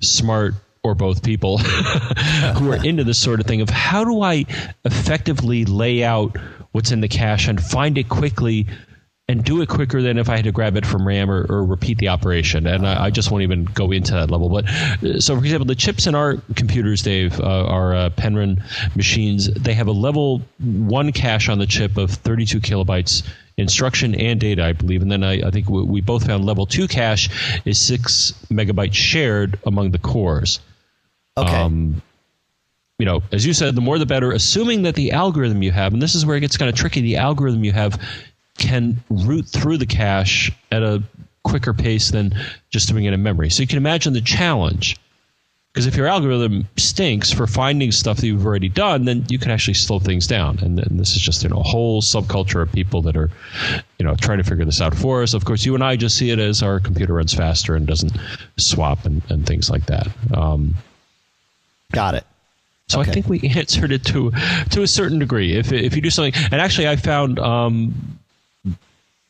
smart 0.00 0.54
or 0.84 0.94
both 0.94 1.22
people 1.22 1.58
who 2.56 2.70
are 2.70 2.84
into 2.84 3.02
this 3.02 3.18
sort 3.18 3.40
of 3.40 3.46
thing 3.46 3.62
of 3.62 3.70
how 3.70 4.04
do 4.04 4.20
I 4.22 4.44
effectively 4.84 5.64
lay 5.64 6.04
out 6.04 6.36
what's 6.72 6.92
in 6.92 7.00
the 7.00 7.08
cache 7.08 7.48
and 7.48 7.60
find 7.60 7.96
it 7.98 8.08
quickly 8.08 8.66
and 9.26 9.42
do 9.42 9.62
it 9.62 9.68
quicker 9.70 10.02
than 10.02 10.18
if 10.18 10.28
I 10.28 10.36
had 10.36 10.44
to 10.44 10.52
grab 10.52 10.76
it 10.76 10.84
from 10.84 11.08
RAM 11.08 11.30
or, 11.30 11.46
or 11.48 11.64
repeat 11.64 11.96
the 11.96 12.08
operation. 12.08 12.66
And 12.66 12.86
I, 12.86 13.06
I, 13.06 13.10
just 13.10 13.30
won't 13.30 13.42
even 13.42 13.64
go 13.64 13.90
into 13.90 14.12
that 14.12 14.30
level. 14.30 14.50
But 14.50 14.68
uh, 14.68 15.18
so, 15.18 15.34
for 15.34 15.42
example, 15.42 15.64
the 15.64 15.74
chips 15.74 16.06
in 16.06 16.14
our 16.14 16.36
computers, 16.56 17.00
Dave, 17.00 17.40
uh, 17.40 17.64
our 17.64 17.94
uh, 17.94 18.10
Penryn 18.10 18.62
machines, 18.94 19.50
they 19.54 19.72
have 19.72 19.86
a 19.86 19.92
level 19.92 20.42
one 20.58 21.10
cache 21.12 21.48
on 21.48 21.58
the 21.58 21.66
chip 21.66 21.96
of 21.96 22.10
32 22.10 22.60
kilobytes 22.60 23.26
instruction 23.56 24.14
and 24.14 24.40
data, 24.40 24.62
I 24.62 24.72
believe. 24.72 25.00
And 25.00 25.10
then 25.10 25.22
I, 25.22 25.46
I 25.46 25.50
think 25.50 25.70
we, 25.70 25.82
we 25.82 26.00
both 26.02 26.26
found 26.26 26.44
level 26.44 26.66
two 26.66 26.86
cache 26.86 27.30
is 27.64 27.80
six 27.80 28.34
megabytes 28.50 28.94
shared 28.94 29.58
among 29.64 29.92
the 29.92 29.98
cores. 29.98 30.60
Okay. 31.36 31.54
Um, 31.54 32.02
you 32.98 33.06
know, 33.06 33.22
as 33.32 33.44
you 33.44 33.52
said, 33.52 33.74
the 33.74 33.80
more 33.80 33.98
the 33.98 34.06
better, 34.06 34.30
assuming 34.32 34.82
that 34.82 34.94
the 34.94 35.10
algorithm 35.12 35.62
you 35.62 35.72
have, 35.72 35.92
and 35.92 36.00
this 36.00 36.14
is 36.14 36.24
where 36.24 36.36
it 36.36 36.40
gets 36.40 36.56
kind 36.56 36.68
of 36.68 36.76
tricky, 36.76 37.00
the 37.00 37.16
algorithm 37.16 37.64
you 37.64 37.72
have 37.72 38.00
can 38.58 39.02
route 39.10 39.46
through 39.46 39.78
the 39.78 39.86
cache 39.86 40.52
at 40.70 40.82
a 40.82 41.02
quicker 41.42 41.74
pace 41.74 42.10
than 42.10 42.32
just 42.70 42.88
doing 42.88 43.04
it 43.04 43.12
in 43.12 43.22
memory. 43.22 43.50
So 43.50 43.62
you 43.62 43.66
can 43.66 43.78
imagine 43.78 44.12
the 44.12 44.20
challenge. 44.20 44.96
Because 45.72 45.86
if 45.88 45.96
your 45.96 46.06
algorithm 46.06 46.68
stinks 46.76 47.32
for 47.32 47.48
finding 47.48 47.90
stuff 47.90 48.18
that 48.18 48.28
you've 48.28 48.46
already 48.46 48.68
done, 48.68 49.06
then 49.06 49.26
you 49.28 49.40
can 49.40 49.50
actually 49.50 49.74
slow 49.74 49.98
things 49.98 50.28
down. 50.28 50.60
And, 50.60 50.78
and 50.78 51.00
this 51.00 51.16
is 51.16 51.20
just 51.20 51.42
you 51.42 51.48
know 51.48 51.56
a 51.56 51.64
whole 51.64 52.00
subculture 52.00 52.62
of 52.62 52.70
people 52.70 53.02
that 53.02 53.16
are, 53.16 53.28
you 53.98 54.06
know, 54.06 54.14
trying 54.14 54.38
to 54.38 54.44
figure 54.44 54.64
this 54.64 54.80
out 54.80 54.94
for 54.94 55.24
us. 55.24 55.34
Of 55.34 55.44
course, 55.44 55.64
you 55.66 55.74
and 55.74 55.82
I 55.82 55.96
just 55.96 56.16
see 56.16 56.30
it 56.30 56.38
as 56.38 56.62
our 56.62 56.78
computer 56.78 57.14
runs 57.14 57.34
faster 57.34 57.74
and 57.74 57.88
doesn't 57.88 58.16
swap 58.56 59.04
and, 59.04 59.20
and 59.30 59.44
things 59.44 59.68
like 59.68 59.86
that. 59.86 60.06
Um, 60.32 60.76
Got 61.94 62.14
it. 62.14 62.24
So 62.88 63.00
okay. 63.00 63.10
I 63.10 63.14
think 63.14 63.28
we 63.28 63.40
answered 63.56 63.92
it 63.92 64.04
to 64.06 64.32
to 64.70 64.82
a 64.82 64.86
certain 64.86 65.18
degree. 65.18 65.56
If 65.56 65.72
if 65.72 65.96
you 65.96 66.02
do 66.02 66.10
something, 66.10 66.34
and 66.50 66.60
actually 66.60 66.88
I 66.88 66.96
found, 66.96 67.38
um, 67.38 68.18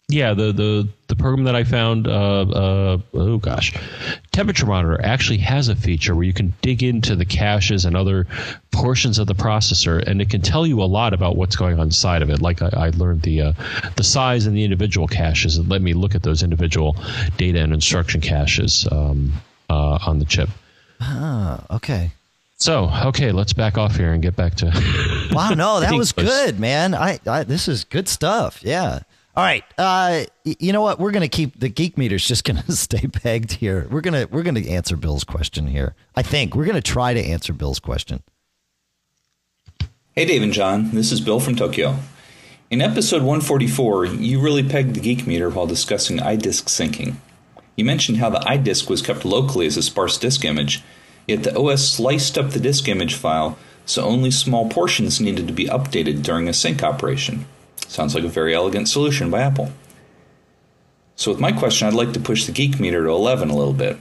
yeah, 0.09 0.35
the 0.35 0.53
the 0.53 0.89
the 1.07 1.17
program 1.17 1.45
that 1.45 1.55
I 1.55 1.63
found, 1.63 2.09
uh, 2.09 2.11
uh, 2.11 2.99
oh 3.15 3.39
gosh, 3.39 3.73
Temperature 4.33 4.67
Monitor 4.67 5.01
actually 5.01 5.39
has 5.39 5.69
a 5.69 5.77
feature 5.77 6.15
where 6.17 6.25
you 6.25 6.33
can 6.33 6.53
dig 6.63 6.83
into 6.83 7.15
the 7.15 7.25
caches 7.25 7.85
and 7.85 7.97
other 7.97 8.27
portions 8.73 9.21
of 9.21 9.29
the 9.29 9.35
processor, 9.35 10.03
and 10.05 10.21
it 10.21 10.31
can 10.31 10.41
tell 10.41 10.67
you 10.67 10.83
a 10.83 10.85
lot 10.85 11.15
about 11.15 11.37
what's 11.37 11.55
going 11.55 11.79
on 11.79 11.87
inside 11.87 12.23
of 12.23 12.31
it. 12.31 12.43
Like 12.43 12.61
I, 12.61 12.71
I 12.73 12.89
learned 12.91 13.23
the 13.23 13.41
uh, 13.41 13.53
the 13.97 14.05
size 14.05 14.47
and 14.47 14.57
the 14.57 14.65
individual 14.65 15.07
caches, 15.07 15.59
and 15.59 15.69
let 15.69 15.81
me 15.81 15.95
look 15.95 16.17
at 16.17 16.25
those 16.25 16.43
individual 16.43 16.97
data 17.37 17.61
and 17.61 17.73
instruction 17.73 18.21
caches 18.21 18.89
um, 18.91 19.33
uh, 19.71 19.99
on 20.05 20.19
the 20.19 20.25
chip. 20.25 20.51
Ah, 21.01 21.65
okay. 21.77 22.11
So, 22.57 22.91
okay, 23.07 23.33
let's 23.33 23.53
back 23.53 23.77
off 23.77 23.97
here 23.97 24.13
and 24.13 24.23
get 24.23 24.37
back 24.37 24.55
to. 24.57 24.67
wow, 25.33 25.51
no, 25.51 25.81
that 25.81 25.95
was 25.95 26.13
good, 26.13 26.61
man. 26.61 26.95
I, 26.95 27.19
I, 27.27 27.45
this 27.45 27.69
is 27.69 27.85
good 27.85 28.09
stuff. 28.09 28.61
Yeah. 28.63 29.01
All 29.37 29.43
right. 29.43 29.65
Uh, 29.77 30.25
you 30.45 30.73
know 30.73 30.81
what? 30.83 31.01
We're 31.01 31.11
gonna 31.11 31.29
keep 31.29 31.59
the 31.59 31.69
geek 31.69 31.99
meters 31.99 32.27
just 32.27 32.45
gonna 32.45 32.63
stay 32.71 33.07
pegged 33.09 33.55
here. 33.55 33.89
We're 33.91 34.01
gonna 34.01 34.29
we're 34.31 34.45
gonna 34.45 34.61
answer 34.61 34.97
Bill's 34.97 35.25
question 35.25 35.67
here. 35.67 35.97
I 36.15 36.23
think 36.23 36.55
we're 36.55 36.67
gonna 36.67 36.81
try 36.81 37.13
to 37.15 37.21
answer 37.21 37.53
Bill's 37.53 37.81
question. 37.81 38.23
Hey, 40.13 40.25
Dave 40.25 40.43
and 40.43 40.53
John. 40.53 40.93
This 40.93 41.11
is 41.11 41.21
Bill 41.21 41.41
from 41.41 41.57
Tokyo. 41.57 41.97
In 42.71 42.81
episode 42.81 43.23
144, 43.23 44.07
you 44.07 44.41
really 44.41 44.63
pegged 44.63 44.95
the 44.95 45.01
geek 45.01 45.27
meter 45.27 45.51
while 45.51 45.67
discussing 45.67 46.19
iDisk 46.19 46.67
syncing. 46.67 47.17
You 47.77 47.85
mentioned 47.85 48.19
how 48.19 48.31
the 48.31 48.39
iDisk 48.39 48.89
was 48.89 49.03
kept 49.03 49.25
locally 49.25 49.67
as 49.67 49.77
a 49.77 49.83
sparse 49.83 50.17
disk 50.17 50.45
image 50.45 50.83
Yet 51.27 51.43
the 51.43 51.59
OS 51.59 51.89
sliced 51.89 52.37
up 52.37 52.51
the 52.51 52.61
disk 52.61 52.89
image 52.89 53.15
file 53.15 53.59
so 53.87 54.05
only 54.05 54.31
small 54.31 54.69
portions 54.69 55.21
needed 55.21 55.47
to 55.47 55.53
be 55.53 55.67
updated 55.67 56.23
during 56.23 56.49
a 56.49 56.53
sync 56.53 56.83
operation. 56.83 57.47
Sounds 57.87 58.15
like 58.15 58.25
a 58.25 58.29
very 58.29 58.55
elegant 58.55 58.89
solution 58.89 59.31
by 59.31 59.41
Apple. 59.41 59.73
So, 61.17 61.31
with 61.31 61.41
my 61.41 61.53
question, 61.53 61.87
I'd 61.87 61.95
like 61.95 62.13
to 62.15 62.21
push 62.21 62.45
the 62.45 62.53
geek 62.53 62.81
meter 62.81 63.05
to 63.05 63.11
11 63.11 63.51
a 63.51 63.57
little 63.57 63.73
bit. 63.73 63.99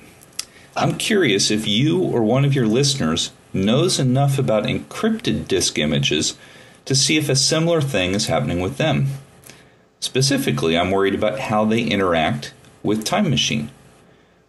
I'm 0.76 0.98
curious 0.98 1.52
if 1.52 1.68
you 1.68 2.02
or 2.02 2.24
one 2.24 2.46
of 2.46 2.56
your 2.56 2.66
listeners 2.66 3.32
knows 3.54 4.00
enough 4.00 4.40
about 4.40 4.64
encrypted 4.64 5.48
disk 5.48 5.78
images 5.78 6.36
to 6.86 6.96
see 6.96 7.18
if 7.18 7.30
a 7.30 7.36
similar 7.36 7.82
thing 7.82 8.16
is 8.16 8.26
happening 8.26 8.60
with 8.60 8.78
them. 8.78 9.08
Specifically, 10.00 10.78
I'm 10.78 10.90
worried 10.90 11.14
about 11.14 11.40
how 11.40 11.66
they 11.66 11.84
interact 11.84 12.54
with 12.82 13.06
Time 13.06 13.30
Machine. 13.30 13.70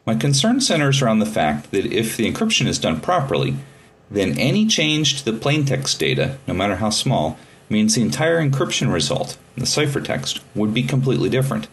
My 0.06 0.14
concern 0.14 0.60
centers 0.60 1.00
around 1.00 1.20
the 1.20 1.26
fact 1.26 1.70
that 1.70 1.86
if 1.86 2.16
the 2.16 2.30
encryption 2.30 2.66
is 2.66 2.78
done 2.78 3.00
properly, 3.00 3.56
then 4.10 4.38
any 4.38 4.66
change 4.66 5.18
to 5.18 5.24
the 5.24 5.38
plaintext 5.38 5.98
data, 5.98 6.36
no 6.46 6.52
matter 6.52 6.76
how 6.76 6.90
small, 6.90 7.38
means 7.70 7.94
the 7.94 8.02
entire 8.02 8.38
encryption 8.38 8.92
result, 8.92 9.38
the 9.56 9.62
ciphertext, 9.62 10.40
would 10.54 10.74
be 10.74 10.82
completely 10.82 11.30
different. 11.30 11.68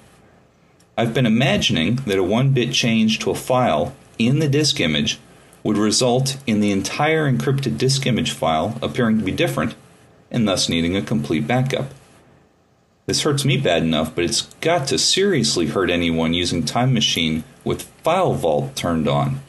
I've 0.98 1.14
been 1.14 1.26
imagining 1.26 1.98
that 2.06 2.18
a 2.18 2.24
1 2.24 2.52
bit 2.54 2.72
change 2.72 3.20
to 3.20 3.32
a 3.32 3.36
file 3.36 3.94
in 4.18 4.40
the 4.40 4.48
disk 4.48 4.80
image 4.80 5.20
would 5.64 5.78
result 5.78 6.38
in 6.48 6.62
the 6.62 6.72
entire 6.72 7.30
encrypted 7.30 7.78
disk 7.78 8.06
image 8.08 8.32
file 8.32 8.78
appearing 8.82 9.18
to 9.20 9.26
be 9.26 9.32
different 9.32 9.76
and 10.32 10.48
thus 10.48 10.70
needing 10.70 10.96
a 10.96 11.02
complete 11.02 11.46
backup. 11.46 11.94
This 13.06 13.24
hurts 13.24 13.44
me 13.44 13.58
bad 13.58 13.84
enough, 13.84 14.16
but 14.16 14.24
it's 14.24 14.44
got 14.62 14.88
to 14.88 14.98
seriously 14.98 15.68
hurt 15.68 15.90
anyone 15.90 16.34
using 16.34 16.64
Time 16.64 16.94
Machine 16.94 17.44
with 17.64 17.84
File 18.04 18.34
Vault 18.34 18.76
turned 18.76 19.08
on. 19.08 19.42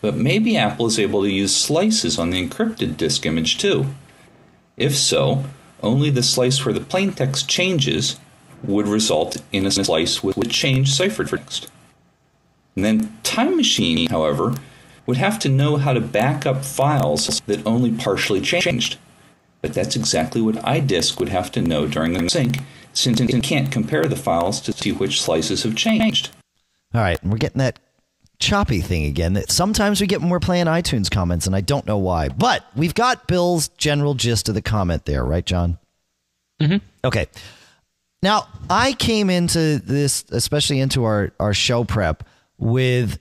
But 0.00 0.16
maybe 0.16 0.56
Apple 0.56 0.86
is 0.86 0.98
able 0.98 1.22
to 1.22 1.30
use 1.30 1.56
slices 1.56 2.18
on 2.18 2.30
the 2.30 2.46
encrypted 2.46 2.96
disk 2.96 3.24
image 3.24 3.58
too. 3.58 3.86
If 4.76 4.94
so, 4.94 5.44
only 5.82 6.10
the 6.10 6.22
slice 6.22 6.64
where 6.64 6.74
the 6.74 6.80
plaintext 6.80 7.46
changes 7.48 8.18
would 8.62 8.88
result 8.88 9.36
in 9.52 9.66
a 9.66 9.70
slice 9.70 10.22
with, 10.22 10.36
with 10.36 10.50
changed 10.50 10.98
ciphertext. 10.98 11.68
And 12.76 12.84
then 12.84 13.18
Time 13.22 13.56
Machine, 13.56 14.08
however, 14.08 14.54
would 15.06 15.16
have 15.18 15.38
to 15.40 15.48
know 15.48 15.76
how 15.76 15.92
to 15.92 16.00
back 16.00 16.46
up 16.46 16.64
files 16.64 17.40
that 17.46 17.66
only 17.66 17.92
partially 17.92 18.40
changed. 18.40 18.98
But 19.62 19.74
that's 19.74 19.96
exactly 19.96 20.42
what 20.42 20.56
iDisk 20.56 21.18
would 21.18 21.28
have 21.28 21.52
to 21.52 21.62
know 21.62 21.86
during 21.86 22.12
the 22.12 22.28
sync, 22.28 22.58
since 22.92 23.20
it 23.20 23.42
can't 23.42 23.72
compare 23.72 24.04
the 24.04 24.16
files 24.16 24.60
to 24.62 24.72
see 24.72 24.92
which 24.92 25.22
slices 25.22 25.62
have 25.62 25.76
changed. 25.76 26.30
All 26.94 27.00
right, 27.00 27.22
we're 27.24 27.38
getting 27.38 27.58
that 27.58 27.80
choppy 28.38 28.80
thing 28.80 29.06
again. 29.06 29.32
That 29.34 29.50
sometimes 29.50 30.00
we 30.00 30.06
get 30.06 30.20
when 30.20 30.30
we're 30.30 30.40
playing 30.40 30.66
iTunes 30.66 31.10
comments, 31.10 31.46
and 31.46 31.56
I 31.56 31.60
don't 31.60 31.86
know 31.86 31.98
why. 31.98 32.28
But 32.28 32.64
we've 32.76 32.94
got 32.94 33.26
Bill's 33.26 33.68
general 33.68 34.14
gist 34.14 34.48
of 34.48 34.54
the 34.54 34.62
comment 34.62 35.04
there, 35.04 35.24
right, 35.24 35.44
John? 35.44 35.78
Mm-hmm. 36.60 36.76
Okay. 37.04 37.26
Now, 38.22 38.48
I 38.70 38.92
came 38.92 39.28
into 39.28 39.78
this, 39.78 40.24
especially 40.30 40.80
into 40.80 41.04
our, 41.04 41.32
our 41.40 41.52
show 41.52 41.84
prep, 41.84 42.26
with 42.58 43.18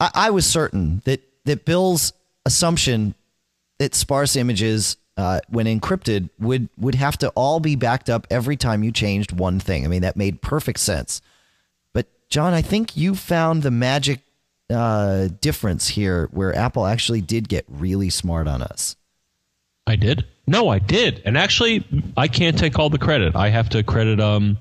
I, 0.00 0.10
I 0.14 0.30
was 0.30 0.44
certain 0.44 1.00
that 1.04 1.22
that 1.44 1.64
Bill's 1.64 2.12
assumption 2.44 3.14
that 3.78 3.94
sparse 3.94 4.36
images 4.36 4.96
uh, 5.16 5.40
when 5.48 5.66
encrypted 5.66 6.28
would 6.38 6.68
would 6.76 6.96
have 6.96 7.16
to 7.18 7.28
all 7.30 7.60
be 7.60 7.76
backed 7.76 8.10
up 8.10 8.26
every 8.30 8.56
time 8.56 8.82
you 8.82 8.90
changed 8.90 9.32
one 9.32 9.60
thing. 9.60 9.84
I 9.84 9.88
mean, 9.88 10.02
that 10.02 10.16
made 10.16 10.42
perfect 10.42 10.80
sense. 10.80 11.22
John, 12.30 12.52
I 12.52 12.62
think 12.62 12.96
you 12.96 13.14
found 13.14 13.62
the 13.62 13.70
magic 13.70 14.20
uh, 14.70 15.28
difference 15.40 15.88
here, 15.88 16.28
where 16.30 16.54
Apple 16.54 16.86
actually 16.86 17.22
did 17.22 17.48
get 17.48 17.64
really 17.68 18.10
smart 18.10 18.46
on 18.46 18.62
us. 18.62 18.96
I 19.88 19.96
did. 19.96 20.26
No, 20.46 20.68
I 20.68 20.78
did. 20.80 21.22
And 21.24 21.38
actually, 21.38 21.82
I 22.14 22.28
can't 22.28 22.58
take 22.58 22.78
all 22.78 22.90
the 22.90 22.98
credit. 22.98 23.34
I 23.34 23.48
have 23.48 23.70
to 23.70 23.82
credit 23.82 24.20
um, 24.20 24.58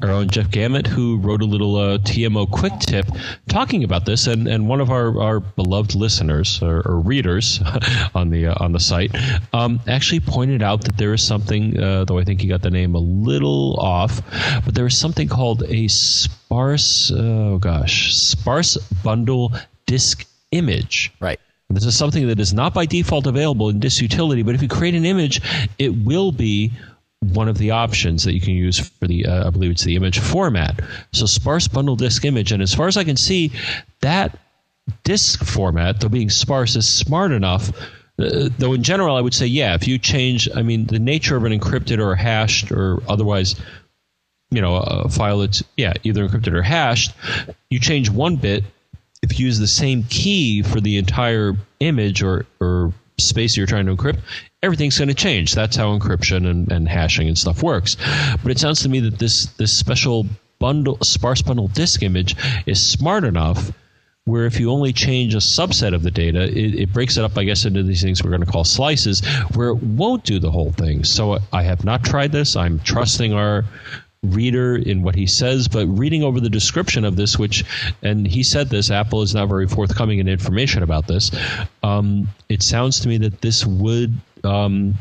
our 0.00 0.10
own 0.10 0.30
Jeff 0.30 0.50
Gamet, 0.50 0.86
who 0.86 1.18
wrote 1.18 1.42
a 1.42 1.44
little 1.44 1.76
uh, 1.76 1.98
TMO 1.98 2.50
quick 2.50 2.72
tip 2.80 3.04
talking 3.50 3.84
about 3.84 4.06
this. 4.06 4.26
And, 4.26 4.48
and 4.48 4.66
one 4.66 4.80
of 4.80 4.90
our, 4.90 5.20
our 5.20 5.40
beloved 5.40 5.94
listeners 5.94 6.62
or, 6.62 6.80
or 6.88 7.00
readers 7.00 7.60
on 8.14 8.30
the 8.30 8.46
uh, 8.46 8.54
on 8.58 8.72
the 8.72 8.80
site 8.80 9.14
um, 9.52 9.78
actually 9.86 10.20
pointed 10.20 10.62
out 10.62 10.84
that 10.84 10.96
there 10.96 11.12
is 11.12 11.22
something, 11.22 11.78
uh, 11.78 12.06
though 12.06 12.18
I 12.18 12.24
think 12.24 12.40
he 12.40 12.48
got 12.48 12.62
the 12.62 12.70
name 12.70 12.94
a 12.94 13.00
little 13.00 13.76
off, 13.78 14.22
but 14.64 14.74
there 14.74 14.86
is 14.86 14.96
something 14.96 15.28
called 15.28 15.64
a 15.64 15.86
sparse, 15.88 17.12
oh 17.14 17.58
gosh, 17.58 18.14
sparse 18.14 18.78
bundle 19.04 19.52
disk 19.84 20.26
image. 20.50 21.12
Right. 21.20 21.40
This 21.68 21.84
is 21.84 21.96
something 21.96 22.28
that 22.28 22.38
is 22.38 22.54
not 22.54 22.74
by 22.74 22.86
default 22.86 23.26
available 23.26 23.68
in 23.68 23.80
disk 23.80 24.00
utility, 24.00 24.42
but 24.42 24.54
if 24.54 24.62
you 24.62 24.68
create 24.68 24.94
an 24.94 25.04
image, 25.04 25.40
it 25.78 26.04
will 26.04 26.32
be 26.32 26.72
one 27.20 27.48
of 27.48 27.58
the 27.58 27.72
options 27.72 28.24
that 28.24 28.34
you 28.34 28.40
can 28.40 28.54
use 28.54 28.78
for 28.78 29.06
the, 29.06 29.26
uh, 29.26 29.46
I 29.46 29.50
believe 29.50 29.70
it's 29.72 29.84
the 29.84 29.96
image 29.96 30.18
format. 30.18 30.80
So 31.12 31.26
sparse 31.26 31.66
bundle 31.66 31.96
disk 31.96 32.24
image, 32.24 32.52
and 32.52 32.62
as 32.62 32.74
far 32.74 32.86
as 32.86 32.96
I 32.96 33.04
can 33.04 33.16
see, 33.16 33.52
that 34.00 34.38
disk 35.04 35.44
format, 35.44 36.00
though 36.00 36.08
being 36.08 36.30
sparse, 36.30 36.76
is 36.76 36.88
smart 36.88 37.32
enough. 37.32 37.70
Uh, 38.18 38.48
though 38.58 38.72
in 38.72 38.82
general, 38.82 39.16
I 39.16 39.20
would 39.20 39.34
say, 39.34 39.46
yeah, 39.46 39.74
if 39.74 39.88
you 39.88 39.98
change, 39.98 40.48
I 40.54 40.62
mean, 40.62 40.86
the 40.86 40.98
nature 40.98 41.36
of 41.36 41.44
an 41.44 41.58
encrypted 41.58 41.98
or 41.98 42.14
hashed 42.14 42.70
or 42.70 43.02
otherwise, 43.08 43.56
you 44.50 44.60
know, 44.60 44.76
a 44.76 45.08
file 45.08 45.40
that's 45.40 45.62
yeah, 45.76 45.94
either 46.04 46.26
encrypted 46.26 46.54
or 46.54 46.62
hashed, 46.62 47.12
you 47.70 47.80
change 47.80 48.08
one 48.08 48.36
bit. 48.36 48.64
If 49.22 49.38
you 49.38 49.46
use 49.46 49.58
the 49.58 49.66
same 49.66 50.04
key 50.04 50.62
for 50.62 50.80
the 50.80 50.98
entire 50.98 51.54
image 51.80 52.22
or 52.22 52.46
or 52.60 52.92
space 53.18 53.56
you're 53.56 53.66
trying 53.66 53.86
to 53.86 53.96
encrypt, 53.96 54.20
everything's 54.62 54.98
going 54.98 55.08
to 55.08 55.14
change. 55.14 55.54
That's 55.54 55.76
how 55.76 55.96
encryption 55.96 56.46
and, 56.48 56.70
and 56.70 56.88
hashing 56.88 57.28
and 57.28 57.38
stuff 57.38 57.62
works. 57.62 57.96
But 58.42 58.52
it 58.52 58.58
sounds 58.58 58.82
to 58.82 58.88
me 58.88 59.00
that 59.00 59.18
this 59.18 59.46
this 59.56 59.72
special 59.72 60.26
bundle 60.58 60.98
sparse 61.02 61.42
bundle 61.42 61.68
disk 61.68 62.02
image 62.02 62.36
is 62.66 62.84
smart 62.84 63.24
enough 63.24 63.72
where 64.26 64.44
if 64.44 64.58
you 64.58 64.70
only 64.72 64.92
change 64.92 65.34
a 65.34 65.38
subset 65.38 65.94
of 65.94 66.02
the 66.02 66.10
data, 66.10 66.42
it, 66.42 66.74
it, 66.74 66.92
breaks 66.92 67.16
it 67.16 67.22
up, 67.22 67.38
I 67.38 67.44
guess, 67.44 67.64
into 67.64 67.84
these 67.84 68.02
things 68.02 68.24
we're 68.24 68.30
going 68.30 68.44
to 68.44 68.50
call 68.50 68.64
slices, 68.64 69.24
where 69.54 69.68
it 69.68 69.80
won't 69.82 70.24
do 70.24 70.40
the 70.40 70.50
whole 70.50 70.72
thing. 70.72 71.04
So 71.04 71.38
I 71.52 71.62
have 71.62 71.84
not 71.84 72.04
tried 72.04 72.32
this. 72.32 72.56
I'm 72.56 72.80
trusting 72.80 73.32
our 73.32 73.64
reader 74.30 74.76
in 74.76 75.02
what 75.02 75.14
he 75.14 75.26
says, 75.26 75.68
but 75.68 75.86
reading 75.86 76.22
over 76.22 76.40
the 76.40 76.50
description 76.50 77.04
of 77.04 77.16
this, 77.16 77.38
which, 77.38 77.64
and 78.02 78.26
he 78.26 78.42
said 78.42 78.68
this, 78.68 78.90
Apple 78.90 79.22
is 79.22 79.34
not 79.34 79.48
very 79.48 79.66
forthcoming 79.66 80.18
in 80.18 80.28
information 80.28 80.82
about 80.82 81.06
this. 81.06 81.30
Um, 81.82 82.28
it 82.48 82.62
sounds 82.62 83.00
to 83.00 83.08
me 83.08 83.18
that 83.18 83.40
this 83.40 83.64
would 83.64 84.14
um, 84.44 84.94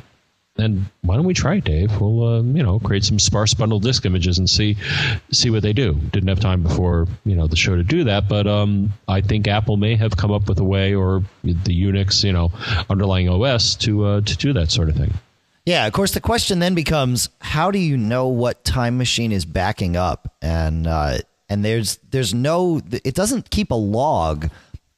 and 0.57 0.85
why 1.01 1.15
don't 1.15 1.25
we 1.25 1.33
try 1.33 1.55
it, 1.55 1.65
Dave? 1.65 1.99
We'll 1.99 2.23
uh, 2.23 2.41
you 2.41 2.63
know 2.63 2.79
create 2.79 3.03
some 3.03 3.19
sparse 3.19 3.53
bundle 3.53 3.79
disk 3.79 4.05
images 4.05 4.37
and 4.37 4.49
see 4.49 4.77
see 5.31 5.49
what 5.49 5.63
they 5.63 5.73
do. 5.73 5.93
Didn't 5.93 6.29
have 6.29 6.39
time 6.39 6.63
before 6.63 7.07
you 7.25 7.35
know 7.35 7.47
the 7.47 7.57
show 7.57 7.75
to 7.75 7.83
do 7.83 8.05
that, 8.05 8.29
but 8.29 8.47
um, 8.47 8.93
I 9.07 9.21
think 9.21 9.47
Apple 9.47 9.75
may 9.75 9.95
have 9.95 10.15
come 10.15 10.31
up 10.31 10.47
with 10.47 10.59
a 10.59 10.63
way, 10.63 10.95
or 10.95 11.23
the 11.43 11.83
Unix 11.83 12.23
you 12.23 12.31
know 12.31 12.51
underlying 12.89 13.27
OS 13.29 13.75
to 13.77 14.05
uh, 14.05 14.21
to 14.21 14.37
do 14.37 14.53
that 14.53 14.71
sort 14.71 14.89
of 14.89 14.95
thing. 14.95 15.13
Yeah, 15.65 15.87
of 15.87 15.93
course. 15.93 16.11
The 16.11 16.21
question 16.21 16.59
then 16.59 16.75
becomes, 16.75 17.29
how 17.41 17.71
do 17.71 17.79
you 17.79 17.97
know 17.97 18.27
what 18.27 18.63
Time 18.63 18.97
Machine 18.97 19.31
is 19.31 19.45
backing 19.45 19.95
up? 19.95 20.35
And 20.41 20.85
uh, 20.85 21.17
and 21.49 21.65
there's 21.65 21.97
there's 22.11 22.33
no, 22.33 22.81
it 22.91 23.15
doesn't 23.15 23.49
keep 23.49 23.71
a 23.71 23.75
log 23.75 24.49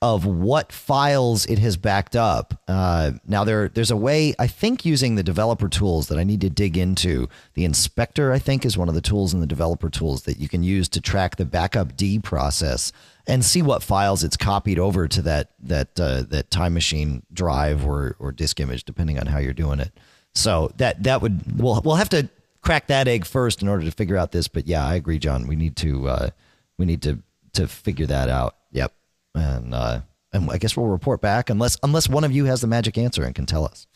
of 0.01 0.25
what 0.25 0.71
files 0.71 1.45
it 1.47 1.57
has 1.57 1.75
backed 1.75 2.15
up. 2.15 2.61
Uh, 2.67 3.13
now 3.25 3.43
there 3.43 3.67
there's 3.69 3.89
a 3.89 3.97
way 3.97 4.35
I 4.37 4.45
think 4.45 4.85
using 4.85 5.15
the 5.15 5.23
developer 5.23 5.67
tools 5.67 6.09
that 6.09 6.19
I 6.19 6.23
need 6.23 6.41
to 6.41 6.49
dig 6.49 6.77
into. 6.77 7.27
The 7.55 7.65
inspector 7.65 8.31
I 8.31 8.37
think 8.37 8.63
is 8.65 8.77
one 8.77 8.89
of 8.89 8.95
the 8.95 9.01
tools 9.01 9.33
in 9.33 9.39
the 9.39 9.47
developer 9.47 9.89
tools 9.89 10.23
that 10.23 10.37
you 10.37 10.47
can 10.47 10.61
use 10.63 10.87
to 10.89 11.01
track 11.01 11.37
the 11.37 11.45
backupd 11.45 12.23
process 12.23 12.91
and 13.25 13.43
see 13.43 13.61
what 13.61 13.81
files 13.81 14.23
it's 14.23 14.37
copied 14.37 14.77
over 14.77 15.07
to 15.07 15.21
that 15.23 15.51
that 15.59 15.99
uh, 15.99 16.21
that 16.29 16.51
time 16.51 16.75
machine 16.75 17.23
drive 17.33 17.85
or 17.87 18.15
or 18.19 18.31
disk 18.31 18.59
image 18.59 18.83
depending 18.83 19.17
on 19.17 19.25
how 19.25 19.39
you're 19.39 19.53
doing 19.53 19.79
it. 19.79 19.91
So 20.37 20.71
that 20.77 21.03
that 21.03 21.21
would 21.21 21.59
we'll 21.59 21.81
we'll 21.83 21.95
have 21.95 22.09
to 22.09 22.29
crack 22.61 22.87
that 22.87 23.07
egg 23.07 23.25
first 23.25 23.61
in 23.61 23.67
order 23.67 23.85
to 23.85 23.91
figure 23.91 24.17
out 24.17 24.31
this. 24.31 24.47
But 24.47 24.67
yeah, 24.67 24.85
I 24.85 24.95
agree, 24.95 25.19
John. 25.19 25.47
We 25.47 25.55
need 25.55 25.75
to 25.77 26.07
uh, 26.07 26.29
we 26.77 26.85
need 26.85 27.01
to 27.03 27.19
to 27.53 27.67
figure 27.67 28.05
that 28.05 28.29
out. 28.29 28.55
Yep 28.71 28.93
and 29.37 29.73
uh, 29.73 30.01
and 30.33 30.49
I 30.51 30.57
guess 30.57 30.75
we'll 30.75 30.87
report 30.87 31.21
back 31.21 31.49
unless 31.49 31.77
unless 31.83 32.09
one 32.09 32.23
of 32.23 32.31
you 32.31 32.45
has 32.45 32.61
the 32.61 32.67
magic 32.67 32.97
answer 32.97 33.23
and 33.23 33.33
can 33.33 33.45
tell 33.45 33.65
us. 33.65 33.87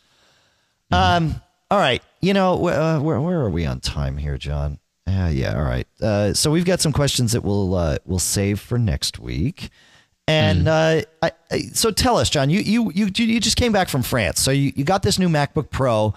Mm-hmm. 0.92 1.26
Um. 1.34 1.42
All 1.70 1.80
right. 1.80 2.04
You 2.22 2.34
know 2.34 2.68
uh, 2.68 3.00
where 3.00 3.20
where 3.20 3.40
are 3.40 3.50
we 3.50 3.66
on 3.66 3.80
time 3.80 4.18
here, 4.18 4.38
John? 4.38 4.80
Yeah. 5.08 5.30
yeah. 5.30 5.56
All 5.56 5.64
right. 5.64 5.88
Uh, 6.02 6.34
so 6.34 6.52
we've 6.52 6.66
got 6.66 6.80
some 6.80 6.94
questions 6.94 7.32
that 7.32 7.44
we'll 7.44 7.74
uh, 7.76 7.98
we'll 8.06 8.20
save 8.20 8.60
for 8.60 8.78
next 8.78 9.20
week. 9.20 9.70
And 10.28 10.68
mm. 10.68 11.02
uh, 11.02 11.06
I, 11.24 11.32
I, 11.52 11.60
so 11.74 11.92
tell 11.92 12.18
us, 12.18 12.30
John, 12.30 12.50
you, 12.50 12.60
you 12.60 12.92
you 12.94 13.10
you 13.14 13.40
just 13.40 13.58
came 13.58 13.72
back 13.72 13.90
from 13.90 14.04
France, 14.04 14.40
so 14.40 14.52
you, 14.52 14.72
you 14.76 14.84
got 14.84 15.04
this 15.04 15.18
new 15.18 15.28
MacBook 15.28 15.70
Pro, 15.72 16.14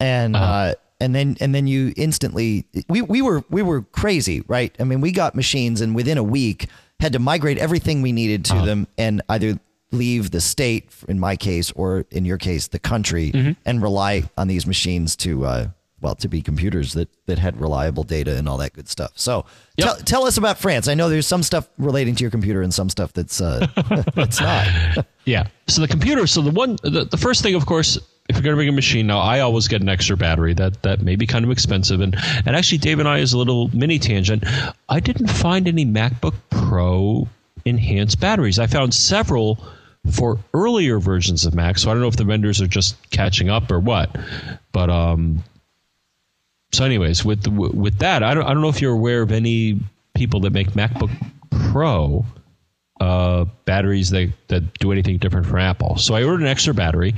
and 0.00 0.36
uh-huh. 0.36 0.44
uh, 0.44 0.74
and 1.00 1.14
then 1.14 1.36
and 1.40 1.54
then 1.54 1.66
you 1.66 1.92
instantly 1.96 2.66
we 2.88 3.02
we 3.02 3.22
were 3.22 3.44
we 3.50 3.62
were 3.62 3.82
crazy, 3.82 4.42
right? 4.48 4.74
I 4.80 4.84
mean, 4.84 5.00
we 5.00 5.12
got 5.12 5.34
machines, 5.34 5.80
and 5.80 5.94
within 5.94 6.18
a 6.18 6.24
week 6.24 6.68
had 7.00 7.12
to 7.12 7.18
migrate 7.18 7.58
everything 7.58 8.02
we 8.02 8.12
needed 8.12 8.44
to 8.46 8.54
uh-huh. 8.54 8.64
them 8.64 8.86
and 8.96 9.22
either 9.28 9.58
leave 9.90 10.30
the 10.30 10.40
state, 10.40 10.90
in 11.08 11.18
my 11.18 11.36
case, 11.36 11.72
or 11.72 12.04
in 12.10 12.24
your 12.24 12.38
case, 12.38 12.68
the 12.68 12.78
country, 12.78 13.32
mm-hmm. 13.32 13.52
and 13.64 13.82
rely 13.82 14.28
on 14.36 14.48
these 14.48 14.66
machines 14.66 15.16
to, 15.16 15.44
uh, 15.46 15.68
well, 16.00 16.14
to 16.14 16.28
be 16.28 16.42
computers 16.42 16.92
that, 16.92 17.08
that 17.26 17.38
had 17.38 17.60
reliable 17.60 18.02
data 18.02 18.36
and 18.36 18.48
all 18.48 18.58
that 18.58 18.72
good 18.72 18.88
stuff. 18.88 19.12
So 19.14 19.46
yep. 19.76 19.88
tell, 19.88 19.96
tell 19.96 20.26
us 20.26 20.36
about 20.36 20.58
France. 20.58 20.88
I 20.88 20.94
know 20.94 21.08
there's 21.08 21.26
some 21.26 21.42
stuff 21.42 21.68
relating 21.78 22.14
to 22.16 22.22
your 22.22 22.30
computer 22.30 22.62
and 22.62 22.72
some 22.72 22.90
stuff 22.90 23.12
that's, 23.12 23.40
uh, 23.40 23.66
that's 24.14 24.40
not. 24.40 25.06
yeah. 25.24 25.48
So 25.68 25.80
the 25.80 25.88
computer, 25.88 26.26
so 26.26 26.42
the 26.42 26.50
one, 26.50 26.76
the, 26.82 27.06
the 27.10 27.16
first 27.16 27.42
thing, 27.42 27.54
of 27.54 27.64
course, 27.64 27.98
if 28.28 28.36
you're 28.36 28.42
going 28.42 28.52
to 28.52 28.56
bring 28.56 28.68
a 28.68 28.72
machine 28.72 29.06
now, 29.06 29.20
I 29.20 29.40
always 29.40 29.68
get 29.68 29.80
an 29.80 29.88
extra 29.88 30.16
battery. 30.16 30.54
That 30.54 30.82
that 30.82 31.00
may 31.00 31.16
be 31.16 31.26
kind 31.26 31.44
of 31.44 31.50
expensive. 31.50 32.00
And 32.00 32.14
and 32.44 32.54
actually, 32.54 32.78
Dave 32.78 32.98
and 32.98 33.08
I, 33.08 33.18
is 33.18 33.32
a 33.32 33.38
little 33.38 33.74
mini 33.74 33.98
tangent, 33.98 34.44
I 34.88 35.00
didn't 35.00 35.28
find 35.28 35.66
any 35.66 35.86
MacBook 35.86 36.34
Pro 36.50 37.28
enhanced 37.64 38.20
batteries. 38.20 38.58
I 38.58 38.66
found 38.66 38.94
several 38.94 39.58
for 40.12 40.38
earlier 40.54 40.98
versions 40.98 41.46
of 41.46 41.54
Mac. 41.54 41.78
So 41.78 41.90
I 41.90 41.94
don't 41.94 42.02
know 42.02 42.08
if 42.08 42.16
the 42.16 42.24
vendors 42.24 42.60
are 42.60 42.66
just 42.66 42.96
catching 43.10 43.48
up 43.48 43.70
or 43.70 43.80
what. 43.80 44.14
But 44.72 44.90
um, 44.90 45.42
so 46.72 46.84
anyways, 46.84 47.24
with 47.24 47.46
with 47.46 47.98
that, 48.00 48.22
I 48.22 48.34
don't 48.34 48.44
I 48.44 48.52
don't 48.52 48.62
know 48.62 48.68
if 48.68 48.82
you're 48.82 48.92
aware 48.92 49.22
of 49.22 49.32
any 49.32 49.80
people 50.14 50.40
that 50.40 50.52
make 50.52 50.72
MacBook 50.72 51.10
Pro 51.50 52.24
uh, 53.00 53.44
batteries 53.64 54.10
that 54.10 54.32
that 54.48 54.78
do 54.78 54.92
anything 54.92 55.18
different 55.18 55.46
from 55.46 55.58
Apple. 55.58 55.96
So 55.96 56.14
I 56.14 56.24
ordered 56.24 56.42
an 56.42 56.48
extra 56.48 56.74
battery 56.74 57.14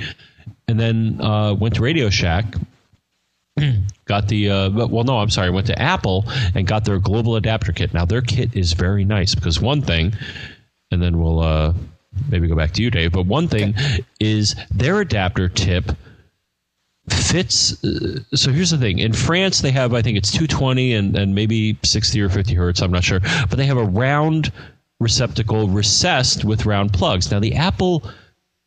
and 0.70 0.78
then 0.80 1.20
uh, 1.20 1.54
went 1.54 1.74
to 1.74 1.82
Radio 1.82 2.08
Shack. 2.08 2.54
got 4.04 4.28
the 4.28 4.50
uh, 4.50 4.70
well, 4.70 5.04
no, 5.04 5.18
I'm 5.18 5.30
sorry. 5.30 5.50
Went 5.50 5.66
to 5.66 5.78
Apple 5.78 6.24
and 6.54 6.66
got 6.66 6.84
their 6.84 6.98
global 6.98 7.36
adapter 7.36 7.72
kit. 7.72 7.92
Now 7.92 8.04
their 8.04 8.22
kit 8.22 8.54
is 8.56 8.72
very 8.72 9.04
nice 9.04 9.34
because 9.34 9.60
one 9.60 9.82
thing, 9.82 10.14
and 10.90 11.02
then 11.02 11.20
we'll 11.20 11.40
uh, 11.40 11.74
maybe 12.30 12.48
go 12.48 12.56
back 12.56 12.72
to 12.72 12.82
you, 12.82 12.90
Dave. 12.90 13.12
But 13.12 13.26
one 13.26 13.48
thing 13.48 13.70
okay. 13.70 14.04
is 14.20 14.54
their 14.70 15.00
adapter 15.00 15.48
tip 15.48 15.90
fits. 17.08 17.82
Uh, 17.84 18.20
so 18.34 18.52
here's 18.52 18.70
the 18.70 18.78
thing: 18.78 19.00
in 19.00 19.12
France, 19.12 19.60
they 19.60 19.72
have 19.72 19.92
I 19.92 20.02
think 20.02 20.16
it's 20.16 20.30
220 20.30 20.94
and 20.94 21.16
and 21.16 21.34
maybe 21.34 21.76
60 21.82 22.20
or 22.20 22.28
50 22.28 22.54
hertz. 22.54 22.80
I'm 22.80 22.92
not 22.92 23.04
sure, 23.04 23.20
but 23.20 23.56
they 23.56 23.66
have 23.66 23.78
a 23.78 23.84
round 23.84 24.52
receptacle 25.00 25.68
recessed 25.68 26.44
with 26.44 26.66
round 26.66 26.92
plugs. 26.92 27.30
Now 27.30 27.40
the 27.40 27.54
Apple 27.54 28.04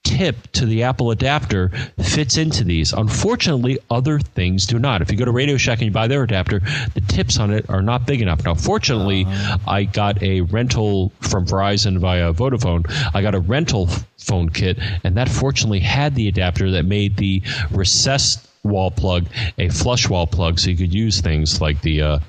tip 0.04 0.52
to 0.52 0.66
the 0.66 0.84
Apple 0.84 1.12
adapter 1.12 1.70
fits 2.00 2.38
into 2.38 2.64
these. 2.64 2.94
Unfortunately, 2.94 3.80
other 3.90 4.20
things 4.20 4.66
do 4.66 4.78
not. 4.78 5.02
If 5.02 5.10
you 5.10 5.18
go 5.18 5.26
to 5.26 5.32
Radio 5.32 5.58
Shack 5.58 5.80
and 5.80 5.86
you 5.86 5.92
buy 5.92 6.08
their 6.08 6.24
adapter, 6.24 6.60
the 6.94 7.02
tips 7.08 7.40
on 7.40 7.52
it 7.52 7.70
are 7.70 7.82
not 7.82 8.06
big 8.06 8.22
enough. 8.22 8.44
Now, 8.44 8.54
fortunately, 8.54 9.26
uh 9.26 9.58
I 9.66 9.86
got 9.86 10.22
a 10.22 10.42
rental 10.42 11.12
from 11.22 11.46
Verizon 11.46 11.98
via 11.98 12.34
Vodafone. 12.34 12.86
I 13.14 13.22
got 13.22 13.34
a 13.34 13.40
rental 13.40 13.88
phone 14.18 14.50
kit, 14.50 14.78
and 15.04 15.18
that 15.18 15.30
fortunately 15.30 15.80
had 15.80 16.16
the 16.16 16.28
adapter 16.28 16.72
that 16.72 16.84
made 16.86 17.18
the 17.18 17.42
recessed 17.72 18.48
wall 18.64 18.92
plug 18.92 19.26
a 19.58 19.70
flush 19.70 20.08
wall 20.10 20.28
plug, 20.28 20.60
so 20.60 20.70
you 20.70 20.78
could 20.78 20.94
use 20.94 21.22
things 21.22 21.60
like 21.60 21.82
the 21.82 22.02
uh, 22.02 22.20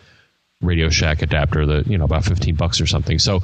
Radio 0.61 0.89
Shack 0.89 1.23
adapter, 1.23 1.67
that 1.67 1.87
you 1.87 1.99
know 1.99 2.05
about 2.05 2.25
fifteen 2.25 2.55
bucks 2.55 2.81
or 2.81 2.87
something. 2.87 3.19
So 3.19 3.41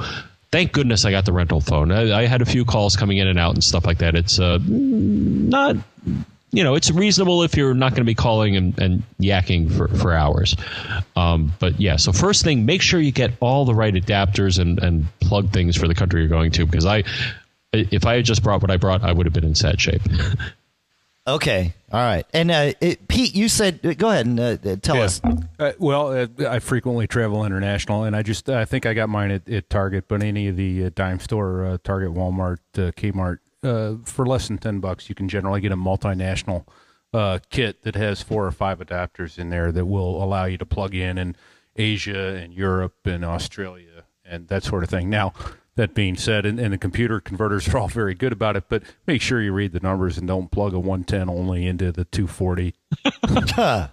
thank 0.53 0.73
goodness 0.73 1.05
I 1.05 1.11
got 1.11 1.25
the 1.25 1.33
rental 1.33 1.61
phone. 1.61 1.93
I, 1.93 2.23
I, 2.23 2.27
had 2.27 2.43
a 2.43 2.47
few 2.47 2.65
calls 2.65 2.97
coming 2.97 3.19
in 3.19 3.29
and 3.29 3.39
out 3.39 3.55
and 3.55 3.63
stuff 3.63 3.87
like 3.87 3.99
that. 3.99 4.15
It's 4.15 4.39
uh, 4.39 4.59
not, 4.67 5.77
you 6.51 6.65
know, 6.65 6.75
it's 6.75 6.91
reasonable 6.91 7.43
if 7.43 7.57
you're 7.57 7.75
not 7.75 7.91
going 7.91 8.01
to 8.01 8.05
be 8.05 8.15
calling 8.15 8.57
and, 8.57 8.79
and 8.79 9.03
yakking 9.21 9.73
for, 9.73 9.89
for 9.89 10.13
hours. 10.13 10.57
Um, 11.17 11.53
but 11.59 11.81
yeah, 11.81 11.97
so 11.97 12.13
first 12.13 12.43
thing, 12.43 12.67
make 12.67 12.83
sure 12.83 13.01
you 13.01 13.13
get 13.13 13.33
all 13.41 13.65
the 13.65 13.75
right 13.75 13.95
adapters 13.95 14.59
and, 14.59 14.79
and 14.83 15.07
plug 15.21 15.51
things 15.51 15.77
for 15.77 15.87
the 15.87 15.95
country 15.95 16.21
you're 16.21 16.29
going 16.29 16.51
to 16.53 16.67
because 16.67 16.87
I, 16.87 17.05
if 17.73 18.05
I 18.05 18.17
had 18.17 18.25
just 18.25 18.43
brought 18.43 18.63
what 18.63 18.71
I 18.71 18.77
brought, 18.77 19.03
I 19.03 19.13
would 19.13 19.27
have 19.27 19.33
been 19.33 19.45
in 19.45 19.55
sad 19.55 19.81
shape. 19.81 20.03
Okay. 21.31 21.75
All 21.93 22.01
right. 22.01 22.27
And 22.33 22.51
uh, 22.51 22.73
it, 22.81 23.07
Pete, 23.09 23.35
you 23.35 23.49
said, 23.49 23.81
uh, 23.85 23.95
go 23.95 24.11
ahead 24.11 24.27
and 24.27 24.39
uh, 24.39 24.57
uh, 24.65 24.77
tell 24.83 24.97
yeah. 24.97 25.03
us. 25.03 25.21
Uh, 25.59 25.73
well, 25.79 26.09
uh, 26.09 26.27
I 26.49 26.59
frequently 26.59 27.07
travel 27.07 27.45
international, 27.45 28.05
and 28.05 28.17
I 28.17 28.23
just 28.23 28.49
I 28.49 28.65
think 28.65 28.85
I 28.85 28.95
got 28.95 29.09
mine 29.09 29.31
at, 29.31 29.49
at 29.49 29.71
Target, 29.71 30.07
but 30.09 30.23
any 30.23 30.49
of 30.49 30.57
the 30.57 30.91
dime 30.91 31.21
store, 31.21 31.79
Target, 31.85 32.15
Walmart, 32.15 32.59
Kmart, 32.75 33.39
for 34.07 34.27
less 34.27 34.49
than 34.49 34.59
ten 34.59 34.81
bucks, 34.81 35.09
you 35.09 35.15
can 35.15 35.29
generally 35.29 35.61
get 35.61 35.73
a 35.73 35.77
multinational 35.77 36.67
kit 37.51 37.83
that 37.83 37.95
has 37.95 38.23
four 38.23 38.47
or 38.47 38.53
five 38.53 38.79
adapters 38.79 39.39
in 39.39 39.51
there 39.51 39.73
that 39.73 39.87
will 39.87 40.23
allow 40.23 40.45
you 40.45 40.59
to 40.59 40.67
plug 40.67 40.95
in 40.95 41.19
in 41.19 41.37
Asia 41.77 42.37
and 42.37 42.53
Europe 42.53 42.95
and 43.05 43.25
Australia 43.25 44.05
and 44.25 44.49
that 44.49 44.63
sort 44.63 44.85
of 44.85 44.91
thing. 44.91 45.11
Now, 45.11 45.33
that 45.77 45.95
being 45.95 46.17
said, 46.17 46.45
and, 46.45 46.59
and, 46.59 46.73
the 46.73 46.79
computer 46.79 47.21
converters 47.21 47.69
are 47.69 47.79
all 47.79 47.89
very 47.89 48.15
good 48.15 48.33
about 48.33 48.57
it, 48.57 48.65
but 48.69 48.83
make 49.07 49.23
sure 49.23 49.41
you 49.41 49.53
read 49.53 49.73
the 49.73 49.81
numbers 49.81 50.19
and 50.19 50.27
don't 50.27 50.51
plug 50.51 50.75
a 50.75 50.79
110 50.79 51.31
only 51.31 51.67
into 51.67 51.93
the 51.93 52.05
240. 52.07 52.75
uh, 53.57 53.89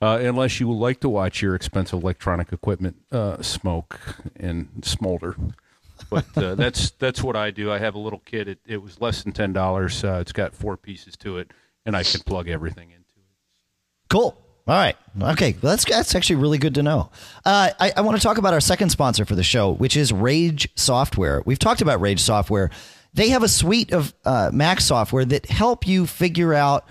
unless 0.00 0.60
you 0.60 0.70
like 0.70 1.00
to 1.00 1.08
watch 1.08 1.40
your 1.40 1.54
expensive 1.54 2.02
electronic 2.02 2.52
equipment 2.52 2.96
uh, 3.12 3.40
smoke 3.40 4.00
and 4.36 4.68
smolder. 4.82 5.36
But 6.08 6.26
uh, 6.36 6.54
that's 6.56 6.90
that's 6.92 7.22
what 7.22 7.36
I 7.36 7.50
do. 7.50 7.70
I 7.70 7.78
have 7.78 7.94
a 7.94 7.98
little 7.98 8.22
kit. 8.24 8.48
It, 8.48 8.58
it 8.66 8.82
was 8.82 9.00
less 9.00 9.22
than 9.22 9.32
ten 9.32 9.52
dollars. 9.52 10.02
Uh, 10.02 10.18
it's 10.20 10.32
got 10.32 10.54
four 10.54 10.76
pieces 10.76 11.16
to 11.18 11.38
it, 11.38 11.52
and 11.84 11.96
I 11.96 12.02
can 12.02 12.20
plug 12.20 12.48
everything 12.48 12.90
into 12.90 13.00
it. 13.00 14.08
Cool. 14.08 14.40
All 14.66 14.76
right. 14.76 14.96
Okay. 15.20 15.52
That's 15.52 15.84
that's 15.84 16.14
actually 16.14 16.36
really 16.36 16.58
good 16.58 16.74
to 16.76 16.82
know. 16.82 17.10
Uh, 17.44 17.70
I, 17.80 17.92
I 17.96 18.00
want 18.02 18.16
to 18.16 18.22
talk 18.22 18.38
about 18.38 18.54
our 18.54 18.60
second 18.60 18.90
sponsor 18.90 19.24
for 19.24 19.34
the 19.34 19.42
show, 19.42 19.72
which 19.72 19.96
is 19.96 20.12
Rage 20.12 20.68
Software. 20.76 21.42
We've 21.44 21.58
talked 21.58 21.80
about 21.80 22.00
Rage 22.00 22.20
Software. 22.20 22.70
They 23.12 23.30
have 23.30 23.42
a 23.42 23.48
suite 23.48 23.92
of 23.92 24.14
uh, 24.24 24.50
Mac 24.52 24.80
software 24.80 25.24
that 25.24 25.46
help 25.46 25.86
you 25.86 26.06
figure 26.06 26.54
out 26.54 26.86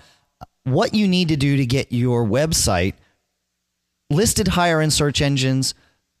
what 0.64 0.94
you 0.94 1.08
need 1.08 1.28
to 1.28 1.36
do 1.36 1.56
to 1.56 1.64
get 1.64 1.92
your 1.92 2.26
website 2.26 2.94
listed 4.10 4.48
higher 4.48 4.82
in 4.82 4.90
search 4.90 5.22
engines, 5.22 5.74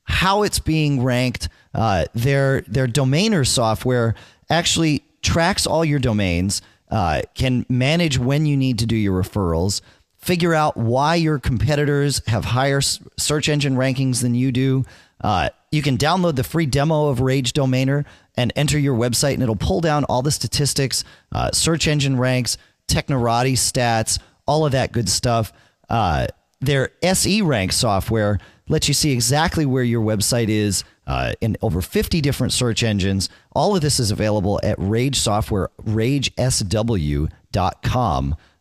how 0.04 0.42
it's 0.42 0.58
being 0.58 1.02
ranked. 1.02 1.48
Uh, 1.74 2.06
their 2.14 2.62
their 2.62 2.86
domainer 2.86 3.46
software 3.46 4.14
actually 4.48 5.04
tracks 5.22 5.66
all 5.66 5.84
your 5.84 5.98
domains, 5.98 6.62
uh, 6.90 7.22
can 7.34 7.66
manage 7.68 8.18
when 8.18 8.46
you 8.46 8.56
need 8.56 8.78
to 8.78 8.86
do 8.86 8.96
your 8.96 9.22
referrals 9.22 9.82
figure 10.20 10.54
out 10.54 10.76
why 10.76 11.14
your 11.14 11.38
competitors 11.38 12.22
have 12.26 12.44
higher 12.44 12.80
search 12.80 13.48
engine 13.48 13.74
rankings 13.76 14.22
than 14.22 14.34
you 14.34 14.52
do. 14.52 14.84
Uh, 15.20 15.50
you 15.70 15.82
can 15.82 15.96
download 15.96 16.36
the 16.36 16.44
free 16.44 16.66
demo 16.66 17.08
of 17.08 17.20
Rage 17.20 17.52
Domainer 17.52 18.04
and 18.36 18.52
enter 18.56 18.78
your 18.78 18.96
website, 18.96 19.34
and 19.34 19.42
it'll 19.42 19.56
pull 19.56 19.80
down 19.80 20.04
all 20.04 20.22
the 20.22 20.30
statistics, 20.30 21.04
uh, 21.32 21.50
search 21.52 21.86
engine 21.88 22.18
ranks, 22.18 22.56
Technorati 22.88 23.52
stats, 23.52 24.18
all 24.46 24.66
of 24.66 24.72
that 24.72 24.92
good 24.92 25.08
stuff. 25.08 25.52
Uh, 25.88 26.26
their 26.60 26.90
SE 27.02 27.42
rank 27.42 27.72
software 27.72 28.38
lets 28.68 28.88
you 28.88 28.94
see 28.94 29.12
exactly 29.12 29.66
where 29.66 29.82
your 29.82 30.02
website 30.02 30.48
is 30.48 30.84
uh, 31.06 31.32
in 31.40 31.56
over 31.62 31.80
50 31.80 32.20
different 32.20 32.52
search 32.52 32.82
engines. 32.82 33.28
All 33.52 33.74
of 33.74 33.82
this 33.82 33.98
is 33.98 34.10
available 34.10 34.60
at 34.62 34.76
Rage 34.78 35.18
Software, 35.18 35.70
ragesw.com. 35.84 37.26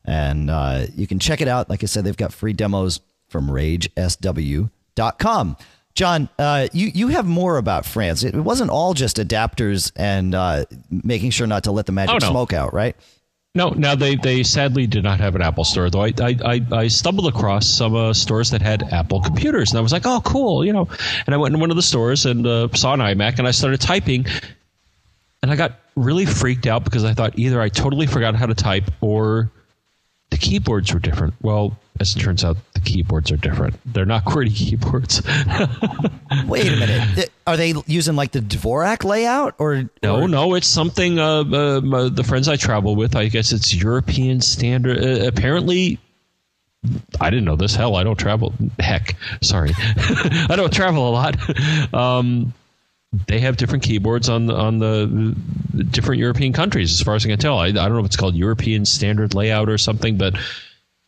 And 0.10 0.49
uh, 0.49 0.88
you 0.95 1.05
can 1.05 1.20
check 1.20 1.39
it 1.39 1.47
out. 1.47 1.70
Like 1.70 1.84
I 1.84 1.86
said, 1.86 2.03
they've 2.03 2.18
got 2.18 2.34
free 2.34 2.53
demos 2.53 2.99
from 3.28 3.47
ragesw.com. 3.47 4.68
John, 5.93 6.30
uh, 6.39 6.68
you, 6.74 6.88
you 6.88 7.10
have 7.10 7.28
more 7.28 7.57
about 7.57 7.86
France. 7.86 8.24
It 8.24 8.34
wasn't 8.34 8.72
all 8.72 8.95
just 8.95 9.18
adapters 9.18 9.91
and 9.95 10.34
uh, 10.34 10.66
making 10.89 11.30
sure 11.30 11.45
not 11.45 11.66
to 11.66 11.72
let 11.72 11.86
the 11.86 11.91
magic 11.91 12.16
oh, 12.16 12.18
no. 12.26 12.30
smoke 12.32 12.53
out, 12.53 12.74
right? 12.74 12.95
No, 13.53 13.70
now 13.70 13.93
they, 13.93 14.16
they 14.16 14.41
sadly 14.41 14.88
did 14.88 15.03
not 15.03 15.20
have 15.20 15.36
an 15.36 15.43
Apple 15.43 15.64
store, 15.64 15.91
though. 15.91 16.01
I 16.01 16.14
I, 16.20 16.62
I 16.72 16.88
stumbled 16.88 17.28
across 17.28 17.68
some 17.68 17.95
uh, 17.95 18.12
stores 18.14 18.49
that 18.49 18.64
had 18.64 18.91
Apple 18.91 19.22
computers, 19.22 19.70
and 19.70 19.78
I 19.78 19.82
was 19.82 19.91
like, 19.91 20.07
oh, 20.07 20.22
cool, 20.22 20.66
you 20.66 20.74
know. 20.74 20.88
And 21.28 21.36
I 21.36 21.38
went 21.38 21.53
in 21.53 21.60
one 21.60 21.70
of 21.70 21.76
the 21.76 21.84
stores 21.84 22.26
and 22.26 22.47
uh, 22.47 22.70
saw 22.74 22.93
an 22.93 22.99
iMac, 22.99 23.38
and 23.38 23.47
I 23.47 23.51
started 23.51 23.80
typing, 23.80 24.26
and 25.43 25.51
I 25.51 25.55
got 25.55 25.80
really 25.95 26.26
freaked 26.26 26.66
out 26.66 26.84
because 26.84 27.03
I 27.03 27.14
thought 27.14 27.38
either 27.38 27.62
I 27.62 27.70
totally 27.70 28.07
forgot 28.07 28.36
how 28.36 28.47
to 28.47 28.55
type 28.55 28.89
or 29.01 29.51
keyboards 30.40 30.94
were 30.94 31.00
different. 31.00 31.34
Well, 31.42 31.78
as 32.00 32.16
it 32.16 32.20
turns 32.20 32.44
out, 32.44 32.58
the 32.74 32.80
keyboards 32.80 33.32
are 33.32 33.38
different. 33.38 33.76
They're 33.86 34.06
not 34.06 34.24
QWERTY 34.26 34.56
keyboards. 34.56 35.22
Wait 36.48 36.68
a 36.68 36.72
minute. 36.72 37.32
Are 37.46 37.58
they 37.58 37.74
using 37.88 38.16
like 38.16 38.32
the 38.32 38.40
Dvorak 38.40 39.04
layout 39.04 39.56
or? 39.58 39.90
No, 40.02 40.26
no. 40.28 40.56
It's 40.56 40.68
something. 40.68 41.20
Uh, 41.20 41.42
uh, 41.42 42.10
the 42.10 42.24
friends 42.26 42.48
I 42.48 42.56
travel 42.56 42.96
with, 42.96 43.16
I 43.16 43.28
guess 43.28 43.52
it's 43.52 43.74
European 43.74 44.42
standard. 44.42 45.04
Uh, 45.04 45.28
apparently, 45.28 46.00
I 47.20 47.30
didn't 47.30 47.46
know 47.46 47.56
this. 47.56 47.76
Hell, 47.76 47.96
I 47.96 48.04
don't 48.04 48.18
travel. 48.18 48.54
Heck, 48.80 49.16
sorry, 49.42 49.72
I 49.78 50.54
don't 50.56 50.74
travel 50.74 51.10
a 51.10 51.12
lot. 51.12 51.94
Um, 51.94 52.54
they 53.28 53.39
have 53.39 53.57
different 53.57 53.84
keyboards 53.84 54.30
on 54.30 54.45
the, 54.45 54.55
on 54.55 54.80
the, 54.80 55.36
different 55.91 56.20
European 56.20 56.53
countries, 56.53 56.93
as 56.93 57.01
far 57.01 57.16
as 57.16 57.26
I 57.26 57.30
can 57.30 57.39
tell. 57.39 57.57
I, 57.57 57.68
I 57.68 57.72
don't 57.72 57.93
know 57.93 57.99
if 57.99 58.05
it's 58.05 58.18
called 58.18 58.36
European 58.36 58.86
Standard 58.86 59.34
Layout 59.34 59.70
or 59.70 59.78
something, 59.78 60.18
but 60.18 60.36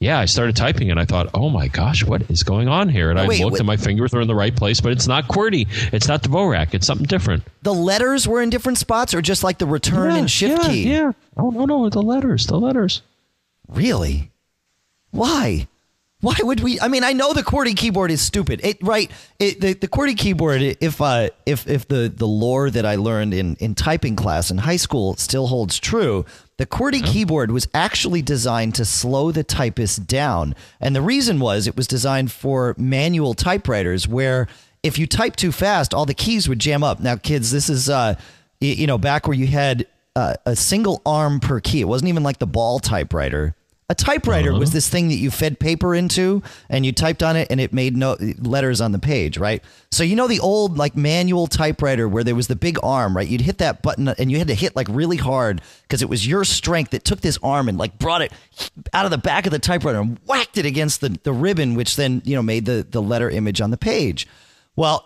yeah, 0.02 0.18
I 0.18 0.26
started 0.26 0.56
typing 0.56 0.90
and 0.90 1.00
I 1.00 1.06
thought, 1.06 1.30
oh 1.36 1.50
my 1.50 1.68
gosh, 1.68 2.04
what 2.04 2.24
is 2.32 2.42
going 2.42 2.68
on 2.68 2.90
here? 2.90 3.12
And 3.12 3.20
oh, 3.20 3.24
I 3.24 3.26
looked 3.28 3.52
wait. 3.52 3.60
and 3.60 3.68
my 3.68 3.78
fingers 3.78 4.14
were 4.14 4.22
in 4.22 4.28
the 4.28 4.36
right 4.36 4.56
place, 4.56 4.82
but 4.82 4.92
it's 4.92 5.08
not 5.08 5.28
QWERTY. 5.28 5.94
It's 5.94 6.08
not 6.08 6.24
Dvorak. 6.24 6.74
It's 6.74 6.88
something 6.88 7.06
different. 7.06 7.44
The 7.62 7.74
letters 7.74 8.28
were 8.28 8.42
in 8.42 8.50
different 8.50 8.80
spots 8.80 9.14
or 9.14 9.22
just 9.22 9.44
like 9.44 9.60
the 9.60 9.68
return 9.68 10.12
yeah, 10.12 10.18
and 10.18 10.32
shift 10.32 10.64
yeah, 10.64 10.70
key? 10.70 10.90
Yeah. 10.90 11.12
Oh, 11.38 11.52
no, 11.52 11.66
no, 11.66 11.88
the 11.90 12.02
letters, 12.02 12.48
the 12.48 12.60
letters. 12.60 13.04
Really? 13.68 14.32
Why? 15.12 15.68
Why 16.22 16.36
would 16.40 16.60
we? 16.60 16.80
I 16.80 16.88
mean, 16.88 17.04
I 17.04 17.14
know 17.14 17.34
the 17.34 17.42
QWERTY 17.42 17.76
keyboard 17.76 18.12
is 18.12 18.22
stupid. 18.22 18.62
It 18.64 18.78
right? 18.82 19.10
It, 19.40 19.60
the 19.60 19.74
the 19.74 19.88
QWERTY 19.88 20.16
keyboard. 20.16 20.62
If 20.62 21.02
uh, 21.02 21.30
if 21.48 21.68
if 21.68 21.88
the 21.88 22.14
the 22.16 22.28
lore 22.28 22.70
that 22.70 22.86
I 22.86 22.96
learned 22.96 23.34
in 23.34 23.56
in 23.56 23.74
typing 23.74 24.16
class 24.16 24.52
in 24.52 24.60
high 24.60 24.76
school 24.76 25.16
still 25.16 25.48
holds 25.48 25.80
true, 25.80 26.24
the 26.58 26.68
QWERTY 26.68 27.04
keyboard 27.04 27.50
was 27.50 27.68
actually 27.74 28.22
designed 28.22 28.76
to 28.76 28.86
slow 28.86 29.32
the 29.32 29.44
typist 29.44 30.06
down, 30.06 30.54
and 30.80 30.96
the 30.96 31.02
reason 31.02 31.40
was 31.40 31.66
it 31.66 31.76
was 31.76 31.88
designed 31.88 32.32
for 32.32 32.76
manual 32.78 33.34
typewriters 33.34 34.08
where 34.08 34.48
if 34.84 35.00
you 35.00 35.08
type 35.08 35.36
too 35.36 35.52
fast, 35.52 35.92
all 35.92 36.06
the 36.06 36.14
keys 36.14 36.48
would 36.48 36.60
jam 36.60 36.84
up. 36.84 37.00
Now, 37.00 37.16
kids, 37.16 37.50
this 37.50 37.68
is 37.68 37.90
uh, 37.90 38.14
you 38.60 38.86
know, 38.86 39.00
back 39.00 39.28
where 39.28 39.36
you 39.36 39.48
had 39.48 39.88
uh, 40.16 40.36
a 40.46 40.56
single 40.56 41.02
arm 41.04 41.40
per 41.40 41.60
key. 41.60 41.82
It 41.82 41.88
wasn't 41.88 42.10
even 42.10 42.22
like 42.22 42.38
the 42.38 42.48
ball 42.48 42.80
typewriter 42.80 43.56
a 43.92 43.94
typewriter 43.94 44.52
uh-huh. 44.52 44.60
was 44.60 44.72
this 44.72 44.88
thing 44.88 45.10
that 45.10 45.16
you 45.16 45.30
fed 45.30 45.60
paper 45.60 45.94
into 45.94 46.42
and 46.70 46.86
you 46.86 46.94
typed 46.94 47.22
on 47.22 47.36
it 47.36 47.50
and 47.52 47.60
it 47.60 47.74
made 47.74 47.98
no 47.98 48.16
letters 48.40 48.80
on 48.80 48.94
the 48.94 49.00
page, 49.00 49.38
right? 49.38 49.62
So 49.92 50.06
you 50.06 50.16
know 50.16 50.30
the 50.30 50.40
old 50.40 50.78
like 50.78 50.96
manual 50.96 51.46
typewriter 51.46 52.08
where 52.08 52.24
there 52.24 52.34
was 52.34 52.48
the 52.48 52.56
big 52.56 52.78
arm, 52.82 53.18
right? 53.18 53.28
You'd 53.28 53.42
hit 53.42 53.58
that 53.58 53.82
button 53.82 54.08
and 54.08 54.32
you 54.32 54.38
had 54.38 54.48
to 54.48 54.56
hit 54.56 54.78
like 54.78 54.88
really 54.90 55.18
hard 55.18 55.62
because 55.82 56.02
it 56.02 56.08
was 56.08 56.26
your 56.26 56.46
strength 56.46 56.92
that 56.92 57.04
took 57.04 57.20
this 57.20 57.38
arm 57.44 57.68
and 57.68 57.78
like 57.78 58.00
brought 58.00 58.22
it 58.22 58.32
out 58.94 59.04
of 59.04 59.12
the 59.12 59.18
back 59.18 59.46
of 59.46 59.52
the 59.52 59.60
typewriter 59.60 60.00
and 60.00 60.18
whacked 60.26 60.58
it 60.58 60.66
against 60.66 61.02
the, 61.02 61.10
the 61.24 61.34
ribbon, 61.34 61.76
which 61.76 61.98
then, 61.98 62.22
you 62.24 62.34
know, 62.34 62.42
made 62.42 62.66
the, 62.66 62.88
the 62.90 63.02
letter 63.02 63.30
image 63.30 63.60
on 63.60 63.72
the 63.72 63.78
page. 63.78 64.26
Well, 64.78 65.06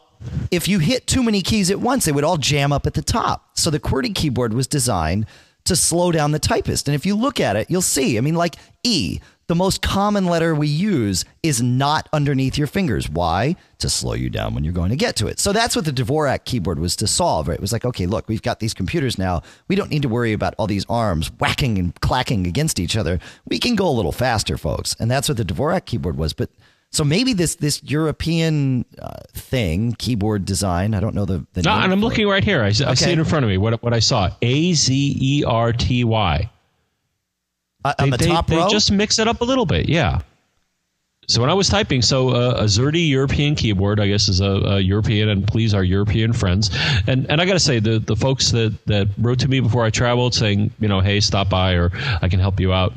if 0.52 0.68
you 0.68 0.78
hit 0.78 1.08
too 1.08 1.24
many 1.24 1.42
keys 1.42 1.72
at 1.72 1.80
once, 1.80 2.06
they 2.06 2.12
would 2.12 2.24
all 2.24 2.38
jam 2.38 2.72
up 2.72 2.86
at 2.86 2.94
the 2.94 3.02
top. 3.02 3.58
So 3.58 3.72
the 3.72 3.80
QWERTY 3.80 4.14
keyboard 4.14 4.54
was 4.54 4.68
designed 4.68 5.26
to 5.66 5.76
slow 5.76 6.12
down 6.12 6.32
the 6.32 6.40
typist. 6.40 6.88
And 6.88 6.96
if 6.96 7.06
you 7.06 7.16
look 7.16 7.40
at 7.40 7.56
it, 7.56 7.70
you'll 7.70 7.82
see, 7.82 8.18
I 8.18 8.22
mean, 8.22 8.36
like 8.36 8.56
E, 8.84 9.20
the 9.48 9.56
most 9.56 9.82
common 9.84 10.26
letter 10.26 10.56
we 10.56 10.68
use 10.68 11.24
is 11.44 11.62
not 11.62 12.10
underneath 12.12 12.58
your 12.58 12.66
fingers. 12.66 13.08
Why? 13.08 13.56
To 13.80 13.90
slow 13.90 14.14
you 14.14 14.30
down 14.30 14.56
when 14.56 14.64
you're 14.64 14.74
going 14.74 14.90
to 14.90 14.96
get 14.96 15.16
to 15.18 15.28
it. 15.28 15.40
So 15.40 15.54
that's 15.54 15.76
what 15.76 15.86
the 15.86 15.92
Dvorak 15.92 16.46
keyboard 16.46 16.80
was 16.80 16.96
to 16.96 17.08
solve. 17.08 17.48
Right? 17.48 17.56
It 17.56 17.62
was 17.62 17.72
like, 17.72 17.86
okay, 17.86 18.08
look, 18.08 18.28
we've 18.28 18.42
got 18.42 18.60
these 18.60 18.74
computers 18.74 19.20
now. 19.20 19.44
We 19.68 19.76
don't 19.76 19.92
need 19.92 20.02
to 20.02 20.10
worry 20.10 20.34
about 20.34 20.56
all 20.58 20.66
these 20.66 20.86
arms 20.90 21.28
whacking 21.40 21.78
and 21.78 22.00
clacking 22.02 22.48
against 22.48 22.80
each 22.80 22.98
other. 22.98 23.20
We 23.48 23.60
can 23.60 23.76
go 23.76 23.88
a 23.88 23.92
little 23.92 24.12
faster, 24.12 24.58
folks. 24.58 24.96
And 25.00 25.12
that's 25.12 25.30
what 25.30 25.38
the 25.38 25.46
Dvorak 25.46 25.86
keyboard 25.86 26.18
was. 26.18 26.34
But 26.34 26.50
so 26.96 27.04
maybe 27.04 27.34
this 27.34 27.56
this 27.56 27.84
European 27.84 28.86
uh, 29.02 29.18
thing, 29.34 29.94
keyboard 30.00 30.46
design. 30.46 30.94
I 30.94 31.02
don't 31.02 31.14
know 31.14 31.26
the. 31.26 31.46
the 31.54 31.64
no, 31.64 31.72
and 31.72 31.92
I'm 31.92 32.00
looking 32.00 32.28
it. 32.28 32.32
right 32.32 32.44
here. 32.44 32.62
I, 32.62 32.70
okay. 32.70 32.86
I, 32.86 32.94
see 32.94 33.12
it 33.12 33.20
in 33.20 33.26
front 33.26 33.44
of 33.44 33.50
me. 33.50 33.58
What 33.58 33.84
what 33.84 33.94
I 33.94 34.00
saw? 34.00 34.30
A 34.42 34.74
Z 34.74 35.18
E 35.20 35.44
R 35.44 35.74
T 35.74 36.06
Y. 36.06 36.50
Uh, 37.84 37.94
on 38.00 38.10
the 38.12 38.18
they, 38.18 38.28
top 38.28 38.48
they, 38.48 38.56
row. 38.56 38.64
They 38.64 38.70
just 38.70 38.92
mix 38.92 39.20
it 39.20 39.28
up 39.28 39.42
a 39.42 39.44
little 39.44 39.66
bit. 39.66 39.90
Yeah. 39.90 40.22
So 41.28 41.42
when 41.42 41.50
I 41.50 41.54
was 41.54 41.68
typing, 41.68 42.02
so 42.04 42.30
uh, 42.30 42.62
AZERTY 42.62 43.02
European 43.02 43.56
keyboard, 43.56 44.00
I 44.00 44.08
guess, 44.08 44.30
is 44.30 44.42
a, 44.42 44.46
a, 44.46 44.80
European, 44.80 45.30
and 45.30 45.48
please 45.48 45.74
our 45.74 45.84
European 45.84 46.34
friends. 46.34 46.70
And 47.08 47.30
and 47.30 47.42
I 47.42 47.46
got 47.46 47.54
to 47.54 47.60
say, 47.60 47.80
the 47.80 48.00
the 48.00 48.16
folks 48.16 48.52
that 48.52 48.74
that 48.86 49.10
wrote 49.18 49.40
to 49.40 49.50
me 49.50 49.60
before 49.60 49.84
I 49.84 49.90
traveled, 49.90 50.34
saying, 50.34 50.72
you 50.80 50.88
know, 50.88 51.02
hey, 51.02 51.20
stop 51.20 51.50
by, 51.50 51.74
or 51.74 51.92
I 52.22 52.30
can 52.30 52.40
help 52.40 52.60
you 52.60 52.72
out 52.72 52.94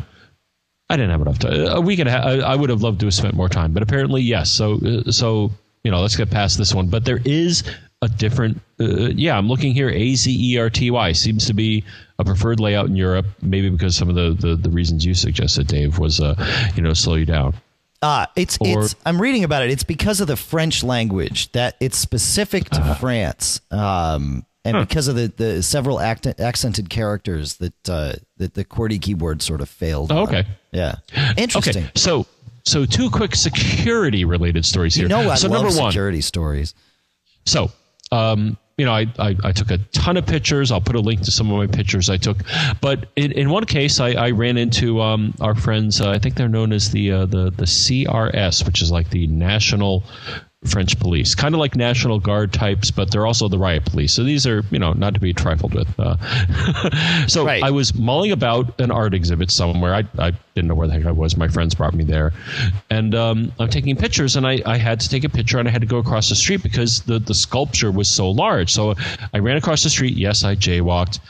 I 0.90 0.96
didn't 0.96 1.10
have 1.10 1.20
enough 1.20 1.38
time. 1.38 1.66
A 1.66 1.80
week 1.80 1.98
and 1.98 2.08
a 2.08 2.12
half. 2.12 2.24
I 2.24 2.54
would 2.54 2.70
have 2.70 2.82
loved 2.82 3.00
to 3.00 3.06
have 3.06 3.14
spent 3.14 3.34
more 3.34 3.48
time, 3.48 3.72
but 3.72 3.82
apparently, 3.82 4.22
yes. 4.22 4.50
So, 4.50 4.78
uh, 4.84 5.10
so 5.10 5.50
you 5.84 5.90
know, 5.90 6.00
let's 6.00 6.16
get 6.16 6.30
past 6.30 6.56
this 6.58 6.74
one. 6.74 6.88
But 6.88 7.04
there 7.04 7.20
is 7.24 7.62
a 8.00 8.08
different. 8.08 8.60
Uh, 8.80 9.10
yeah, 9.10 9.36
I'm 9.36 9.48
looking 9.48 9.74
here. 9.74 9.90
A 9.90 10.14
Z 10.14 10.54
E 10.54 10.58
R 10.58 10.70
T 10.70 10.90
Y 10.90 11.12
seems 11.12 11.46
to 11.46 11.52
be 11.52 11.84
a 12.18 12.24
preferred 12.24 12.58
layout 12.58 12.86
in 12.86 12.96
Europe. 12.96 13.26
Maybe 13.42 13.68
because 13.68 13.96
some 13.96 14.08
of 14.08 14.14
the 14.14 14.34
the, 14.34 14.56
the 14.56 14.70
reasons 14.70 15.04
you 15.04 15.14
suggested, 15.14 15.66
Dave, 15.66 15.98
was 15.98 16.20
uh, 16.20 16.34
you 16.74 16.82
know, 16.82 16.94
slow 16.94 17.14
you 17.14 17.26
down. 17.26 17.54
Ah, 18.00 18.22
uh, 18.22 18.26
it's 18.36 18.58
or, 18.60 18.84
it's. 18.84 18.94
I'm 19.04 19.20
reading 19.20 19.44
about 19.44 19.64
it. 19.64 19.70
It's 19.70 19.82
because 19.82 20.20
of 20.20 20.26
the 20.26 20.36
French 20.36 20.84
language 20.84 21.52
that 21.52 21.76
it's 21.80 21.98
specific 21.98 22.70
to 22.70 22.80
uh, 22.80 22.94
France. 22.94 23.60
Um, 23.70 24.46
and 24.64 24.76
huh. 24.76 24.84
because 24.84 25.08
of 25.08 25.16
the, 25.16 25.28
the 25.28 25.62
several 25.62 26.00
act- 26.00 26.26
accented 26.26 26.90
characters 26.90 27.56
that 27.56 27.88
uh, 27.88 28.14
that 28.36 28.54
the 28.54 28.64
QWERTY 28.64 29.00
keyboard 29.00 29.42
sort 29.42 29.60
of 29.60 29.68
failed. 29.68 30.12
Oh, 30.12 30.24
okay. 30.24 30.44
Yeah. 30.72 30.96
Interesting. 31.36 31.84
Okay. 31.84 31.92
So 31.94 32.26
so 32.64 32.84
two 32.84 33.10
quick 33.10 33.34
security 33.34 34.24
related 34.24 34.64
stories 34.64 34.94
here. 34.94 35.04
You 35.04 35.08
know, 35.08 35.30
I 35.30 35.36
so 35.36 35.48
love 35.48 35.62
number 35.62 35.80
one, 35.80 35.90
security 35.90 36.20
stories. 36.20 36.74
So 37.46 37.70
um, 38.12 38.58
you 38.78 38.84
know, 38.84 38.92
I, 38.92 39.06
I, 39.18 39.36
I, 39.42 39.52
took 39.52 39.72
a 39.72 39.78
ton 39.90 40.16
of 40.16 40.24
pictures. 40.24 40.70
I'll 40.70 40.80
put 40.80 40.94
a 40.94 41.00
link 41.00 41.22
to 41.22 41.32
some 41.32 41.50
of 41.50 41.58
my 41.58 41.66
pictures 41.66 42.08
I 42.08 42.16
took. 42.16 42.38
But 42.80 43.08
in, 43.16 43.32
in 43.32 43.50
one 43.50 43.64
case, 43.64 43.98
I, 43.98 44.12
I 44.12 44.30
ran 44.30 44.56
into 44.56 45.00
um, 45.00 45.34
our 45.40 45.56
friends. 45.56 46.00
Uh, 46.00 46.10
I 46.10 46.18
think 46.20 46.36
they're 46.36 46.48
known 46.48 46.72
as 46.72 46.92
the 46.92 47.10
uh, 47.10 47.26
the 47.26 47.50
the 47.50 47.64
CRS, 47.64 48.64
which 48.64 48.80
is 48.80 48.92
like 48.92 49.10
the 49.10 49.26
National 49.26 50.04
French 50.66 50.98
police, 50.98 51.36
kind 51.36 51.54
of 51.54 51.60
like 51.60 51.76
National 51.76 52.18
Guard 52.18 52.52
types, 52.52 52.90
but 52.90 53.12
they're 53.12 53.26
also 53.26 53.48
the 53.48 53.58
riot 53.58 53.84
police. 53.84 54.12
So 54.12 54.24
these 54.24 54.44
are, 54.44 54.64
you 54.72 54.80
know, 54.80 54.92
not 54.92 55.14
to 55.14 55.20
be 55.20 55.32
trifled 55.32 55.72
with. 55.72 55.88
Uh, 55.98 57.26
so 57.28 57.46
right. 57.46 57.62
I 57.62 57.70
was 57.70 57.94
mulling 57.94 58.32
about 58.32 58.80
an 58.80 58.90
art 58.90 59.14
exhibit 59.14 59.52
somewhere. 59.52 59.94
I, 59.94 60.02
I 60.18 60.32
didn't 60.56 60.66
know 60.66 60.74
where 60.74 60.88
the 60.88 60.94
heck 60.94 61.06
I 61.06 61.12
was. 61.12 61.36
My 61.36 61.46
friends 61.46 61.76
brought 61.76 61.94
me 61.94 62.02
there. 62.02 62.32
And 62.90 63.14
um, 63.14 63.52
I'm 63.60 63.68
taking 63.68 63.94
pictures, 63.94 64.34
and 64.34 64.44
I, 64.44 64.60
I 64.66 64.78
had 64.78 64.98
to 65.00 65.08
take 65.08 65.22
a 65.22 65.28
picture, 65.28 65.60
and 65.60 65.68
I 65.68 65.70
had 65.70 65.82
to 65.82 65.86
go 65.86 65.98
across 65.98 66.28
the 66.28 66.34
street 66.34 66.64
because 66.64 67.02
the, 67.02 67.20
the 67.20 67.34
sculpture 67.34 67.92
was 67.92 68.08
so 68.08 68.28
large. 68.28 68.72
So 68.72 68.96
I 69.32 69.38
ran 69.38 69.56
across 69.56 69.84
the 69.84 69.90
street. 69.90 70.16
Yes, 70.16 70.42
I 70.42 70.56
jaywalked. 70.56 71.20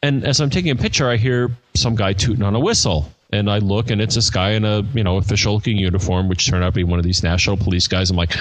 And 0.00 0.24
as 0.24 0.40
I'm 0.40 0.48
taking 0.48 0.70
a 0.70 0.76
picture, 0.76 1.08
I 1.08 1.16
hear 1.16 1.50
some 1.74 1.96
guy 1.96 2.12
tooting 2.12 2.44
on 2.44 2.54
a 2.54 2.60
whistle 2.60 3.12
and 3.32 3.50
I 3.50 3.58
look 3.58 3.90
and 3.90 4.00
it's 4.00 4.14
this 4.14 4.30
guy 4.30 4.50
in 4.50 4.64
a 4.64 4.82
you 4.94 5.04
know 5.04 5.16
official 5.16 5.54
looking 5.54 5.76
uniform, 5.76 6.28
which 6.28 6.46
turned 6.48 6.64
out 6.64 6.70
to 6.70 6.76
be 6.76 6.84
one 6.84 6.98
of 6.98 7.04
these 7.04 7.22
national 7.22 7.56
police 7.56 7.86
guys. 7.86 8.10
I'm 8.10 8.16
like, 8.16 8.34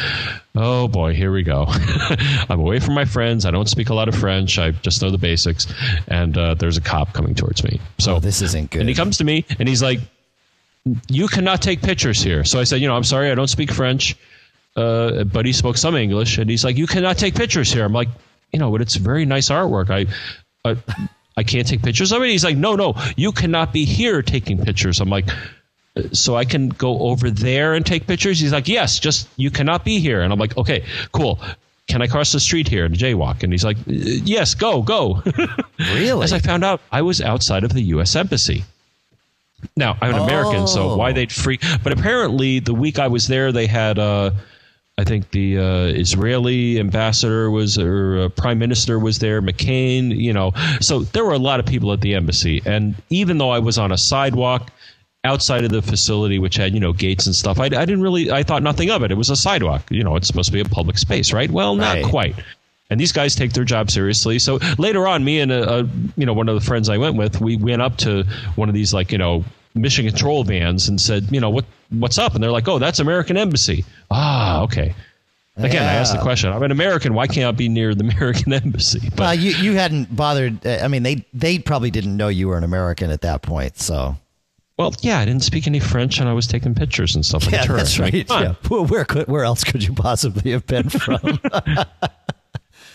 oh 0.56 0.88
boy, 0.88 1.14
here 1.14 1.32
we 1.32 1.44
go. 1.44 1.66
I'm 2.50 2.60
away 2.60 2.80
from 2.80 2.96
my 2.96 3.06
friends. 3.06 3.46
I 3.46 3.52
don't 3.52 3.70
speak 3.70 3.90
a 3.90 3.94
lot 3.94 4.08
of 4.08 4.16
French. 4.16 4.58
I 4.58 4.72
just 4.72 5.02
know 5.02 5.12
the 5.12 5.18
basics, 5.18 5.68
and 6.08 6.38
uh, 6.38 6.54
there's 6.56 6.78
a 6.78 6.82
cop 6.82 7.14
coming 7.14 7.36
towards 7.36 7.64
me. 7.64 7.80
So 8.00 8.16
oh, 8.16 8.20
this 8.20 8.42
isn't 8.42 8.72
good. 8.72 8.82
And 8.82 8.90
he 8.90 8.96
comes 8.96 9.18
to 9.18 9.24
me 9.24 9.46
and 9.60 9.70
he's 9.70 9.84
like, 9.84 10.00
you 11.08 11.28
cannot 11.28 11.62
take 11.62 11.82
pictures 11.82 12.22
here. 12.22 12.44
So 12.44 12.60
I 12.60 12.64
said, 12.64 12.82
you 12.82 12.88
know, 12.88 12.96
I'm 12.96 13.04
sorry, 13.04 13.32
I 13.32 13.36
don't 13.36 13.48
speak 13.48 13.72
French. 13.72 14.16
Uh, 14.76 15.24
but 15.26 15.46
he 15.46 15.52
spoke 15.52 15.78
some 15.78 15.96
English, 15.96 16.38
and 16.38 16.50
he's 16.50 16.64
like, 16.64 16.78
"You 16.78 16.88
cannot 16.88 17.18
take 17.18 17.36
pictures 17.36 17.74
here." 17.74 17.84
I'm 17.84 17.92
like, 17.92 18.08
"You 18.54 18.60
know, 18.60 18.72
but 18.72 18.82
it's 18.82 18.96
very 18.96 19.26
nice 19.26 19.50
artwork. 19.50 19.90
I, 19.90 20.06
I 20.70 20.78
I 21.40 21.44
can't 21.44 21.66
take 21.66 21.82
pictures 21.82 22.12
of 22.12 22.22
it. 22.22 22.30
He's 22.30 22.44
like, 22.44 22.58
no, 22.58 22.76
no, 22.76 22.96
you 23.16 23.32
cannot 23.32 23.72
be 23.72 23.86
here 23.86 24.22
taking 24.22 24.62
pictures. 24.62 25.00
I'm 25.00 25.10
like, 25.10 25.30
so 26.12 26.36
I 26.36 26.44
can 26.44 26.68
go 26.68 27.00
over 27.00 27.32
there 27.32 27.74
and 27.74 27.86
take 27.86 28.08
pictures? 28.08 28.40
He's 28.40 28.52
like, 28.52 28.68
yes, 28.68 29.00
just 29.00 29.28
you 29.38 29.50
cannot 29.50 29.86
be 29.86 30.00
here. 30.00 30.22
And 30.22 30.34
I'm 30.34 30.40
like, 30.40 30.58
okay, 30.58 30.86
cool. 31.14 31.40
Can 31.88 32.02
I 32.02 32.08
cross 32.08 32.34
the 32.34 32.42
street 32.42 32.68
here 32.68 32.84
and 32.86 32.94
jaywalk? 32.94 33.42
And 33.42 33.54
he's 33.54 33.64
like, 33.64 33.78
yes, 33.88 34.54
go, 34.54 34.82
go. 34.82 35.24
Really? 35.80 36.24
As 36.26 36.34
I 36.34 36.40
found 36.40 36.66
out, 36.66 36.82
I 36.92 37.02
was 37.02 37.22
outside 37.22 37.64
of 37.64 37.72
the 37.72 37.82
U.S. 37.96 38.14
Embassy. 38.16 38.66
Now, 39.78 39.98
I'm 40.02 40.14
an 40.14 40.20
oh. 40.20 40.24
American, 40.26 40.68
so 40.68 40.98
why 40.98 41.12
oh. 41.12 41.14
they'd 41.14 41.32
freak. 41.32 41.62
But 41.82 41.94
apparently, 41.94 42.60
the 42.60 42.74
week 42.74 43.00
I 43.00 43.08
was 43.08 43.28
there, 43.28 43.54
they 43.54 43.66
had. 43.66 43.98
Uh, 43.98 44.32
I 45.00 45.06
think 45.06 45.32
the 45.32 45.58
uh, 45.58 45.86
Israeli 45.86 46.78
ambassador 46.78 47.50
was, 47.50 47.78
or 47.78 48.20
uh, 48.20 48.30
prime 48.30 48.60
minister 48.60 49.00
was 49.00 49.20
there, 49.20 49.42
McCain, 49.42 50.14
you 50.14 50.34
know. 50.34 50.52
So 50.82 51.04
there 51.04 51.24
were 51.24 51.34
a 51.34 51.40
lot 51.40 51.62
of 51.62 51.66
people 51.66 51.94
at 51.94 52.02
the 52.02 52.16
embassy. 52.16 52.62
And 52.66 52.96
even 53.10 53.38
though 53.38 53.50
I 53.50 53.60
was 53.60 53.78
on 53.78 53.94
a 53.94 53.98
sidewalk 53.98 54.72
outside 55.24 55.64
of 55.64 55.72
the 55.72 55.82
facility, 55.82 56.38
which 56.38 56.58
had, 56.58 56.74
you 56.74 56.82
know, 56.82 56.92
gates 56.92 57.26
and 57.26 57.34
stuff, 57.34 57.62
I, 57.62 57.66
I 57.66 57.70
didn't 57.70 58.02
really, 58.02 58.30
I 58.30 58.44
thought 58.44 58.62
nothing 58.62 58.92
of 58.92 59.02
it. 59.02 59.10
It 59.10 59.16
was 59.16 59.30
a 59.30 59.38
sidewalk. 59.38 59.84
You 59.90 60.04
know, 60.04 60.18
it's 60.18 60.28
supposed 60.28 60.48
to 60.48 60.54
be 60.54 60.60
a 60.60 60.66
public 60.66 60.98
space, 60.98 61.32
right? 61.32 61.50
Well, 61.50 61.76
not 61.76 61.96
right. 61.96 62.06
quite. 62.06 62.36
And 62.90 63.00
these 63.00 63.14
guys 63.14 63.36
take 63.36 63.54
their 63.54 63.64
job 63.64 63.90
seriously. 63.90 64.38
So 64.38 64.60
later 64.78 65.08
on, 65.08 65.24
me 65.24 65.40
and 65.40 65.52
a, 65.52 65.80
a, 65.80 65.90
you 66.18 66.26
know 66.26 66.34
one 66.34 66.50
of 66.50 66.56
the 66.56 66.66
friends 66.66 66.90
I 66.90 66.98
went 66.98 67.16
with, 67.16 67.40
we 67.40 67.56
went 67.56 67.82
up 67.82 67.96
to 68.00 68.24
one 68.56 68.68
of 68.68 68.76
these 68.76 68.94
like 68.94 69.14
you 69.14 69.18
know 69.18 69.46
mission 69.82 70.06
control 70.06 70.44
vans 70.44 70.88
and 70.88 71.00
said, 71.00 71.28
you 71.32 71.40
know, 71.40 71.50
what 71.50 71.66
what's 71.90 72.18
up? 72.18 72.36
And 72.36 72.44
they're 72.44 72.52
like, 72.52 72.68
oh, 72.68 72.80
that's 72.80 73.00
American 73.00 73.38
Embassy. 73.38 73.86
Ah, 74.12 74.62
okay. 74.64 74.94
Again, 75.58 75.84
yeah. 75.84 75.90
I 75.90 75.94
asked 75.96 76.14
the 76.14 76.22
question. 76.22 76.52
I'm 76.52 76.64
an 76.64 76.72
American. 76.72 77.14
Why 77.14 77.28
can't 77.28 77.48
I 77.48 77.52
be 77.52 77.68
near 77.68 77.94
the 77.94 78.04
American 78.10 78.54
embassy? 78.54 79.02
But 79.10 79.20
well, 79.20 79.36
you 79.36 79.52
you 79.52 79.74
hadn't 79.74 80.16
bothered. 80.16 80.66
Uh, 80.66 80.80
I 80.82 80.88
mean, 80.88 81.04
they 81.04 81.26
they 81.34 81.60
probably 81.60 81.92
didn't 81.92 82.16
know 82.16 82.30
you 82.30 82.48
were 82.48 82.58
an 82.58 82.64
American 82.64 83.12
at 83.12 83.22
that 83.22 83.42
point. 83.42 83.78
So. 83.78 84.16
Well, 84.78 84.96
yeah, 85.02 85.20
I 85.20 85.26
didn't 85.26 85.44
speak 85.44 85.68
any 85.68 85.82
French, 85.82 86.22
and 86.22 86.30
I 86.30 86.34
was 86.34 86.48
taking 86.48 86.74
pictures 86.74 87.14
and 87.14 87.26
stuff. 87.26 87.46
Yeah, 87.52 87.64
like 87.64 87.70
that's 87.70 88.00
right. 88.00 88.14
Yeah. 88.30 88.54
Where 88.70 89.04
could 89.04 89.28
where 89.28 89.44
else 89.44 89.66
could 89.66 89.84
you 89.84 89.94
possibly 89.94 90.52
have 90.52 90.66
been 90.66 90.88
from? 90.88 91.40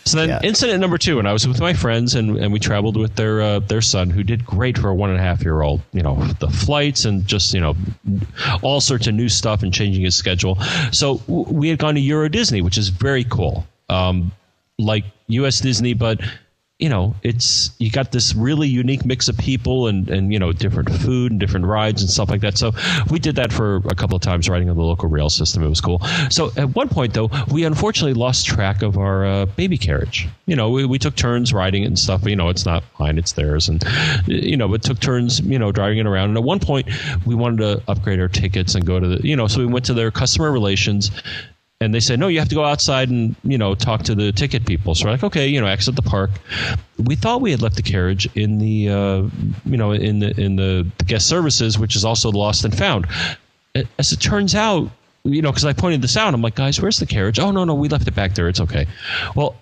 So 0.07 0.19
then, 0.19 0.29
yeah. 0.29 0.41
incident 0.43 0.81
number 0.81 0.99
two, 0.99 1.19
and 1.19 1.27
I 1.27 1.33
was 1.33 1.49
with 1.49 1.61
my 1.61 1.73
friends, 1.73 2.15
and, 2.15 2.37
and 2.37 2.53
we 2.53 2.59
traveled 2.59 2.97
with 2.97 3.17
their 3.17 3.41
uh, 3.41 3.59
their 3.61 3.81
son, 3.81 4.11
who 4.11 4.23
did 4.23 4.45
great 4.45 4.77
for 4.77 4.91
a 4.91 4.95
one 4.95 5.11
and 5.11 5.19
a 5.19 5.23
half 5.23 5.43
year 5.43 5.63
old. 5.63 5.81
You 5.93 6.03
know, 6.03 6.23
the 6.41 6.49
flights 6.49 7.07
and 7.07 7.27
just 7.27 7.55
you 7.55 7.61
know 7.61 7.75
all 8.63 8.81
sorts 8.81 9.07
of 9.07 9.15
new 9.15 9.29
stuff 9.31 9.63
and 9.63 9.73
changing 9.73 10.05
his 10.05 10.15
schedule. 10.15 10.59
So 10.93 11.23
we 11.27 11.69
had 11.69 11.79
gone 11.79 11.95
to 11.95 12.01
Euro 12.01 12.29
Disney, 12.29 12.61
which 12.61 12.77
is 12.77 12.91
very 12.91 13.25
cool, 13.25 13.67
um, 13.89 14.31
like 14.79 15.05
U.S. 15.29 15.61
Disney, 15.61 15.95
but 15.95 16.21
you 16.85 16.91
know, 16.91 17.17
it's 17.23 17.71
you 17.79 17.91
got 17.91 18.13
this 18.13 18.35
really 18.35 18.69
unique 18.69 19.07
mix 19.07 19.27
of 19.27 19.39
people 19.39 19.87
and 19.87 20.11
and 20.11 20.31
you 20.31 20.39
know 20.39 20.53
different 20.53 20.93
food 20.93 21.33
and 21.33 21.41
different 21.41 21.65
rides 21.65 22.03
and 22.03 22.11
stuff 22.11 22.29
like 22.29 22.43
that. 22.43 22.59
So 22.59 22.73
we 23.11 23.19
did 23.19 23.37
that 23.37 23.55
for 23.55 23.77
a 23.87 23.95
couple 23.95 24.17
of 24.17 24.21
times 24.21 24.51
riding 24.51 24.69
on 24.69 24.77
the 24.77 24.83
local 24.83 25.09
rail 25.09 25.31
system. 25.31 25.63
It 25.63 25.71
was 25.71 25.81
cool. 25.81 26.01
So 26.29 26.51
at 26.59 26.75
one 26.75 26.91
point 26.91 27.15
though, 27.15 27.31
we 27.51 27.65
unfortunately 27.65 28.13
lost 28.13 28.45
track 28.45 28.83
of 28.83 28.99
our 28.99 29.25
uh, 29.25 29.47
baby 29.47 29.79
carriage. 29.79 30.29
You 30.45 30.57
know, 30.57 30.69
we, 30.69 30.85
we 30.85 30.99
took 30.99 31.17
turns 31.17 31.55
riding 31.55 31.85
it 31.85 31.87
and 31.87 31.99
stuff. 31.99 32.27
You 32.27 32.37
know, 32.37 32.51
it's 32.51 32.67
not 32.67 32.85
mine; 33.01 33.17
it's 33.17 33.33
theirs, 33.33 33.67
and 33.67 33.83
you 34.27 34.59
know, 34.59 34.69
but 34.69 34.83
took 34.83 35.01
turns, 35.01 35.41
you 35.41 35.59
know, 35.59 35.73
driving 35.73 35.97
it 35.97 36.07
around. 36.07 36.29
And 36.29 36.37
at 36.37 36.45
one 36.45 36.61
point, 36.61 36.87
we 37.25 37.35
wanted 37.35 37.61
to 37.61 37.83
upgrade 37.89 38.21
our 38.21 38.29
tickets 38.29 38.75
and 38.75 38.85
go 38.85 39.01
to 39.01 39.09
the, 39.09 39.27
you 39.27 39.37
know, 39.37 39.47
so 39.47 39.61
we 39.61 39.67
went 39.67 39.87
to 39.87 39.95
their 39.95 40.11
customer 40.11 40.53
relations 40.53 41.11
and 41.81 41.95
they 41.95 42.01
said 42.01 42.19
no 42.19 42.29
you 42.29 42.39
have 42.39 42.49
to 42.49 42.55
go 42.55 42.65
outside 42.65 43.11
and 43.11 43.35
you 43.43 43.59
know 43.59 43.75
talk 43.75 44.03
to 44.05 44.15
the 44.15 44.33
ticket 44.33 44.67
people. 44.67 44.95
So 44.95 45.07
we're 45.07 45.13
like 45.13 45.25
okay 45.25 45.47
you 45.47 45.61
know 45.61 45.67
exit 45.67 45.97
the 45.97 46.03
park. 46.03 46.31
We 46.99 47.17
thought 47.17 47.41
we 47.41 47.51
had 47.51 47.63
left 47.63 47.77
the 47.77 47.83
carriage 47.83 48.29
in 48.37 48.59
the 48.59 48.89
uh, 48.89 49.23
you 49.65 49.77
know 49.77 49.93
in 49.93 50.21
the 50.21 50.39
in 50.41 50.57
the 50.57 50.91
guest 51.07 51.29
services 51.29 51.79
which 51.79 51.97
is 51.97 52.05
also 52.05 52.31
lost 52.31 52.65
and 52.65 52.77
found. 52.77 53.07
As 53.99 54.13
it 54.13 54.21
turns 54.21 54.55
out 54.55 54.91
you 55.25 55.43
know 55.43 55.51
because 55.51 55.65
i 55.65 55.73
pointed 55.73 56.03
this 56.03 56.19
out 56.19 56.35
i'm 56.35 56.43
like 56.43 56.55
guys 56.55 56.81
where's 56.81 56.99
the 56.99 57.07
carriage? 57.07 57.39
Oh 57.39 57.51
no 57.51 57.65
no 57.65 57.75
we 57.75 57.89
left 57.89 58.07
it 58.07 58.15
back 58.15 58.35
there. 58.35 58.49
It's 58.49 58.61
okay. 58.61 58.87
Well 59.35 59.57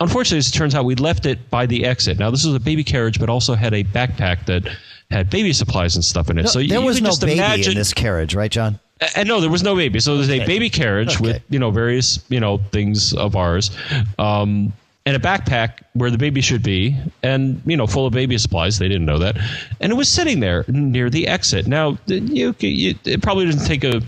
unfortunately 0.00 0.38
as 0.38 0.48
it 0.48 0.52
turns 0.52 0.74
out 0.74 0.84
we 0.84 0.94
left 0.94 1.26
it 1.26 1.50
by 1.50 1.66
the 1.66 1.84
exit. 1.84 2.18
Now 2.18 2.30
this 2.30 2.44
was 2.44 2.54
a 2.54 2.60
baby 2.60 2.84
carriage 2.84 3.20
but 3.20 3.28
also 3.28 3.54
had 3.54 3.74
a 3.74 3.84
backpack 3.84 4.46
that 4.46 4.68
had 5.10 5.30
baby 5.30 5.52
supplies 5.52 5.94
and 5.94 6.04
stuff 6.04 6.30
in 6.30 6.38
it. 6.38 6.42
No, 6.42 6.48
so 6.48 6.58
there 6.60 6.80
you, 6.80 6.84
was 6.84 7.00
no 7.02 7.14
baby 7.20 7.34
imagine, 7.34 7.72
in 7.72 7.78
this 7.78 7.92
carriage 7.92 8.34
right 8.34 8.50
john 8.50 8.80
and 9.16 9.28
no, 9.28 9.40
there 9.40 9.50
was 9.50 9.62
no 9.62 9.74
baby. 9.74 10.00
So 10.00 10.16
there's 10.16 10.30
okay. 10.30 10.42
a 10.42 10.46
baby 10.46 10.70
carriage 10.70 11.16
okay. 11.16 11.24
with 11.24 11.42
you 11.48 11.58
know 11.58 11.70
various 11.70 12.24
you 12.28 12.40
know 12.40 12.58
things 12.70 13.12
of 13.14 13.36
ours, 13.36 13.70
um, 14.18 14.72
and 15.06 15.16
a 15.16 15.18
backpack 15.18 15.82
where 15.94 16.10
the 16.10 16.18
baby 16.18 16.40
should 16.40 16.62
be, 16.62 16.96
and 17.22 17.60
you 17.66 17.76
know 17.76 17.86
full 17.86 18.06
of 18.06 18.12
baby 18.12 18.38
supplies. 18.38 18.78
They 18.78 18.88
didn't 18.88 19.06
know 19.06 19.18
that, 19.18 19.36
and 19.80 19.92
it 19.92 19.96
was 19.96 20.08
sitting 20.08 20.40
there 20.40 20.64
near 20.68 21.10
the 21.10 21.26
exit. 21.26 21.66
Now 21.66 21.98
you, 22.06 22.54
you 22.60 22.94
it 23.04 23.22
probably 23.22 23.46
didn't 23.46 23.66
take 23.66 23.84
a. 23.84 24.00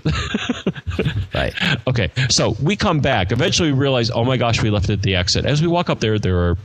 right. 1.34 1.53
Okay, 1.89 2.11
so 2.28 2.51
we 2.62 2.76
come 2.76 3.01
back. 3.01 3.32
Eventually, 3.32 3.72
we 3.72 3.78
realize, 3.78 4.11
oh 4.11 4.24
my 4.24 4.37
gosh, 4.37 4.62
we 4.62 4.70
left 4.70 4.89
it 4.89 4.95
at 4.95 5.03
the 5.03 5.16
exit. 5.16 5.45
As 5.45 5.61
we 5.61 5.68
walk 5.68 5.91
up 5.91 6.01
there, 6.01 6.18
there 6.18 6.39
are 6.39 6.57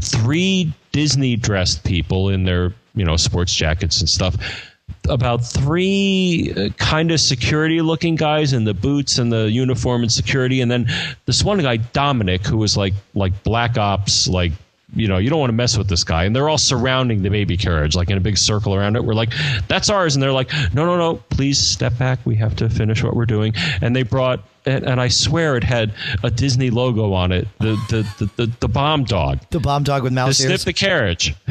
three 0.00 0.72
Disney 0.92 1.36
dressed 1.36 1.84
people 1.84 2.28
in 2.28 2.44
their 2.44 2.72
you 2.94 3.04
know 3.04 3.16
sports 3.16 3.54
jackets 3.54 4.00
and 4.00 4.08
stuff 4.08 4.67
about 5.08 5.38
three 5.44 6.52
uh, 6.56 6.68
kind 6.76 7.10
of 7.10 7.20
security 7.20 7.80
looking 7.80 8.14
guys 8.14 8.52
in 8.52 8.64
the 8.64 8.74
boots 8.74 9.18
and 9.18 9.32
the 9.32 9.50
uniform 9.50 10.02
and 10.02 10.12
security 10.12 10.60
and 10.60 10.70
then 10.70 10.86
this 11.26 11.42
one 11.42 11.58
guy 11.58 11.76
Dominic 11.76 12.46
who 12.46 12.58
was 12.58 12.76
like 12.76 12.94
like 13.14 13.42
black 13.42 13.78
ops 13.78 14.28
like 14.28 14.52
you 14.94 15.06
know, 15.06 15.18
you 15.18 15.28
don't 15.28 15.38
want 15.38 15.50
to 15.50 15.54
mess 15.56 15.76
with 15.76 15.88
this 15.88 16.02
guy. 16.02 16.24
And 16.24 16.34
they're 16.34 16.48
all 16.48 16.58
surrounding 16.58 17.22
the 17.22 17.28
baby 17.28 17.56
carriage, 17.56 17.94
like 17.94 18.08
in 18.08 18.16
a 18.16 18.20
big 18.20 18.38
circle 18.38 18.74
around 18.74 18.96
it. 18.96 19.04
We're 19.04 19.14
like, 19.14 19.32
that's 19.68 19.90
ours. 19.90 20.16
And 20.16 20.22
they're 20.22 20.32
like, 20.32 20.50
no, 20.72 20.86
no, 20.86 20.96
no, 20.96 21.16
please 21.28 21.58
step 21.58 21.98
back. 21.98 22.18
We 22.24 22.36
have 22.36 22.56
to 22.56 22.70
finish 22.70 23.02
what 23.02 23.14
we're 23.14 23.26
doing. 23.26 23.52
And 23.82 23.94
they 23.94 24.02
brought, 24.02 24.40
and, 24.64 24.84
and 24.84 25.00
I 25.00 25.08
swear 25.08 25.56
it 25.56 25.64
had 25.64 25.92
a 26.22 26.30
Disney 26.30 26.70
logo 26.70 27.12
on 27.12 27.32
it, 27.32 27.46
the 27.58 27.76
the, 27.88 28.14
the, 28.18 28.30
the, 28.36 28.52
the 28.60 28.68
bomb 28.68 29.04
dog. 29.04 29.40
The 29.50 29.60
bomb 29.60 29.82
dog 29.82 30.02
with 30.02 30.12
mouse 30.12 30.38
to 30.38 30.44
ears. 30.44 30.62
sniff 30.62 30.64
the 30.64 30.72
carriage. 30.72 31.34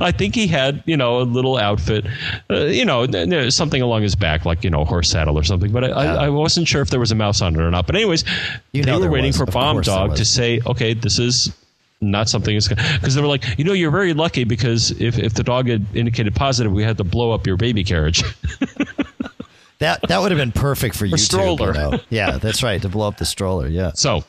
I 0.00 0.10
think 0.10 0.34
he 0.34 0.46
had, 0.46 0.82
you 0.86 0.96
know, 0.96 1.20
a 1.20 1.24
little 1.24 1.56
outfit, 1.58 2.06
uh, 2.50 2.64
you 2.64 2.84
know, 2.84 3.06
something 3.50 3.82
along 3.82 4.02
his 4.02 4.14
back, 4.14 4.44
like, 4.44 4.64
you 4.64 4.70
know, 4.70 4.84
horse 4.84 5.10
saddle 5.10 5.38
or 5.38 5.42
something. 5.42 5.72
But 5.72 5.84
I, 5.84 5.88
yeah. 5.88 5.94
I, 5.94 6.26
I, 6.26 6.28
wasn't 6.28 6.68
sure 6.68 6.82
if 6.82 6.90
there 6.90 7.00
was 7.00 7.12
a 7.12 7.14
mouse 7.14 7.40
on 7.42 7.54
it 7.54 7.60
or 7.60 7.70
not. 7.70 7.86
But, 7.86 7.96
anyways, 7.96 8.24
you 8.72 8.82
they 8.82 8.96
were 8.96 9.10
waiting 9.10 9.28
was. 9.28 9.38
for 9.38 9.44
of 9.44 9.50
Bomb 9.50 9.80
Dog 9.82 10.16
to 10.16 10.24
say, 10.24 10.60
okay, 10.66 10.94
this 10.94 11.18
is 11.18 11.52
not 12.00 12.28
something 12.28 12.56
is 12.56 12.68
because 12.68 13.14
they 13.14 13.20
were 13.20 13.26
like, 13.26 13.58
you 13.58 13.64
know, 13.64 13.72
you're 13.72 13.90
very 13.90 14.14
lucky 14.14 14.44
because 14.44 14.90
if, 14.92 15.18
if 15.18 15.34
the 15.34 15.42
dog 15.42 15.68
had 15.68 15.84
indicated 15.94 16.34
positive, 16.34 16.72
we 16.72 16.82
had 16.82 16.96
to 16.98 17.04
blow 17.04 17.32
up 17.32 17.46
your 17.46 17.56
baby 17.56 17.84
carriage. 17.84 18.22
that 19.78 20.00
that 20.08 20.20
would 20.20 20.30
have 20.30 20.38
been 20.38 20.52
perfect 20.52 20.96
for 20.96 21.06
you. 21.06 21.16
Stroller. 21.16 21.72
know? 21.72 22.00
Yeah, 22.08 22.38
that's 22.38 22.62
right. 22.62 22.80
To 22.82 22.88
blow 22.88 23.08
up 23.08 23.18
the 23.18 23.26
stroller. 23.26 23.68
Yeah. 23.68 23.92
So 23.94 24.24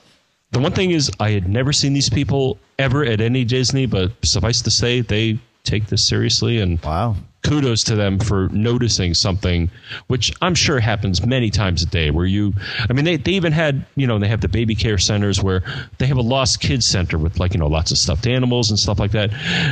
the 0.52 0.60
one 0.60 0.74
thing 0.74 0.92
is, 0.92 1.10
I 1.20 1.32
had 1.32 1.48
never 1.48 1.72
seen 1.72 1.94
these 1.94 2.10
people 2.10 2.60
ever 2.78 3.06
at 3.06 3.22
any 3.22 3.46
Disney, 3.46 3.86
but 3.86 4.12
suffice 4.24 4.62
to 4.64 4.72
say, 4.72 5.02
they 5.02 5.40
take 5.64 5.88
this 5.88 6.07
seriously. 6.07 6.59
And 6.59 6.82
Wow. 6.84 7.16
kudos 7.43 7.84
to 7.86 7.95
them 7.95 8.20
for 8.20 8.49
noticing 8.49 9.14
something, 9.14 9.70
which 10.07 10.32
I'm 10.41 10.55
sure 10.55 10.80
happens 10.80 11.26
many 11.26 11.49
times 11.49 11.82
a 11.82 11.86
day. 11.88 12.12
Where 12.12 12.26
you, 12.26 12.53
I 12.89 12.93
mean, 12.93 13.05
they, 13.05 13.18
they 13.18 13.32
even 13.32 13.51
had, 13.51 13.86
you 13.95 14.05
know, 14.07 14.20
they 14.20 14.28
have 14.28 14.41
the 14.41 14.47
baby 14.47 14.76
care 14.76 14.97
centers 14.97 15.41
where 15.41 15.64
they 15.97 16.05
have 16.07 16.18
a 16.18 16.22
lost 16.22 16.59
kids 16.62 16.86
center 16.86 17.18
with 17.18 17.39
like, 17.39 17.53
you 17.53 17.59
know, 17.59 17.68
lots 17.68 17.91
of 17.91 17.97
stuffed 17.97 18.28
animals 18.28 18.70
and 18.70 18.78
stuff 18.80 18.99
like 18.99 19.12
that. 19.12 19.32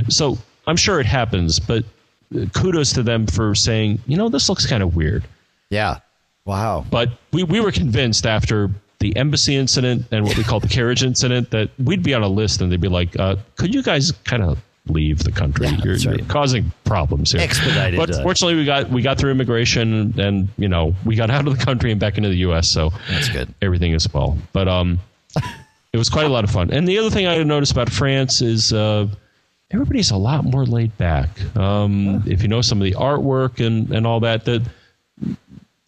So 0.10 0.38
I'm 0.68 0.78
sure 0.78 1.00
it 1.00 1.06
happens, 1.06 1.60
but 1.60 1.84
kudos 2.54 2.94
to 2.94 3.04
them 3.04 3.28
for 3.28 3.56
saying, 3.56 4.00
you 4.08 4.18
know, 4.18 4.30
this 4.30 4.50
looks 4.50 4.66
kind 4.66 4.84
of 4.84 4.96
weird. 4.96 5.24
Yeah. 5.70 6.00
Wow. 6.46 6.86
But 6.90 7.10
we, 7.32 7.44
we 7.44 7.60
were 7.60 7.72
convinced 7.72 8.26
after 8.26 8.70
the 9.00 9.16
embassy 9.16 9.56
incident 9.56 10.06
and 10.12 10.26
what 10.26 10.36
we 10.38 10.44
call 10.44 10.60
the 10.60 10.68
carriage 10.68 11.04
incident 11.04 11.52
that 11.52 11.70
we'd 11.80 12.04
be 12.04 12.14
on 12.14 12.22
a 12.24 12.28
list 12.28 12.62
and 12.62 12.72
they'd 12.72 12.82
be 12.82 12.88
like, 12.90 13.18
uh, 13.20 13.36
could 13.56 13.74
you 13.74 13.82
guys 13.84 14.12
kind 14.26 14.44
of 14.44 14.60
leave 14.90 15.20
the 15.20 15.32
country? 15.32 15.68
Yeah, 15.68 15.78
you're, 15.84 15.94
that's 15.98 16.06
you're 16.06 16.18
causing 16.28 16.72
problems 16.84 17.32
here. 17.32 17.42
Expedited, 17.42 17.98
But 17.98 18.12
uh, 18.12 18.24
fortunately, 18.24 18.56
we 18.56 18.66
got 18.66 18.90
we 18.90 19.02
got 19.02 19.18
through 19.18 19.32
immigration 19.32 20.14
and 20.20 20.50
you 20.58 20.68
know 20.68 20.96
we 21.06 21.16
got 21.16 21.30
out 21.36 21.48
of 21.48 21.58
the 21.58 21.64
country 21.64 21.92
and 21.92 22.00
back 22.00 22.18
into 22.18 22.30
the 22.30 22.38
U.S. 22.38 22.68
So 22.68 22.92
That's 23.10 23.30
good. 23.30 23.54
Everything 23.62 23.94
is 23.94 24.12
well. 24.14 24.38
But 24.54 24.68
um, 24.68 25.00
it 25.94 25.98
was 25.98 26.10
quite 26.10 26.26
a 26.26 26.30
lot 26.30 26.44
of 26.44 26.52
fun. 26.52 26.72
And 26.72 26.88
the 26.88 26.98
other 26.98 27.10
thing 27.10 27.28
I 27.28 27.42
noticed 27.44 27.72
about 27.72 27.90
France 27.90 28.42
is. 28.42 28.74
Uh, 28.74 29.08
Everybody's 29.72 30.10
a 30.10 30.18
lot 30.18 30.46
more 30.46 30.66
laid 30.66 30.98
back. 30.98 31.30
Um, 31.56 32.24
If 32.26 32.42
you 32.42 32.48
know 32.48 32.60
some 32.62 32.80
of 32.82 32.86
the 32.86 32.94
artwork 32.94 33.64
and, 33.64 33.92
and 33.92 34.08
all 34.08 34.20
that, 34.22 34.44
that 34.46 34.64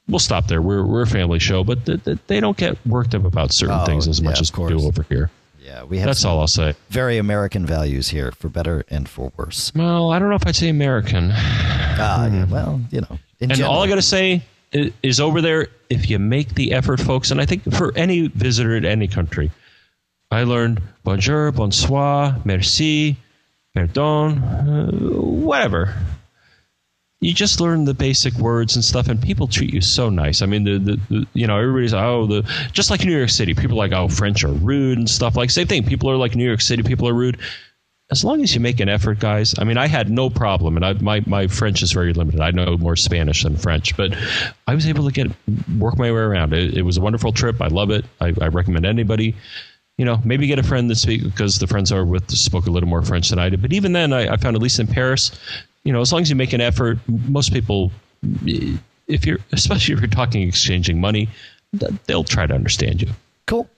we'll 0.08 0.20
stop 0.20 0.48
there. 0.48 0.62
We're 0.62 0.86
we're 0.86 1.02
a 1.02 1.08
family 1.08 1.40
show, 1.40 1.64
but 1.64 1.84
th- 1.88 2.04
th- 2.04 2.20
they 2.28 2.40
don't 2.40 2.56
get 2.58 2.78
worked 2.86 3.16
up 3.16 3.26
about 3.26 3.52
certain 3.52 3.80
Oh, 3.82 3.86
things 3.86 4.08
as 4.08 4.20
yeah, 4.20 4.26
much 4.30 4.40
as 4.40 4.56
we 4.56 4.68
do 4.68 4.82
over 4.86 5.02
here. 5.10 5.32
Yeah, 5.72 5.84
we 5.86 6.00
have 6.00 6.08
That's 6.08 6.26
all 6.26 6.42
I'll 6.42 6.48
say. 6.48 6.76
very 6.90 7.18
American 7.18 7.66
values 7.66 8.10
here, 8.10 8.34
for 8.34 8.50
better 8.50 8.84
and 8.90 9.08
for 9.08 9.32
worse. 9.38 9.72
Well, 9.74 10.12
I 10.12 10.20
don't 10.20 10.28
know 10.30 10.36
if 10.36 10.46
I'd 10.46 10.56
say 10.58 10.68
American. 10.68 11.30
Ah, 11.34 12.26
yeah, 12.28 12.44
well, 12.46 12.82
you 12.92 13.00
know. 13.00 13.08
In 13.12 13.18
Hmm. 13.18 13.44
And 13.44 13.52
general. 13.56 13.72
all 13.76 13.84
I 13.84 13.88
got 13.88 13.96
to 13.96 14.02
say 14.02 14.42
is 14.74 15.22
over 15.22 15.40
there, 15.40 15.68
if 15.90 16.10
you 16.10 16.20
make 16.20 16.56
the 16.56 16.74
effort, 16.74 17.00
folks, 17.00 17.32
and 17.32 17.40
I 17.40 17.46
think 17.46 17.64
for 17.74 17.94
any 17.96 18.28
visitor 18.28 18.76
in 18.76 18.84
any 18.84 19.08
country, 19.08 19.50
I 20.30 20.44
learned 20.44 20.82
bonjour, 21.06 21.52
bonsoir, 21.54 22.36
merci, 22.44 23.16
pardon, 23.74 24.40
uh, 24.44 24.92
whatever. 25.22 25.96
You 27.22 27.34
just 27.34 27.62
learn 27.62 27.86
the 27.86 27.94
basic 27.94 28.34
words 28.36 28.76
and 28.76 28.84
stuff, 28.84 29.08
and 29.08 29.22
people 29.22 29.48
treat 29.48 29.74
you 29.74 29.82
so 29.82 30.10
nice. 30.10 30.42
I 30.42 30.48
mean, 30.48 30.64
the, 30.64 30.80
the, 30.80 31.00
the 31.10 31.28
you 31.34 31.48
know 31.48 31.58
everybody's 31.58 31.94
oh 31.94 32.26
the 32.26 32.42
just 32.72 32.90
like 32.90 33.06
New 33.06 33.16
York 33.16 33.30
City, 33.30 33.54
people 33.54 33.74
are 33.74 33.88
like 33.88 33.94
oh 33.94 34.08
French 34.08 34.44
are 34.44 34.52
rude 34.52 34.98
and 34.98 35.10
stuff 35.10 35.36
like 35.36 35.52
same 35.52 35.68
thing. 35.68 35.84
People 35.84 36.10
are 36.10 36.18
like 36.18 36.36
New 36.36 36.48
York 36.48 36.62
City, 36.62 36.82
people 36.84 37.08
are 37.08 37.14
rude 37.14 37.38
as 38.12 38.26
long 38.26 38.44
as 38.44 38.54
you 38.54 38.60
make 38.60 38.82
an 38.82 38.90
effort, 38.90 39.20
guys. 39.20 39.56
I 39.58 39.64
mean, 39.64 39.78
I 39.78 39.88
had 39.88 40.10
no 40.10 40.30
problem, 40.30 40.76
and 40.76 40.86
I, 40.86 40.94
my 40.94 41.24
my 41.26 41.48
French 41.48 41.82
is 41.82 41.94
very 41.94 42.14
limited. 42.14 42.42
I 42.42 42.52
know 42.52 42.78
more 42.78 42.98
Spanish 42.98 43.44
than 43.44 43.56
French, 43.56 43.96
but 43.96 44.14
I 44.68 44.76
was 44.76 44.86
able 44.86 45.06
to 45.06 45.12
get 45.12 45.32
work 45.80 45.98
my 45.98 46.12
way 46.12 46.20
around. 46.20 46.54
It, 46.54 46.78
it 46.78 46.82
was 46.82 46.98
a 46.98 47.02
wonderful 47.02 47.32
trip. 47.32 47.62
I 47.62 47.68
love 47.68 47.90
it. 47.90 48.06
I, 48.20 48.34
I 48.42 48.48
recommend 48.48 48.86
anybody. 48.86 49.36
You 49.98 50.06
know, 50.06 50.20
maybe 50.26 50.48
get 50.48 50.60
a 50.60 50.64
friend 50.64 50.90
that 50.90 50.96
speak 50.96 51.24
because 51.24 51.60
the 51.60 51.68
friends 51.68 51.92
I 51.92 52.02
with 52.02 52.30
spoke 52.32 52.66
a 52.66 52.72
little 52.72 52.90
more 52.90 53.02
French 53.02 53.30
than 53.30 53.40
I 53.40 53.50
did. 53.50 53.62
But 53.62 53.72
even 53.72 53.94
then, 53.94 54.12
I, 54.14 54.34
I 54.34 54.38
found 54.38 54.56
at 54.56 54.62
least 54.62 54.80
in 54.80 54.88
Paris, 54.88 55.32
you 55.84 55.92
know, 55.94 56.02
as 56.02 56.12
long 56.12 56.22
as 56.22 56.30
you 56.30 56.36
make 56.36 56.54
an 56.54 56.62
effort, 56.62 57.00
most 57.08 57.54
people, 57.54 57.92
if 59.08 59.26
you're 59.26 59.40
especially 59.52 59.94
if 59.94 60.00
you're 60.00 60.10
talking 60.10 60.48
exchanging 60.48 61.00
money, 61.00 61.30
they'll 62.08 62.24
try 62.24 62.46
to 62.46 62.54
understand 62.54 63.02
you. 63.02 63.10
Cool. 63.48 63.70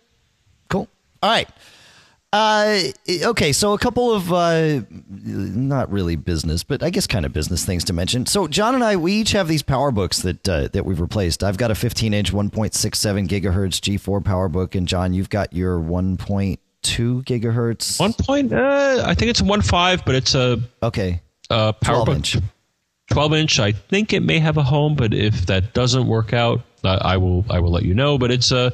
Cool. 0.70 0.88
All 1.22 1.30
right. 1.30 1.50
Uh, 2.34 2.80
okay, 3.08 3.52
so 3.52 3.74
a 3.74 3.78
couple 3.78 4.12
of 4.12 4.34
uh, 4.34 4.82
not 4.90 5.92
really 5.92 6.16
business, 6.16 6.64
but 6.64 6.82
I 6.82 6.90
guess 6.90 7.06
kind 7.06 7.28
of 7.28 7.32
business 7.32 7.64
things 7.64 7.84
to 7.84 7.94
mention. 7.94 8.26
So 8.26 8.48
John 8.48 8.74
and 8.74 8.84
I, 8.84 8.96
we 8.96 9.14
each 9.14 9.34
have 9.34 9.48
these 9.48 9.62
power 9.62 9.92
books 9.92 10.24
that 10.24 10.50
uh, 10.50 10.68
that 10.70 10.84
we've 10.84 11.00
replaced. 11.00 11.44
I've 11.44 11.58
got 11.58 11.70
a 11.70 11.76
15-inch, 11.76 12.34
1.67 12.34 13.28
gigahertz 13.28 14.00
G4 14.00 14.26
power 14.26 14.50
book, 14.50 14.74
and 14.74 14.88
John, 14.88 15.14
you've 15.14 15.30
got 15.30 15.54
your 15.54 15.80
1.2 15.80 16.58
gigahertz. 16.82 18.00
One 18.00 18.14
point, 18.14 18.52
uh, 18.52 19.04
I 19.06 19.14
think 19.14 19.30
it's 19.30 19.42
a 19.42 19.46
one 19.46 19.62
five, 19.62 20.04
but 20.04 20.16
it's 20.16 20.34
a 20.34 20.60
Okay, 20.82 21.22
uh, 21.54 21.72
12 21.84 22.10
inch. 22.10 22.38
12 23.12 23.34
inch. 23.34 23.60
I 23.60 23.72
think 23.72 24.14
it 24.14 24.22
may 24.22 24.40
have 24.40 24.58
a 24.58 24.64
home, 24.64 24.96
but 24.96 25.14
if 25.14 25.46
that 25.46 25.74
doesn't 25.74 26.08
work 26.08 26.34
out, 26.34 26.62
uh, 26.84 27.00
I 27.02 27.18
will 27.18 27.46
I 27.50 27.60
will 27.60 27.72
let 27.72 27.84
you 27.84 27.94
know. 27.94 28.18
But 28.18 28.32
it's 28.32 28.52
a 28.52 28.74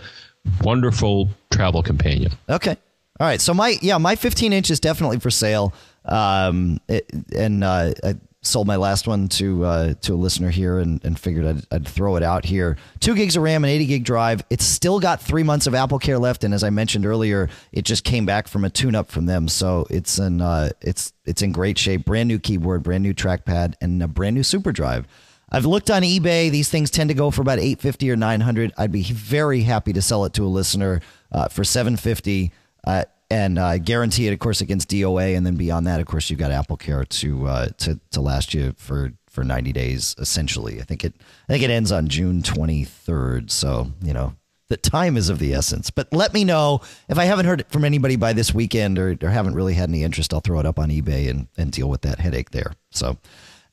wonderful 0.62 1.30
travel 1.52 1.84
companion. 1.84 2.32
Okay. 2.50 2.78
All 3.20 3.28
right. 3.28 3.42
So 3.42 3.54
my 3.54 3.78
yeah, 3.82 3.98
my 3.98 4.16
15 4.16 4.54
inch 4.54 4.72
is 4.72 4.80
definitely 4.80 5.20
for 5.20 5.30
sale. 5.30 5.74
Um, 6.06 6.80
it, 6.88 7.10
and 7.36 7.64
uh, 7.64 7.94
I 8.04 8.16
sold 8.50 8.68
my 8.68 8.76
last 8.76 9.08
one 9.08 9.28
to 9.30 9.64
uh, 9.64 9.94
to 10.02 10.14
a 10.14 10.16
listener 10.16 10.50
here, 10.50 10.80
and, 10.80 11.04
and 11.06 11.20
figured 11.20 11.46
I'd, 11.46 11.66
I'd 11.72 11.88
throw 11.88 12.16
it 12.16 12.24
out 12.24 12.46
here. 12.46 12.78
Two 13.00 13.16
gigs 13.16 13.36
of 13.36 13.44
RAM 13.44 13.64
and 13.64 13.72
80 13.72 13.86
gig 13.86 14.04
drive. 14.04 14.44
It's 14.50 14.66
still 14.66 15.00
got 15.00 15.22
three 15.22 15.44
months 15.44 15.68
of 15.68 15.74
AppleCare 15.74 16.20
left, 16.20 16.44
and 16.44 16.54
as 16.54 16.64
I 16.64 16.70
mentioned 16.70 17.06
earlier, 17.06 17.50
it 17.72 17.84
just 17.84 18.04
came 18.04 18.26
back 18.26 18.48
from 18.48 18.66
a 18.66 18.70
tune 18.70 18.96
up 18.96 19.12
from 19.12 19.26
them, 19.26 19.48
so 19.48 19.86
it's 19.90 20.20
in 20.20 20.42
uh, 20.42 20.70
it's 20.82 21.14
it's 21.26 21.42
in 21.42 21.52
great 21.52 21.78
shape. 21.78 22.06
Brand 22.06 22.28
new 22.28 22.40
keyboard, 22.40 22.84
brand 22.84 23.04
new 23.04 23.14
trackpad, 23.14 23.76
and 23.82 24.02
a 24.02 24.08
brand 24.08 24.36
new 24.36 24.44
SuperDrive. 24.44 25.06
I've 25.52 25.66
looked 25.66 25.90
on 25.90 26.04
eBay. 26.04 26.52
These 26.52 26.70
things 26.70 26.92
tend 26.92 27.10
to 27.10 27.16
go 27.16 27.32
for 27.32 27.42
about 27.42 27.60
850 27.60 28.12
or 28.12 28.16
900. 28.16 28.74
I'd 28.78 28.92
be 28.92 29.04
very 29.04 29.62
happy 29.62 29.94
to 29.94 30.02
sell 30.02 30.26
it 30.26 30.34
to 30.34 30.44
a 30.44 30.48
listener 30.48 31.02
uh, 31.32 31.48
for 31.48 31.64
750 31.64 32.52
uh, 32.86 33.06
and 33.30 33.60
uh, 33.60 33.78
guarantee 33.78 34.28
it, 34.28 34.34
of 34.34 34.40
course, 34.40 34.62
against 34.62 34.90
DOA. 34.90 35.38
And 35.38 35.46
then 35.46 35.56
beyond 35.56 35.86
that, 35.88 36.00
of 36.00 36.08
course, 36.08 36.30
you've 36.30 36.40
got 36.40 36.52
AppleCare 36.52 37.08
to 37.08 37.48
uh, 37.48 37.68
to 37.78 38.00
to 38.12 38.22
last 38.22 38.54
you 38.54 38.74
for 38.78 39.14
for 39.28 39.44
90 39.44 39.72
days. 39.72 40.16
Essentially, 40.18 40.80
I 40.80 40.84
think 40.84 41.04
it 41.04 41.14
I 41.48 41.54
think 41.54 41.64
it 41.64 41.70
ends 41.70 41.92
on 41.92 42.08
June 42.08 42.42
23rd. 42.42 43.52
So 43.52 43.92
you 44.02 44.14
know 44.14 44.36
the 44.70 44.78
time 44.78 45.18
is 45.18 45.30
of 45.30 45.40
the 45.40 45.54
essence. 45.54 45.90
But 45.90 46.12
let 46.14 46.34
me 46.34 46.44
know 46.44 46.82
if 47.08 47.18
I 47.18 47.26
haven't 47.26 47.46
heard 47.46 47.66
from 47.70 47.86
anybody 47.86 48.16
by 48.16 48.34
this 48.34 48.54
weekend 48.54 48.98
or, 48.98 49.18
or 49.22 49.30
haven't 49.30 49.56
really 49.56 49.74
had 49.74 49.90
any 49.90 50.04
interest. 50.04 50.34
I'll 50.34 50.42
throw 50.42 50.60
it 50.60 50.66
up 50.66 50.80
on 50.80 50.90
eBay 50.90 51.30
and 51.30 51.48
and 51.58 51.72
deal 51.72 51.90
with 51.90 52.02
that 52.02 52.20
headache 52.20 52.52
there. 52.52 52.74
So. 52.92 53.18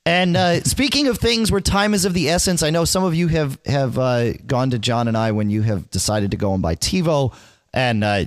And 0.04 0.36
uh, 0.36 0.60
speaking 0.64 1.08
of 1.08 1.18
things 1.18 1.50
where 1.50 1.60
time 1.60 1.92
is 1.92 2.04
of 2.04 2.14
the 2.14 2.28
essence, 2.28 2.62
I 2.62 2.70
know 2.70 2.84
some 2.84 3.02
of 3.02 3.14
you 3.14 3.26
have 3.28 3.58
have 3.66 3.98
uh, 3.98 4.34
gone 4.34 4.70
to 4.70 4.78
John 4.78 5.08
and 5.08 5.16
I 5.16 5.32
when 5.32 5.50
you 5.50 5.62
have 5.62 5.90
decided 5.90 6.30
to 6.30 6.36
go 6.36 6.52
and 6.52 6.62
buy 6.62 6.76
TiVo 6.76 7.34
and 7.76 8.04
uh, 8.04 8.24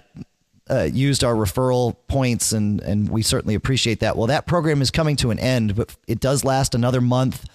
uh, 0.69 0.83
used 0.83 1.23
our 1.23 1.33
referral 1.33 1.95
points, 2.07 2.51
and 2.51 2.81
and 2.81 3.09
we 3.09 3.21
certainly 3.21 3.55
appreciate 3.55 3.99
that. 4.01 4.17
Well, 4.17 4.27
that 4.27 4.47
program 4.47 4.81
is 4.81 4.91
coming 4.91 5.15
to 5.17 5.31
an 5.31 5.39
end, 5.39 5.75
but 5.75 5.95
it 6.07 6.19
does 6.19 6.43
last 6.43 6.75
another 6.75 7.01
month. 7.01 7.45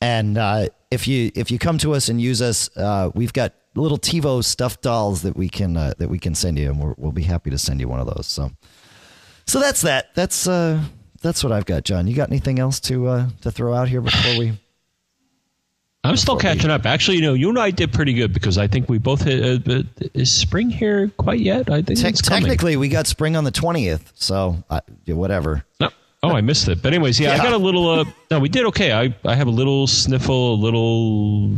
And 0.00 0.36
uh, 0.36 0.68
if 0.90 1.06
you 1.08 1.30
if 1.34 1.50
you 1.50 1.58
come 1.58 1.78
to 1.78 1.94
us 1.94 2.08
and 2.08 2.20
use 2.20 2.42
us, 2.42 2.74
uh, 2.76 3.10
we've 3.14 3.32
got 3.32 3.54
little 3.74 3.98
TiVo 3.98 4.44
stuffed 4.44 4.82
dolls 4.82 5.22
that 5.22 5.36
we 5.36 5.48
can 5.48 5.76
uh, 5.76 5.94
that 5.98 6.08
we 6.08 6.18
can 6.18 6.34
send 6.34 6.58
you, 6.58 6.70
and 6.70 6.80
we're, 6.80 6.94
we'll 6.96 7.12
be 7.12 7.22
happy 7.22 7.50
to 7.50 7.58
send 7.58 7.80
you 7.80 7.88
one 7.88 8.00
of 8.00 8.06
those. 8.06 8.26
So, 8.26 8.50
so 9.46 9.60
that's 9.60 9.82
that. 9.82 10.14
That's 10.14 10.46
uh, 10.46 10.82
that's 11.22 11.42
what 11.42 11.52
I've 11.52 11.66
got, 11.66 11.84
John. 11.84 12.06
You 12.06 12.14
got 12.14 12.30
anything 12.30 12.58
else 12.58 12.80
to 12.80 13.28
to 13.42 13.50
throw 13.50 13.74
out 13.74 13.88
here 13.88 14.00
before 14.00 14.38
we? 14.38 14.52
I'm 16.04 16.16
still 16.18 16.36
catching 16.36 16.70
up. 16.70 16.84
Actually, 16.84 17.16
you 17.16 17.22
know, 17.22 17.34
you 17.34 17.48
and 17.48 17.58
I 17.58 17.70
did 17.70 17.92
pretty 17.92 18.12
good 18.12 18.32
because 18.34 18.58
I 18.58 18.66
think 18.66 18.88
we 18.90 18.98
both 18.98 19.22
hit. 19.22 19.66
Uh, 19.66 19.72
uh, 19.72 19.82
is 20.12 20.30
spring 20.30 20.68
here 20.70 21.08
quite 21.16 21.40
yet? 21.40 21.70
I 21.70 21.80
think 21.82 21.98
Te- 21.98 22.12
technically, 22.12 22.76
we 22.76 22.88
got 22.88 23.06
spring 23.06 23.36
on 23.36 23.44
the 23.44 23.50
twentieth, 23.50 24.12
so 24.14 24.62
uh, 24.68 24.80
yeah, 25.06 25.14
whatever. 25.14 25.64
No. 25.80 25.88
Oh, 26.22 26.30
I 26.30 26.40
missed 26.40 26.68
it. 26.68 26.80
But 26.82 26.94
anyways, 26.94 27.20
yeah, 27.20 27.34
Yeah. 27.34 27.42
I 27.42 27.44
got 27.44 27.52
a 27.52 27.58
little. 27.58 27.88
Uh, 27.88 28.04
no, 28.30 28.38
we 28.38 28.48
did 28.48 28.64
okay. 28.66 28.92
I, 28.92 29.14
I 29.24 29.34
have 29.34 29.46
a 29.46 29.50
little 29.50 29.86
sniffle, 29.86 30.54
a 30.54 30.60
little 30.60 31.54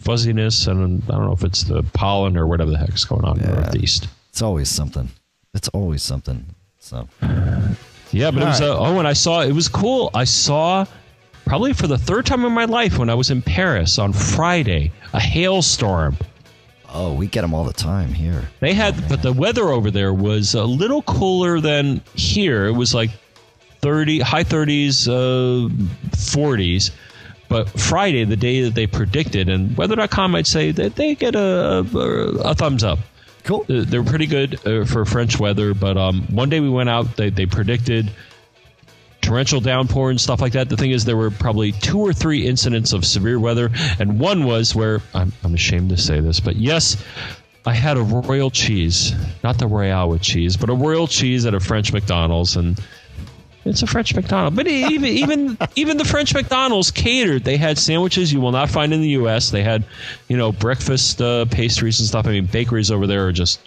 fuzziness, 0.00 0.66
and 0.66 1.02
I 1.04 1.12
don't 1.12 1.26
know 1.26 1.32
if 1.32 1.44
it's 1.44 1.64
the 1.64 1.82
pollen 1.92 2.36
or 2.36 2.46
whatever 2.46 2.70
the 2.70 2.78
heck's 2.78 3.04
going 3.04 3.24
on 3.24 3.38
in 3.40 3.46
the 3.50 3.60
northeast. 3.60 4.08
It's 4.30 4.42
always 4.42 4.68
something. 4.68 5.08
It's 5.54 5.68
always 5.68 6.02
something. 6.02 6.46
So 6.78 7.08
Yeah, 8.12 8.30
but 8.30 8.42
it 8.42 8.46
was. 8.46 8.60
All 8.60 8.86
Uh, 8.86 8.90
oh, 8.94 8.98
and 8.98 9.08
I 9.08 9.12
saw 9.12 9.42
it 9.42 9.52
was 9.52 9.68
cool. 9.68 10.10
I 10.14 10.24
saw 10.24 10.84
probably 11.48 11.72
for 11.72 11.86
the 11.86 11.96
third 11.96 12.26
time 12.26 12.44
in 12.44 12.52
my 12.52 12.66
life 12.66 12.98
when 12.98 13.08
I 13.08 13.14
was 13.14 13.30
in 13.30 13.40
Paris 13.40 13.98
on 13.98 14.12
Friday 14.12 14.92
a 15.14 15.20
hailstorm. 15.20 16.16
oh, 16.92 17.14
we 17.14 17.26
get 17.26 17.40
them 17.40 17.54
all 17.54 17.64
the 17.64 17.72
time 17.72 18.12
here. 18.12 18.50
They 18.60 18.74
had, 18.74 19.08
but 19.08 19.22
the 19.22 19.32
weather 19.32 19.68
over 19.68 19.90
there 19.90 20.12
was 20.12 20.54
a 20.54 20.64
little 20.64 21.02
cooler 21.02 21.58
than 21.60 22.02
here. 22.14 22.66
It 22.66 22.72
was 22.72 22.94
like 22.94 23.10
thirty, 23.80 24.20
high 24.20 24.44
thirties, 24.44 25.08
uh, 25.08 25.68
forties. 26.16 26.90
But 27.48 27.70
Friday, 27.80 28.24
the 28.24 28.36
day 28.36 28.60
that 28.62 28.74
they 28.74 28.86
predicted, 28.86 29.48
and 29.48 29.74
Weather.com 29.74 30.32
might 30.32 30.46
say 30.46 30.70
that 30.72 30.96
they 30.96 31.14
get 31.14 31.34
a, 31.34 31.78
a, 31.78 32.28
a 32.50 32.54
thumbs 32.54 32.84
up. 32.84 32.98
Cool. 33.44 33.64
They're 33.68 34.04
pretty 34.04 34.26
good 34.26 34.66
uh, 34.66 34.84
for 34.84 35.06
French 35.06 35.40
weather. 35.40 35.72
But 35.72 35.96
um, 35.96 36.26
one 36.30 36.50
day 36.50 36.60
we 36.60 36.68
went 36.68 36.90
out, 36.90 37.16
they, 37.16 37.30
they 37.30 37.46
predicted 37.46 38.12
torrential 39.20 39.60
downpour 39.60 40.10
and 40.10 40.20
stuff 40.20 40.40
like 40.40 40.52
that. 40.52 40.68
The 40.68 40.76
thing 40.76 40.90
is, 40.90 41.04
there 41.04 41.16
were 41.16 41.30
probably 41.30 41.72
two 41.72 41.98
or 41.98 42.12
three 42.12 42.46
incidents 42.46 42.92
of 42.92 43.04
severe 43.04 43.38
weather, 43.38 43.70
and 43.98 44.18
one 44.18 44.44
was 44.44 44.74
where 44.74 45.00
I'm, 45.14 45.32
I'm 45.44 45.54
ashamed 45.54 45.90
to 45.90 45.96
say 45.96 46.20
this, 46.20 46.40
but 46.40 46.56
yes, 46.56 46.96
I 47.66 47.74
had 47.74 47.96
a 47.98 48.02
royal 48.02 48.50
cheese, 48.50 49.12
not 49.44 49.58
the 49.58 49.66
royale 49.66 50.08
with 50.08 50.22
cheese, 50.22 50.56
but 50.56 50.70
a 50.70 50.74
royal 50.74 51.06
cheese 51.06 51.44
at 51.44 51.54
a 51.54 51.60
French 51.60 51.92
McDonald's, 51.92 52.56
and 52.56 52.80
It's 53.64 53.82
a 53.82 53.86
French 53.86 54.14
McDonald's, 54.14 54.56
but 54.56 54.66
even 54.66 55.04
even 55.04 55.58
even 55.76 55.98
the 55.98 56.04
French 56.04 56.32
McDonald's 56.32 56.90
catered. 56.90 57.44
They 57.44 57.58
had 57.58 57.76
sandwiches 57.76 58.32
you 58.32 58.40
will 58.40 58.52
not 58.52 58.70
find 58.70 58.94
in 58.94 59.02
the 59.02 59.10
U.S. 59.20 59.50
They 59.50 59.62
had, 59.62 59.84
you 60.28 60.38
know, 60.38 60.52
breakfast 60.52 61.20
uh, 61.20 61.44
pastries 61.46 62.00
and 62.00 62.08
stuff. 62.08 62.26
I 62.26 62.30
mean, 62.30 62.46
bakeries 62.46 62.90
over 62.90 63.06
there 63.06 63.26
are 63.26 63.32
just 63.32 63.60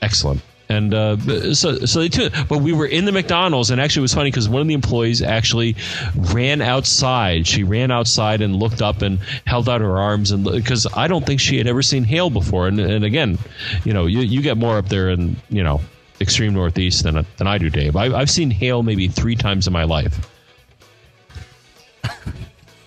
excellent. 0.00 0.40
And 0.70 0.92
uh, 0.92 1.54
so, 1.54 1.76
so 1.86 2.06
they. 2.06 2.28
But 2.48 2.58
we 2.58 2.74
were 2.74 2.86
in 2.86 3.06
the 3.06 3.12
McDonald's, 3.12 3.70
and 3.70 3.80
actually, 3.80 4.00
it 4.00 4.02
was 4.02 4.14
funny 4.14 4.30
because 4.30 4.50
one 4.50 4.60
of 4.60 4.68
the 4.68 4.74
employees 4.74 5.22
actually 5.22 5.76
ran 6.14 6.60
outside. 6.60 7.46
She 7.46 7.64
ran 7.64 7.90
outside 7.90 8.42
and 8.42 8.54
looked 8.54 8.82
up 8.82 9.00
and 9.00 9.18
held 9.46 9.68
out 9.68 9.80
her 9.80 9.98
arms, 9.98 10.30
and 10.30 10.44
because 10.44 10.86
I 10.94 11.08
don't 11.08 11.24
think 11.24 11.40
she 11.40 11.56
had 11.56 11.66
ever 11.66 11.80
seen 11.80 12.04
hail 12.04 12.28
before. 12.28 12.68
And, 12.68 12.78
and 12.78 13.02
again, 13.02 13.38
you 13.84 13.94
know, 13.94 14.04
you, 14.04 14.20
you 14.20 14.42
get 14.42 14.58
more 14.58 14.76
up 14.76 14.90
there, 14.90 15.08
in 15.08 15.36
you 15.48 15.62
know, 15.62 15.80
extreme 16.20 16.52
northeast 16.52 17.02
than 17.02 17.24
than 17.38 17.46
I 17.46 17.56
do, 17.56 17.70
Dave. 17.70 17.96
I, 17.96 18.06
I've 18.06 18.30
seen 18.30 18.50
hail 18.50 18.82
maybe 18.82 19.08
three 19.08 19.36
times 19.36 19.66
in 19.66 19.72
my 19.72 19.84
life. 19.84 20.28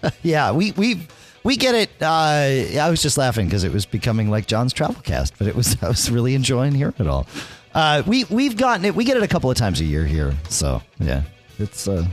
yeah, 0.22 0.52
we 0.52 0.72
we 0.74 1.08
we 1.44 1.58
get 1.58 1.76
it. 1.76 1.90
Uh, 2.02 2.80
I 2.80 2.90
was 2.90 3.02
just 3.02 3.18
laughing 3.18 3.48
because 3.48 3.64
it 3.64 3.72
was 3.72 3.86
becoming 3.86 4.30
like 4.30 4.48
John's 4.48 4.74
travel 4.74 5.02
cast, 5.02 5.38
but 5.38 5.48
it 5.48 5.56
was 5.56 5.78
I 5.82 5.88
was 5.88 6.12
really 6.12 6.36
enjoying 6.36 6.74
hearing 6.74 6.94
it 7.00 7.08
all. 7.08 7.28
Uh, 7.74 8.04
we 8.06 8.26
we've 8.26 8.58
gotten 8.58 8.86
it. 8.86 8.96
We 8.96 9.06
get 9.06 9.18
it 9.18 9.24
a 9.24 9.28
couple 9.28 9.50
of 9.50 9.58
times 9.58 9.80
a 9.80 9.86
year 9.86 10.06
here, 10.06 10.34
so 10.50 10.82
yeah, 11.00 11.24
it's 11.58 11.88
uh, 11.88 12.06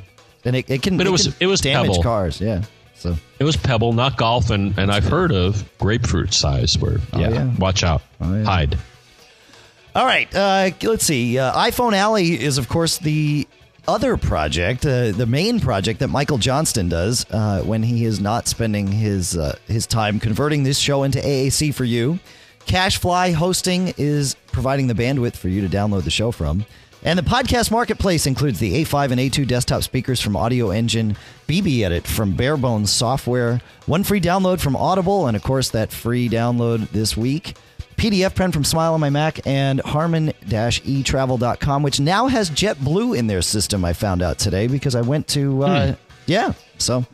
and 0.45 0.57
it, 0.57 0.71
it 0.71 0.83
can. 0.83 0.97
But 0.97 1.07
it, 1.07 1.11
it 1.11 1.13
was 1.13 1.37
it 1.41 1.47
was 1.47 1.61
damage 1.61 1.91
pebble. 1.91 2.03
cars, 2.03 2.41
yeah. 2.41 2.63
So 2.95 3.17
it 3.39 3.45
was 3.45 3.57
pebble, 3.57 3.93
not 3.93 4.17
golf, 4.17 4.51
and 4.51 4.77
and 4.79 4.91
I've 4.91 5.05
heard 5.05 5.33
of 5.33 5.65
grapefruit 5.79 6.33
size. 6.33 6.79
Where 6.79 6.99
yeah, 7.17 7.29
oh, 7.29 7.33
yeah. 7.33 7.55
watch 7.59 7.83
out, 7.83 8.03
oh, 8.21 8.35
yeah. 8.35 8.45
hide. 8.45 8.79
All 9.95 10.05
right, 10.05 10.33
uh, 10.35 10.71
let's 10.83 11.05
see. 11.05 11.39
Uh, 11.39 11.53
iPhone 11.55 11.93
Alley 11.93 12.41
is 12.41 12.59
of 12.59 12.69
course 12.69 12.99
the 12.99 13.49
other 13.89 14.17
project, 14.17 14.85
uh, 14.85 15.13
the 15.13 15.27
main 15.27 15.59
project 15.61 16.01
that 16.01 16.09
Michael 16.09 16.39
Johnston 16.39 16.89
does 16.89 17.25
uh, 17.31 17.63
when 17.63 17.83
he 17.83 18.05
is 18.05 18.21
not 18.21 18.47
spending 18.47 18.87
his 18.87 19.37
uh, 19.37 19.57
his 19.67 19.87
time 19.87 20.21
converting 20.21 20.63
this 20.63 20.79
show 20.79 21.03
into 21.03 21.19
AAC 21.19 21.75
for 21.75 21.85
you. 21.85 22.19
CacheFly 22.69 23.33
Hosting 23.33 23.95
is 23.97 24.35
providing 24.53 24.89
the 24.89 24.95
bandwidth 24.95 25.37
for 25.37 25.49
you 25.49 25.67
to 25.67 25.75
download 25.75 26.05
the 26.05 26.11
show 26.11 26.31
from. 26.31 26.67
And 27.03 27.19
the 27.19 27.23
podcast 27.23 27.71
marketplace 27.71 28.27
includes 28.27 28.59
the 28.59 28.85
A5 28.85 29.11
and 29.11 29.21
A2 29.21 29.47
desktop 29.47 29.83
speakers 29.83 30.21
from 30.21 30.37
Audio 30.37 30.71
Engine, 30.71 31.17
BBEdit 31.47 32.07
from 32.07 32.37
Barebones 32.37 32.89
Software, 32.89 33.63
one 33.87 34.05
free 34.05 34.21
download 34.21 34.61
from 34.61 34.77
Audible, 34.77 35.29
and 35.29 35.35
of 35.35 35.43
course, 35.43 35.71
that 35.71 35.91
free 35.91 36.29
download 36.29 36.91
this 36.91 37.17
week. 37.17 37.57
PDFpen 37.97 38.53
from 38.53 38.65
Smile 38.65 38.93
on 38.93 39.01
my 39.01 39.09
Mac 39.09 39.47
and 39.47 39.81
harman-etravel.com, 39.81 41.83
which 41.83 42.01
now 42.01 42.27
has 42.27 42.51
JetBlue 42.51 43.17
in 43.17 43.29
their 43.29 43.43
system, 43.43 43.83
I 43.83 43.95
found 43.95 44.21
out 44.21 44.39
today 44.39 44.67
because 44.67 44.95
I 44.95 45.01
went 45.01 45.27
to, 45.29 45.65
uh, 45.65 45.87
hmm. 45.87 45.93
yeah, 46.27 46.53
so. 46.77 47.07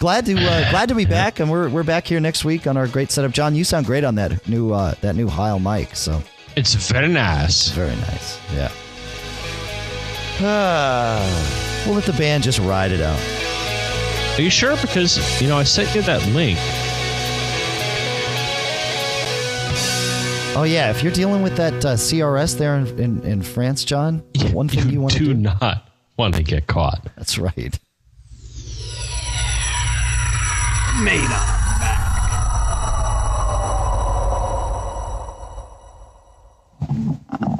glad 0.00 0.26
to 0.26 0.32
uh, 0.32 0.70
glad 0.70 0.88
to 0.88 0.96
be 0.96 1.04
back, 1.04 1.38
and 1.38 1.48
we're 1.48 1.68
we're 1.68 1.84
back 1.84 2.06
here 2.06 2.18
next 2.18 2.44
week 2.44 2.66
on 2.66 2.76
our 2.76 2.88
great 2.88 3.12
setup. 3.12 3.30
John, 3.30 3.54
you 3.54 3.62
sound 3.62 3.86
great 3.86 4.02
on 4.02 4.16
that 4.16 4.48
new 4.48 4.72
uh, 4.72 4.94
that 5.02 5.14
new 5.14 5.28
Heil 5.28 5.60
mic. 5.60 5.94
So 5.94 6.20
it's 6.56 6.74
very 6.74 7.08
nice. 7.08 7.68
Very 7.68 7.94
nice. 7.94 8.40
Yeah. 8.52 8.72
Uh, 10.42 11.84
we'll 11.86 11.94
let 11.94 12.04
the 12.04 12.14
band 12.14 12.42
just 12.42 12.58
ride 12.58 12.90
it 12.90 13.00
out. 13.00 13.20
Are 14.38 14.42
you 14.42 14.50
sure? 14.50 14.76
Because 14.78 15.40
you 15.40 15.46
know 15.46 15.56
I 15.56 15.62
sent 15.62 15.94
you 15.94 16.02
that 16.02 16.26
link. 16.34 16.58
Oh 20.56 20.64
yeah, 20.64 20.90
if 20.90 21.02
you're 21.02 21.12
dealing 21.12 21.42
with 21.42 21.56
that 21.56 21.84
uh, 21.84 21.94
CRS 21.94 22.58
there 22.58 22.76
in, 22.76 22.98
in, 22.98 23.22
in 23.22 23.42
France, 23.42 23.84
John, 23.84 24.18
one 24.52 24.68
thing 24.68 24.86
you, 24.86 24.94
you 24.94 25.00
want 25.00 25.14
to 25.14 25.24
do 25.24 25.34
not 25.34 25.88
want 26.16 26.34
to 26.34 26.42
get 26.42 26.66
caught. 26.66 27.06
That's 27.16 27.38
right. 27.38 27.78
Made 31.00 31.24
up. 31.32 31.60
back. 37.30 37.59